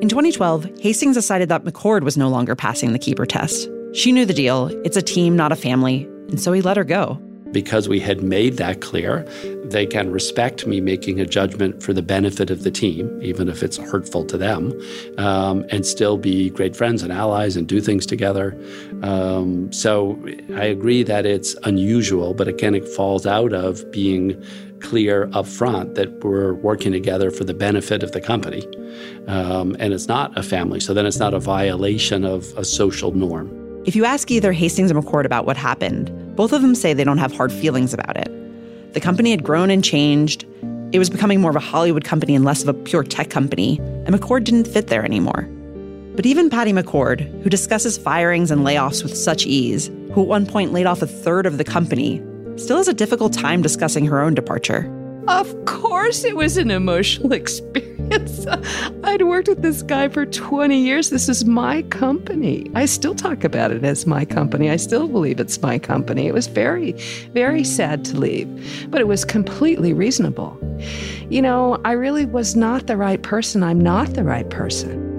In 0.00 0.08
2012, 0.08 0.80
Hastings 0.80 1.14
decided 1.14 1.48
that 1.48 1.62
McCord 1.62 2.02
was 2.02 2.16
no 2.16 2.28
longer 2.28 2.56
passing 2.56 2.92
the 2.92 2.98
keeper 2.98 3.26
test. 3.26 3.68
She 3.92 4.12
knew 4.12 4.24
the 4.24 4.34
deal 4.34 4.66
it's 4.84 4.96
a 4.96 5.02
team, 5.02 5.36
not 5.36 5.52
a 5.52 5.56
family, 5.56 6.04
and 6.28 6.40
so 6.40 6.52
he 6.52 6.62
let 6.62 6.76
her 6.76 6.84
go. 6.84 7.20
Because 7.52 7.88
we 7.88 7.98
had 7.98 8.22
made 8.22 8.56
that 8.58 8.80
clear, 8.80 9.24
they 9.64 9.84
can 9.84 10.10
respect 10.10 10.66
me 10.66 10.80
making 10.80 11.20
a 11.20 11.26
judgment 11.26 11.82
for 11.82 11.92
the 11.92 12.02
benefit 12.02 12.50
of 12.50 12.62
the 12.62 12.70
team, 12.70 13.18
even 13.22 13.48
if 13.48 13.62
it's 13.62 13.76
hurtful 13.76 14.24
to 14.26 14.38
them, 14.38 14.72
um, 15.18 15.64
and 15.70 15.84
still 15.84 16.16
be 16.16 16.50
great 16.50 16.76
friends 16.76 17.02
and 17.02 17.12
allies 17.12 17.56
and 17.56 17.66
do 17.66 17.80
things 17.80 18.06
together. 18.06 18.56
Um, 19.02 19.72
so 19.72 20.18
I 20.54 20.64
agree 20.64 21.02
that 21.04 21.24
it's 21.26 21.54
unusual, 21.64 22.34
but 22.34 22.48
again, 22.48 22.74
it 22.74 22.86
falls 22.86 23.26
out 23.26 23.52
of 23.52 23.90
being 23.90 24.42
clear 24.80 25.30
up 25.32 25.46
front 25.46 25.94
that 25.94 26.24
we're 26.24 26.54
working 26.54 26.92
together 26.92 27.30
for 27.30 27.44
the 27.44 27.54
benefit 27.54 28.02
of 28.02 28.12
the 28.12 28.20
company. 28.20 28.66
Um, 29.26 29.76
and 29.78 29.92
it's 29.92 30.08
not 30.08 30.36
a 30.38 30.42
family, 30.42 30.80
so 30.80 30.94
then 30.94 31.06
it's 31.06 31.18
not 31.18 31.34
a 31.34 31.38
violation 31.38 32.24
of 32.24 32.52
a 32.56 32.64
social 32.64 33.12
norm. 33.12 33.56
If 33.86 33.96
you 33.96 34.04
ask 34.04 34.30
either 34.30 34.52
Hastings 34.52 34.90
or 34.92 34.94
McCord 34.94 35.24
about 35.24 35.46
what 35.46 35.56
happened, 35.56 36.36
both 36.36 36.52
of 36.52 36.62
them 36.62 36.74
say 36.74 36.92
they 36.92 37.04
don't 37.04 37.18
have 37.18 37.34
hard 37.34 37.52
feelings 37.52 37.94
about 37.94 38.16
it. 38.16 38.28
The 38.92 39.00
company 39.00 39.30
had 39.30 39.42
grown 39.42 39.70
and 39.70 39.84
changed. 39.84 40.44
It 40.92 40.98
was 40.98 41.08
becoming 41.08 41.40
more 41.40 41.50
of 41.50 41.56
a 41.56 41.60
Hollywood 41.60 42.04
company 42.04 42.34
and 42.34 42.44
less 42.44 42.62
of 42.62 42.68
a 42.68 42.74
pure 42.74 43.04
tech 43.04 43.30
company, 43.30 43.78
and 43.78 44.08
McCord 44.08 44.44
didn't 44.44 44.66
fit 44.66 44.88
there 44.88 45.04
anymore. 45.04 45.48
But 46.14 46.26
even 46.26 46.50
Patty 46.50 46.72
McCord, 46.72 47.20
who 47.42 47.50
discusses 47.50 47.96
firings 47.96 48.50
and 48.50 48.62
layoffs 48.62 49.02
with 49.02 49.16
such 49.16 49.46
ease, 49.46 49.88
who 50.12 50.22
at 50.22 50.28
one 50.28 50.46
point 50.46 50.72
laid 50.72 50.86
off 50.86 51.02
a 51.02 51.06
third 51.06 51.46
of 51.46 51.56
the 51.56 51.64
company, 51.64 52.22
still 52.56 52.76
has 52.76 52.88
a 52.88 52.94
difficult 52.94 53.32
time 53.32 53.62
discussing 53.62 54.06
her 54.06 54.20
own 54.20 54.34
departure. 54.34 54.90
Of 55.28 55.64
course, 55.64 56.24
it 56.24 56.36
was 56.36 56.56
an 56.56 56.70
emotional 56.70 57.32
experience. 57.32 58.46
I'd 59.04 59.22
worked 59.22 59.48
with 59.48 59.62
this 59.62 59.82
guy 59.82 60.08
for 60.08 60.26
20 60.26 60.76
years. 60.76 61.10
This 61.10 61.28
is 61.28 61.44
my 61.44 61.82
company. 61.82 62.68
I 62.74 62.86
still 62.86 63.14
talk 63.14 63.44
about 63.44 63.70
it 63.70 63.84
as 63.84 64.06
my 64.06 64.24
company. 64.24 64.68
I 64.68 64.76
still 64.76 65.06
believe 65.06 65.38
it's 65.38 65.62
my 65.62 65.78
company. 65.78 66.26
It 66.26 66.34
was 66.34 66.48
very, 66.48 66.92
very 67.32 67.62
sad 67.62 68.04
to 68.06 68.18
leave, 68.18 68.48
but 68.90 69.00
it 69.00 69.06
was 69.06 69.24
completely 69.24 69.92
reasonable. 69.92 70.58
You 71.28 71.42
know, 71.42 71.80
I 71.84 71.92
really 71.92 72.26
was 72.26 72.56
not 72.56 72.88
the 72.88 72.96
right 72.96 73.22
person. 73.22 73.62
I'm 73.62 73.80
not 73.80 74.14
the 74.14 74.24
right 74.24 74.48
person. 74.50 75.09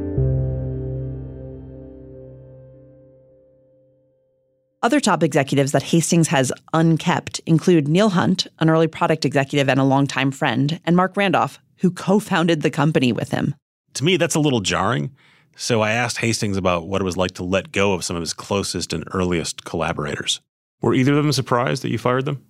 Other 4.83 4.99
top 4.99 5.21
executives 5.21 5.73
that 5.73 5.83
Hastings 5.83 6.29
has 6.29 6.51
unkept 6.73 7.39
include 7.45 7.87
Neil 7.87 8.09
Hunt, 8.09 8.47
an 8.57 8.67
early 8.67 8.87
product 8.87 9.25
executive 9.25 9.69
and 9.69 9.79
a 9.79 9.83
longtime 9.83 10.31
friend, 10.31 10.79
and 10.83 10.95
Marc 10.95 11.15
Randolph, 11.15 11.59
who 11.77 11.91
co 11.91 12.17
founded 12.17 12.63
the 12.63 12.71
company 12.71 13.11
with 13.11 13.29
him. 13.29 13.53
To 13.93 14.03
me, 14.03 14.17
that's 14.17 14.33
a 14.33 14.39
little 14.39 14.59
jarring. 14.59 15.11
So 15.55 15.81
I 15.81 15.91
asked 15.91 16.17
Hastings 16.17 16.57
about 16.57 16.87
what 16.87 16.99
it 16.99 17.03
was 17.05 17.15
like 17.15 17.31
to 17.33 17.43
let 17.43 17.71
go 17.71 17.93
of 17.93 18.03
some 18.03 18.15
of 18.15 18.21
his 18.21 18.33
closest 18.33 18.91
and 18.91 19.03
earliest 19.11 19.65
collaborators. 19.65 20.41
Were 20.81 20.95
either 20.95 21.11
of 21.15 21.23
them 21.23 21.31
surprised 21.31 21.83
that 21.83 21.91
you 21.91 21.99
fired 21.99 22.25
them? 22.25 22.43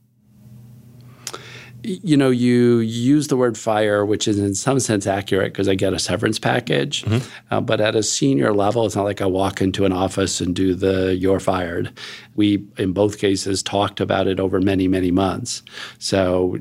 You 1.83 2.15
know, 2.17 2.29
you 2.29 2.79
use 2.79 3.27
the 3.27 3.37
word 3.37 3.57
fire, 3.57 4.05
which 4.05 4.27
is 4.27 4.39
in 4.39 4.55
some 4.55 4.79
sense 4.79 5.07
accurate 5.07 5.53
because 5.53 5.67
I 5.67 5.75
get 5.75 5.93
a 5.93 5.99
severance 5.99 6.39
package. 6.39 7.03
Mm-hmm. 7.03 7.29
Uh, 7.53 7.61
but 7.61 7.81
at 7.81 7.95
a 7.95 8.03
senior 8.03 8.53
level, 8.53 8.85
it's 8.85 8.95
not 8.95 9.03
like 9.03 9.21
I 9.21 9.25
walk 9.25 9.61
into 9.61 9.85
an 9.85 9.91
office 9.91 10.41
and 10.41 10.55
do 10.55 10.75
the 10.75 11.15
you're 11.15 11.39
fired. 11.39 11.97
We, 12.35 12.65
in 12.77 12.93
both 12.93 13.17
cases, 13.17 13.63
talked 13.63 13.99
about 13.99 14.27
it 14.27 14.39
over 14.39 14.59
many, 14.59 14.87
many 14.87 15.11
months. 15.11 15.63
So 15.99 16.57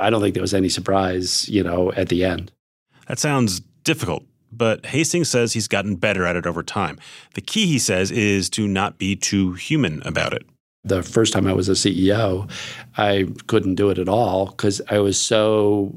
I 0.00 0.10
don't 0.10 0.20
think 0.20 0.34
there 0.34 0.42
was 0.42 0.54
any 0.54 0.68
surprise, 0.68 1.48
you 1.48 1.62
know, 1.62 1.92
at 1.92 2.08
the 2.08 2.24
end. 2.24 2.52
That 3.08 3.18
sounds 3.18 3.60
difficult. 3.84 4.24
But 4.54 4.84
Hastings 4.86 5.30
says 5.30 5.54
he's 5.54 5.68
gotten 5.68 5.96
better 5.96 6.26
at 6.26 6.36
it 6.36 6.46
over 6.46 6.62
time. 6.62 6.98
The 7.34 7.40
key, 7.40 7.66
he 7.66 7.78
says, 7.78 8.10
is 8.10 8.50
to 8.50 8.68
not 8.68 8.98
be 8.98 9.16
too 9.16 9.54
human 9.54 10.02
about 10.06 10.34
it 10.34 10.46
the 10.84 11.02
first 11.02 11.32
time 11.32 11.46
I 11.46 11.52
was 11.52 11.68
a 11.68 11.72
CEO, 11.72 12.50
I 12.96 13.28
couldn't 13.46 13.76
do 13.76 13.90
it 13.90 13.98
at 13.98 14.08
all 14.08 14.46
because 14.46 14.80
I 14.88 14.98
was 14.98 15.20
so 15.20 15.92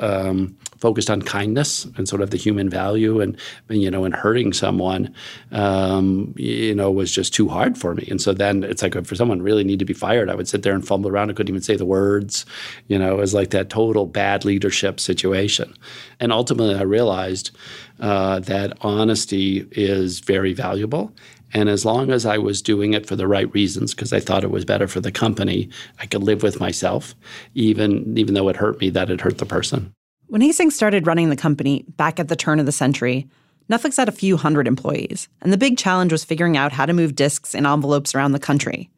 um, 0.00 0.56
focused 0.78 1.10
on 1.10 1.20
kindness 1.20 1.84
and 1.96 2.08
sort 2.08 2.22
of 2.22 2.30
the 2.30 2.36
human 2.36 2.70
value 2.70 3.20
and 3.20 3.36
you 3.68 3.90
know 3.90 4.04
and 4.04 4.14
hurting 4.14 4.52
someone, 4.52 5.12
um, 5.50 6.32
you 6.36 6.74
know, 6.76 6.92
was 6.92 7.10
just 7.10 7.34
too 7.34 7.48
hard 7.48 7.76
for 7.76 7.92
me. 7.94 8.06
And 8.08 8.20
so 8.20 8.32
then 8.32 8.62
it's 8.62 8.82
like 8.82 8.94
for 9.04 9.16
someone 9.16 9.42
really 9.42 9.64
need 9.64 9.80
to 9.80 9.84
be 9.84 9.94
fired, 9.94 10.30
I 10.30 10.36
would 10.36 10.48
sit 10.48 10.62
there 10.62 10.74
and 10.74 10.86
fumble 10.86 11.10
around. 11.10 11.30
I 11.30 11.32
couldn't 11.32 11.50
even 11.50 11.62
say 11.62 11.74
the 11.74 11.84
words. 11.84 12.46
You 12.86 13.00
know, 13.00 13.12
it 13.12 13.18
was 13.18 13.34
like 13.34 13.50
that 13.50 13.68
total 13.68 14.06
bad 14.06 14.44
leadership 14.44 15.00
situation. 15.00 15.74
And 16.20 16.32
ultimately, 16.32 16.76
I 16.76 16.82
realized 16.82 17.50
uh, 17.98 18.38
that 18.40 18.78
honesty 18.82 19.66
is 19.72 20.20
very 20.20 20.52
valuable 20.52 21.12
and 21.52 21.68
as 21.68 21.84
long 21.84 22.10
as 22.10 22.26
I 22.26 22.38
was 22.38 22.62
doing 22.62 22.94
it 22.94 23.06
for 23.06 23.16
the 23.16 23.26
right 23.26 23.52
reasons, 23.52 23.94
because 23.94 24.12
I 24.12 24.20
thought 24.20 24.44
it 24.44 24.50
was 24.50 24.64
better 24.64 24.86
for 24.86 25.00
the 25.00 25.12
company, 25.12 25.68
I 25.98 26.06
could 26.06 26.22
live 26.22 26.42
with 26.42 26.60
myself, 26.60 27.14
even 27.54 28.16
even 28.16 28.34
though 28.34 28.48
it 28.48 28.56
hurt 28.56 28.80
me 28.80 28.90
that 28.90 29.10
it 29.10 29.20
hurt 29.20 29.38
the 29.38 29.46
person. 29.46 29.92
When 30.28 30.40
Hastings 30.40 30.76
started 30.76 31.06
running 31.06 31.28
the 31.28 31.36
company 31.36 31.84
back 31.96 32.20
at 32.20 32.28
the 32.28 32.36
turn 32.36 32.60
of 32.60 32.66
the 32.66 32.72
century, 32.72 33.28
Netflix 33.68 33.96
had 33.96 34.08
a 34.08 34.12
few 34.12 34.36
hundred 34.36 34.68
employees, 34.68 35.28
and 35.40 35.52
the 35.52 35.58
big 35.58 35.76
challenge 35.76 36.12
was 36.12 36.24
figuring 36.24 36.56
out 36.56 36.72
how 36.72 36.86
to 36.86 36.92
move 36.92 37.16
discs 37.16 37.54
in 37.54 37.66
envelopes 37.66 38.14
around 38.14 38.32
the 38.32 38.38
country. 38.38 38.90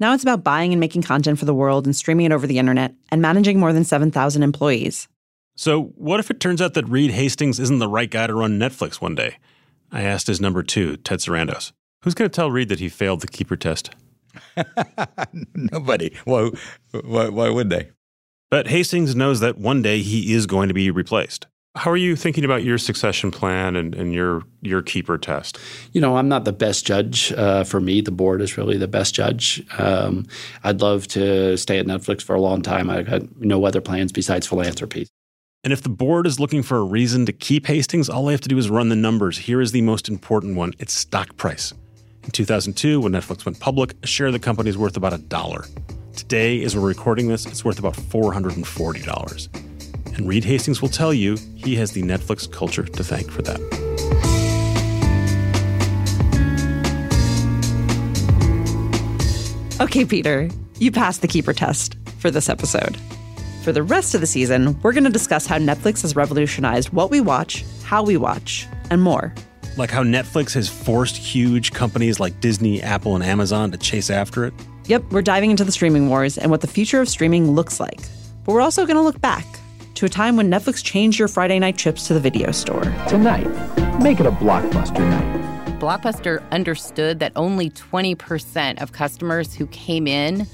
Now 0.00 0.12
it's 0.12 0.22
about 0.22 0.44
buying 0.44 0.72
and 0.72 0.80
making 0.80 1.02
content 1.02 1.38
for 1.38 1.44
the 1.44 1.54
world 1.54 1.86
and 1.86 1.94
streaming 1.94 2.26
it 2.26 2.32
over 2.32 2.46
the 2.46 2.58
internet 2.58 2.94
and 3.10 3.22
managing 3.22 3.60
more 3.60 3.72
than 3.72 3.84
7,000 3.84 4.42
employees. 4.42 5.08
So, 5.56 5.92
what 5.96 6.18
if 6.18 6.30
it 6.30 6.40
turns 6.40 6.60
out 6.60 6.74
that 6.74 6.88
Reed 6.88 7.12
Hastings 7.12 7.60
isn't 7.60 7.78
the 7.78 7.88
right 7.88 8.10
guy 8.10 8.26
to 8.26 8.34
run 8.34 8.58
Netflix 8.58 9.00
one 9.00 9.14
day? 9.14 9.36
I 9.94 10.02
asked 10.02 10.26
his 10.26 10.40
number 10.40 10.64
two, 10.64 10.96
Ted 10.96 11.20
Sarandos. 11.20 11.70
Who's 12.02 12.14
going 12.14 12.28
to 12.28 12.34
tell 12.34 12.50
Reed 12.50 12.68
that 12.68 12.80
he 12.80 12.88
failed 12.88 13.20
the 13.20 13.28
keeper 13.28 13.54
test? 13.54 13.90
Nobody. 15.54 16.14
Why, 16.24 16.50
why, 17.04 17.28
why 17.28 17.48
would 17.48 17.70
they? 17.70 17.90
But 18.50 18.66
Hastings 18.66 19.14
knows 19.14 19.38
that 19.38 19.56
one 19.56 19.82
day 19.82 20.02
he 20.02 20.34
is 20.34 20.46
going 20.46 20.66
to 20.66 20.74
be 20.74 20.90
replaced. 20.90 21.46
How 21.76 21.92
are 21.92 21.96
you 21.96 22.16
thinking 22.16 22.44
about 22.44 22.64
your 22.64 22.76
succession 22.76 23.30
plan 23.30 23.74
and, 23.74 23.94
and 23.94 24.12
your 24.12 24.42
your 24.62 24.80
keeper 24.80 25.18
test? 25.18 25.58
You 25.92 26.00
know, 26.00 26.16
I'm 26.16 26.28
not 26.28 26.44
the 26.44 26.52
best 26.52 26.86
judge. 26.86 27.32
Uh, 27.32 27.64
for 27.64 27.80
me, 27.80 28.00
the 28.00 28.12
board 28.12 28.40
is 28.40 28.56
really 28.56 28.76
the 28.76 28.86
best 28.86 29.12
judge. 29.12 29.64
Um, 29.78 30.26
I'd 30.62 30.80
love 30.80 31.08
to 31.08 31.56
stay 31.56 31.78
at 31.78 31.86
Netflix 31.86 32.22
for 32.22 32.34
a 32.34 32.40
long 32.40 32.62
time. 32.62 32.90
I've 32.90 33.06
got 33.06 33.36
no 33.40 33.64
other 33.64 33.80
plans 33.80 34.12
besides 34.12 34.46
philanthropy. 34.46 35.08
And 35.64 35.72
if 35.72 35.80
the 35.80 35.88
board 35.88 36.26
is 36.26 36.38
looking 36.38 36.62
for 36.62 36.76
a 36.76 36.82
reason 36.82 37.24
to 37.24 37.32
keep 37.32 37.66
Hastings, 37.66 38.10
all 38.10 38.26
they 38.26 38.32
have 38.32 38.42
to 38.42 38.50
do 38.50 38.58
is 38.58 38.68
run 38.68 38.90
the 38.90 38.96
numbers. 38.96 39.38
Here 39.38 39.62
is 39.62 39.72
the 39.72 39.80
most 39.80 40.10
important 40.10 40.56
one 40.56 40.74
it's 40.78 40.92
stock 40.92 41.38
price. 41.38 41.72
In 42.22 42.30
2002, 42.32 43.00
when 43.00 43.12
Netflix 43.12 43.46
went 43.46 43.60
public, 43.60 43.94
a 44.02 44.06
share 44.06 44.26
of 44.26 44.34
the 44.34 44.38
company 44.38 44.68
is 44.68 44.76
worth 44.76 44.98
about 44.98 45.14
a 45.14 45.18
dollar. 45.18 45.64
Today, 46.14 46.62
as 46.64 46.76
we're 46.76 46.86
recording 46.86 47.28
this, 47.28 47.46
it's 47.46 47.64
worth 47.64 47.78
about 47.78 47.94
$440. 47.94 50.14
And 50.14 50.28
Reed 50.28 50.44
Hastings 50.44 50.82
will 50.82 50.90
tell 50.90 51.14
you 51.14 51.38
he 51.56 51.76
has 51.76 51.92
the 51.92 52.02
Netflix 52.02 52.50
culture 52.50 52.84
to 52.84 53.02
thank 53.02 53.30
for 53.30 53.40
that. 53.40 53.58
Okay, 59.80 60.04
Peter, 60.04 60.50
you 60.78 60.92
passed 60.92 61.22
the 61.22 61.28
keeper 61.28 61.54
test 61.54 61.96
for 62.18 62.30
this 62.30 62.50
episode. 62.50 62.98
For 63.64 63.72
the 63.72 63.82
rest 63.82 64.14
of 64.14 64.20
the 64.20 64.26
season, 64.26 64.78
we're 64.82 64.92
going 64.92 65.04
to 65.04 65.10
discuss 65.10 65.46
how 65.46 65.56
Netflix 65.56 66.02
has 66.02 66.14
revolutionized 66.14 66.90
what 66.90 67.10
we 67.10 67.22
watch, 67.22 67.64
how 67.82 68.02
we 68.02 68.18
watch, 68.18 68.66
and 68.90 69.00
more. 69.00 69.34
Like 69.78 69.90
how 69.90 70.02
Netflix 70.02 70.52
has 70.52 70.68
forced 70.68 71.16
huge 71.16 71.72
companies 71.72 72.20
like 72.20 72.38
Disney, 72.42 72.82
Apple, 72.82 73.14
and 73.14 73.24
Amazon 73.24 73.70
to 73.70 73.78
chase 73.78 74.10
after 74.10 74.44
it? 74.44 74.52
Yep, 74.84 75.04
we're 75.12 75.22
diving 75.22 75.50
into 75.50 75.64
the 75.64 75.72
streaming 75.72 76.10
wars 76.10 76.36
and 76.36 76.50
what 76.50 76.60
the 76.60 76.66
future 76.66 77.00
of 77.00 77.08
streaming 77.08 77.52
looks 77.52 77.80
like. 77.80 78.02
But 78.44 78.52
we're 78.52 78.60
also 78.60 78.84
going 78.84 78.98
to 78.98 79.02
look 79.02 79.22
back 79.22 79.46
to 79.94 80.04
a 80.04 80.10
time 80.10 80.36
when 80.36 80.50
Netflix 80.50 80.84
changed 80.84 81.18
your 81.18 81.28
Friday 81.28 81.58
night 81.58 81.78
trips 81.78 82.06
to 82.08 82.12
the 82.12 82.20
video 82.20 82.52
store. 82.52 82.84
Tonight, 83.08 83.48
make 84.02 84.20
it 84.20 84.26
a 84.26 84.30
blockbuster 84.30 85.00
night. 85.00 85.80
Blockbuster 85.80 86.42
understood 86.50 87.18
that 87.20 87.32
only 87.34 87.70
20% 87.70 88.82
of 88.82 88.92
customers 88.92 89.54
who 89.54 89.66
came 89.68 90.06
in 90.06 90.46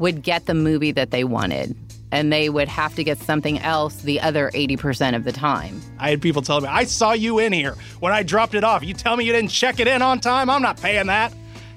would 0.00 0.22
get 0.22 0.46
the 0.46 0.54
movie 0.54 0.90
that 0.90 1.12
they 1.12 1.22
wanted 1.22 1.76
and 2.12 2.32
they 2.32 2.48
would 2.48 2.68
have 2.68 2.94
to 2.94 3.04
get 3.04 3.18
something 3.18 3.58
else 3.60 4.02
the 4.02 4.20
other 4.20 4.50
80% 4.54 5.14
of 5.14 5.24
the 5.24 5.32
time. 5.32 5.80
I 5.98 6.10
had 6.10 6.22
people 6.22 6.42
telling 6.42 6.64
me, 6.64 6.70
I 6.70 6.84
saw 6.84 7.12
you 7.12 7.38
in 7.38 7.52
here 7.52 7.74
when 8.00 8.12
I 8.12 8.22
dropped 8.22 8.54
it 8.54 8.64
off. 8.64 8.82
You 8.82 8.94
tell 8.94 9.16
me 9.16 9.24
you 9.24 9.32
didn't 9.32 9.50
check 9.50 9.80
it 9.80 9.88
in 9.88 10.02
on 10.02 10.20
time? 10.20 10.50
I'm 10.50 10.62
not 10.62 10.80
paying 10.80 11.06
that. 11.06 11.32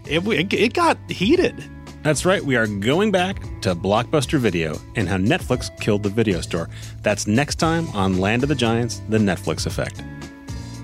It, 0.05 0.25
it, 0.27 0.53
it 0.53 0.73
got 0.73 0.97
heated. 1.09 1.63
That's 2.03 2.25
right, 2.25 2.43
we 2.43 2.55
are 2.55 2.65
going 2.65 3.11
back 3.11 3.41
to 3.61 3.75
Blockbuster 3.75 4.39
Video 4.39 4.75
and 4.95 5.07
how 5.07 5.17
Netflix 5.17 5.69
killed 5.79 6.01
the 6.01 6.09
video 6.09 6.41
store. 6.41 6.67
That's 7.03 7.27
next 7.27 7.55
time 7.55 7.87
on 7.89 8.17
Land 8.17 8.41
of 8.41 8.49
the 8.49 8.55
Giants 8.55 9.01
The 9.09 9.19
Netflix 9.19 9.67
Effect. 9.67 10.01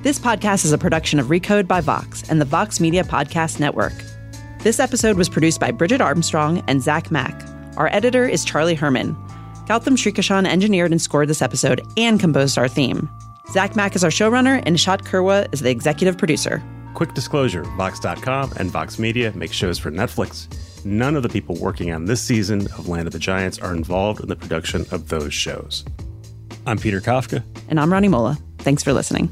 This 0.04 0.20
podcast 0.20 0.64
is 0.64 0.74
a 0.74 0.78
production 0.78 1.20
of 1.20 1.28
Recode 1.28 1.68
by 1.68 1.82
Vox 1.82 2.30
and 2.30 2.40
the 2.40 2.46
Vox 2.46 2.80
Media 2.80 3.04
Podcast 3.04 3.60
Network. 3.60 3.94
This 4.60 4.80
episode 4.80 5.18
was 5.18 5.28
produced 5.28 5.60
by 5.60 5.72
Bridget 5.72 6.02
Armstrong 6.02 6.64
and 6.68 6.84
Zach 6.84 7.10
Mack. 7.10 7.44
Our 7.78 7.88
editor 7.88 8.28
is 8.28 8.46
Charlie 8.46 8.76
Herman. 8.76 9.16
Gautam 9.68 9.98
Srikishan 9.98 10.48
engineered 10.48 10.92
and 10.92 11.02
scored 11.02 11.28
this 11.28 11.42
episode 11.42 11.86
and 11.98 12.22
composed 12.22 12.58
our 12.58 12.70
theme. 12.70 13.10
Zach 13.52 13.76
Mack 13.76 13.98
is 13.98 14.04
our 14.04 14.10
showrunner, 14.10 14.64
and 14.66 14.78
Nishat 14.78 15.02
Kurwa 15.02 15.54
is 15.54 15.60
the 15.60 15.70
executive 15.70 16.18
producer. 16.18 16.64
Quick 16.94 17.14
disclosure 17.14 17.64
Vox.com 17.76 18.54
and 18.56 18.72
Vox 18.72 18.98
Media 18.98 19.34
make 19.36 19.52
shows 19.52 19.78
for 19.78 19.92
Netflix. 19.92 20.48
None 20.86 21.18
of 21.18 21.24
the 21.24 21.28
people 21.28 21.56
working 21.56 21.92
on 21.92 22.06
this 22.06 22.22
season 22.22 22.62
of 22.78 22.88
Land 22.88 23.08
of 23.08 23.14
the 23.14 23.20
Giants 23.20 23.60
are 23.60 23.76
involved 23.76 24.22
in 24.22 24.30
the 24.30 24.38
production 24.38 24.86
of 24.92 25.10
those 25.10 25.34
shows. 25.34 25.84
I'm 26.66 26.78
Peter 26.78 27.02
Kafka. 27.02 27.44
And 27.68 27.78
I'm 27.78 27.92
Rani 27.92 28.08
Molla. 28.08 28.38
Thanks 28.60 28.84
for 28.84 28.94
listening. 28.94 29.30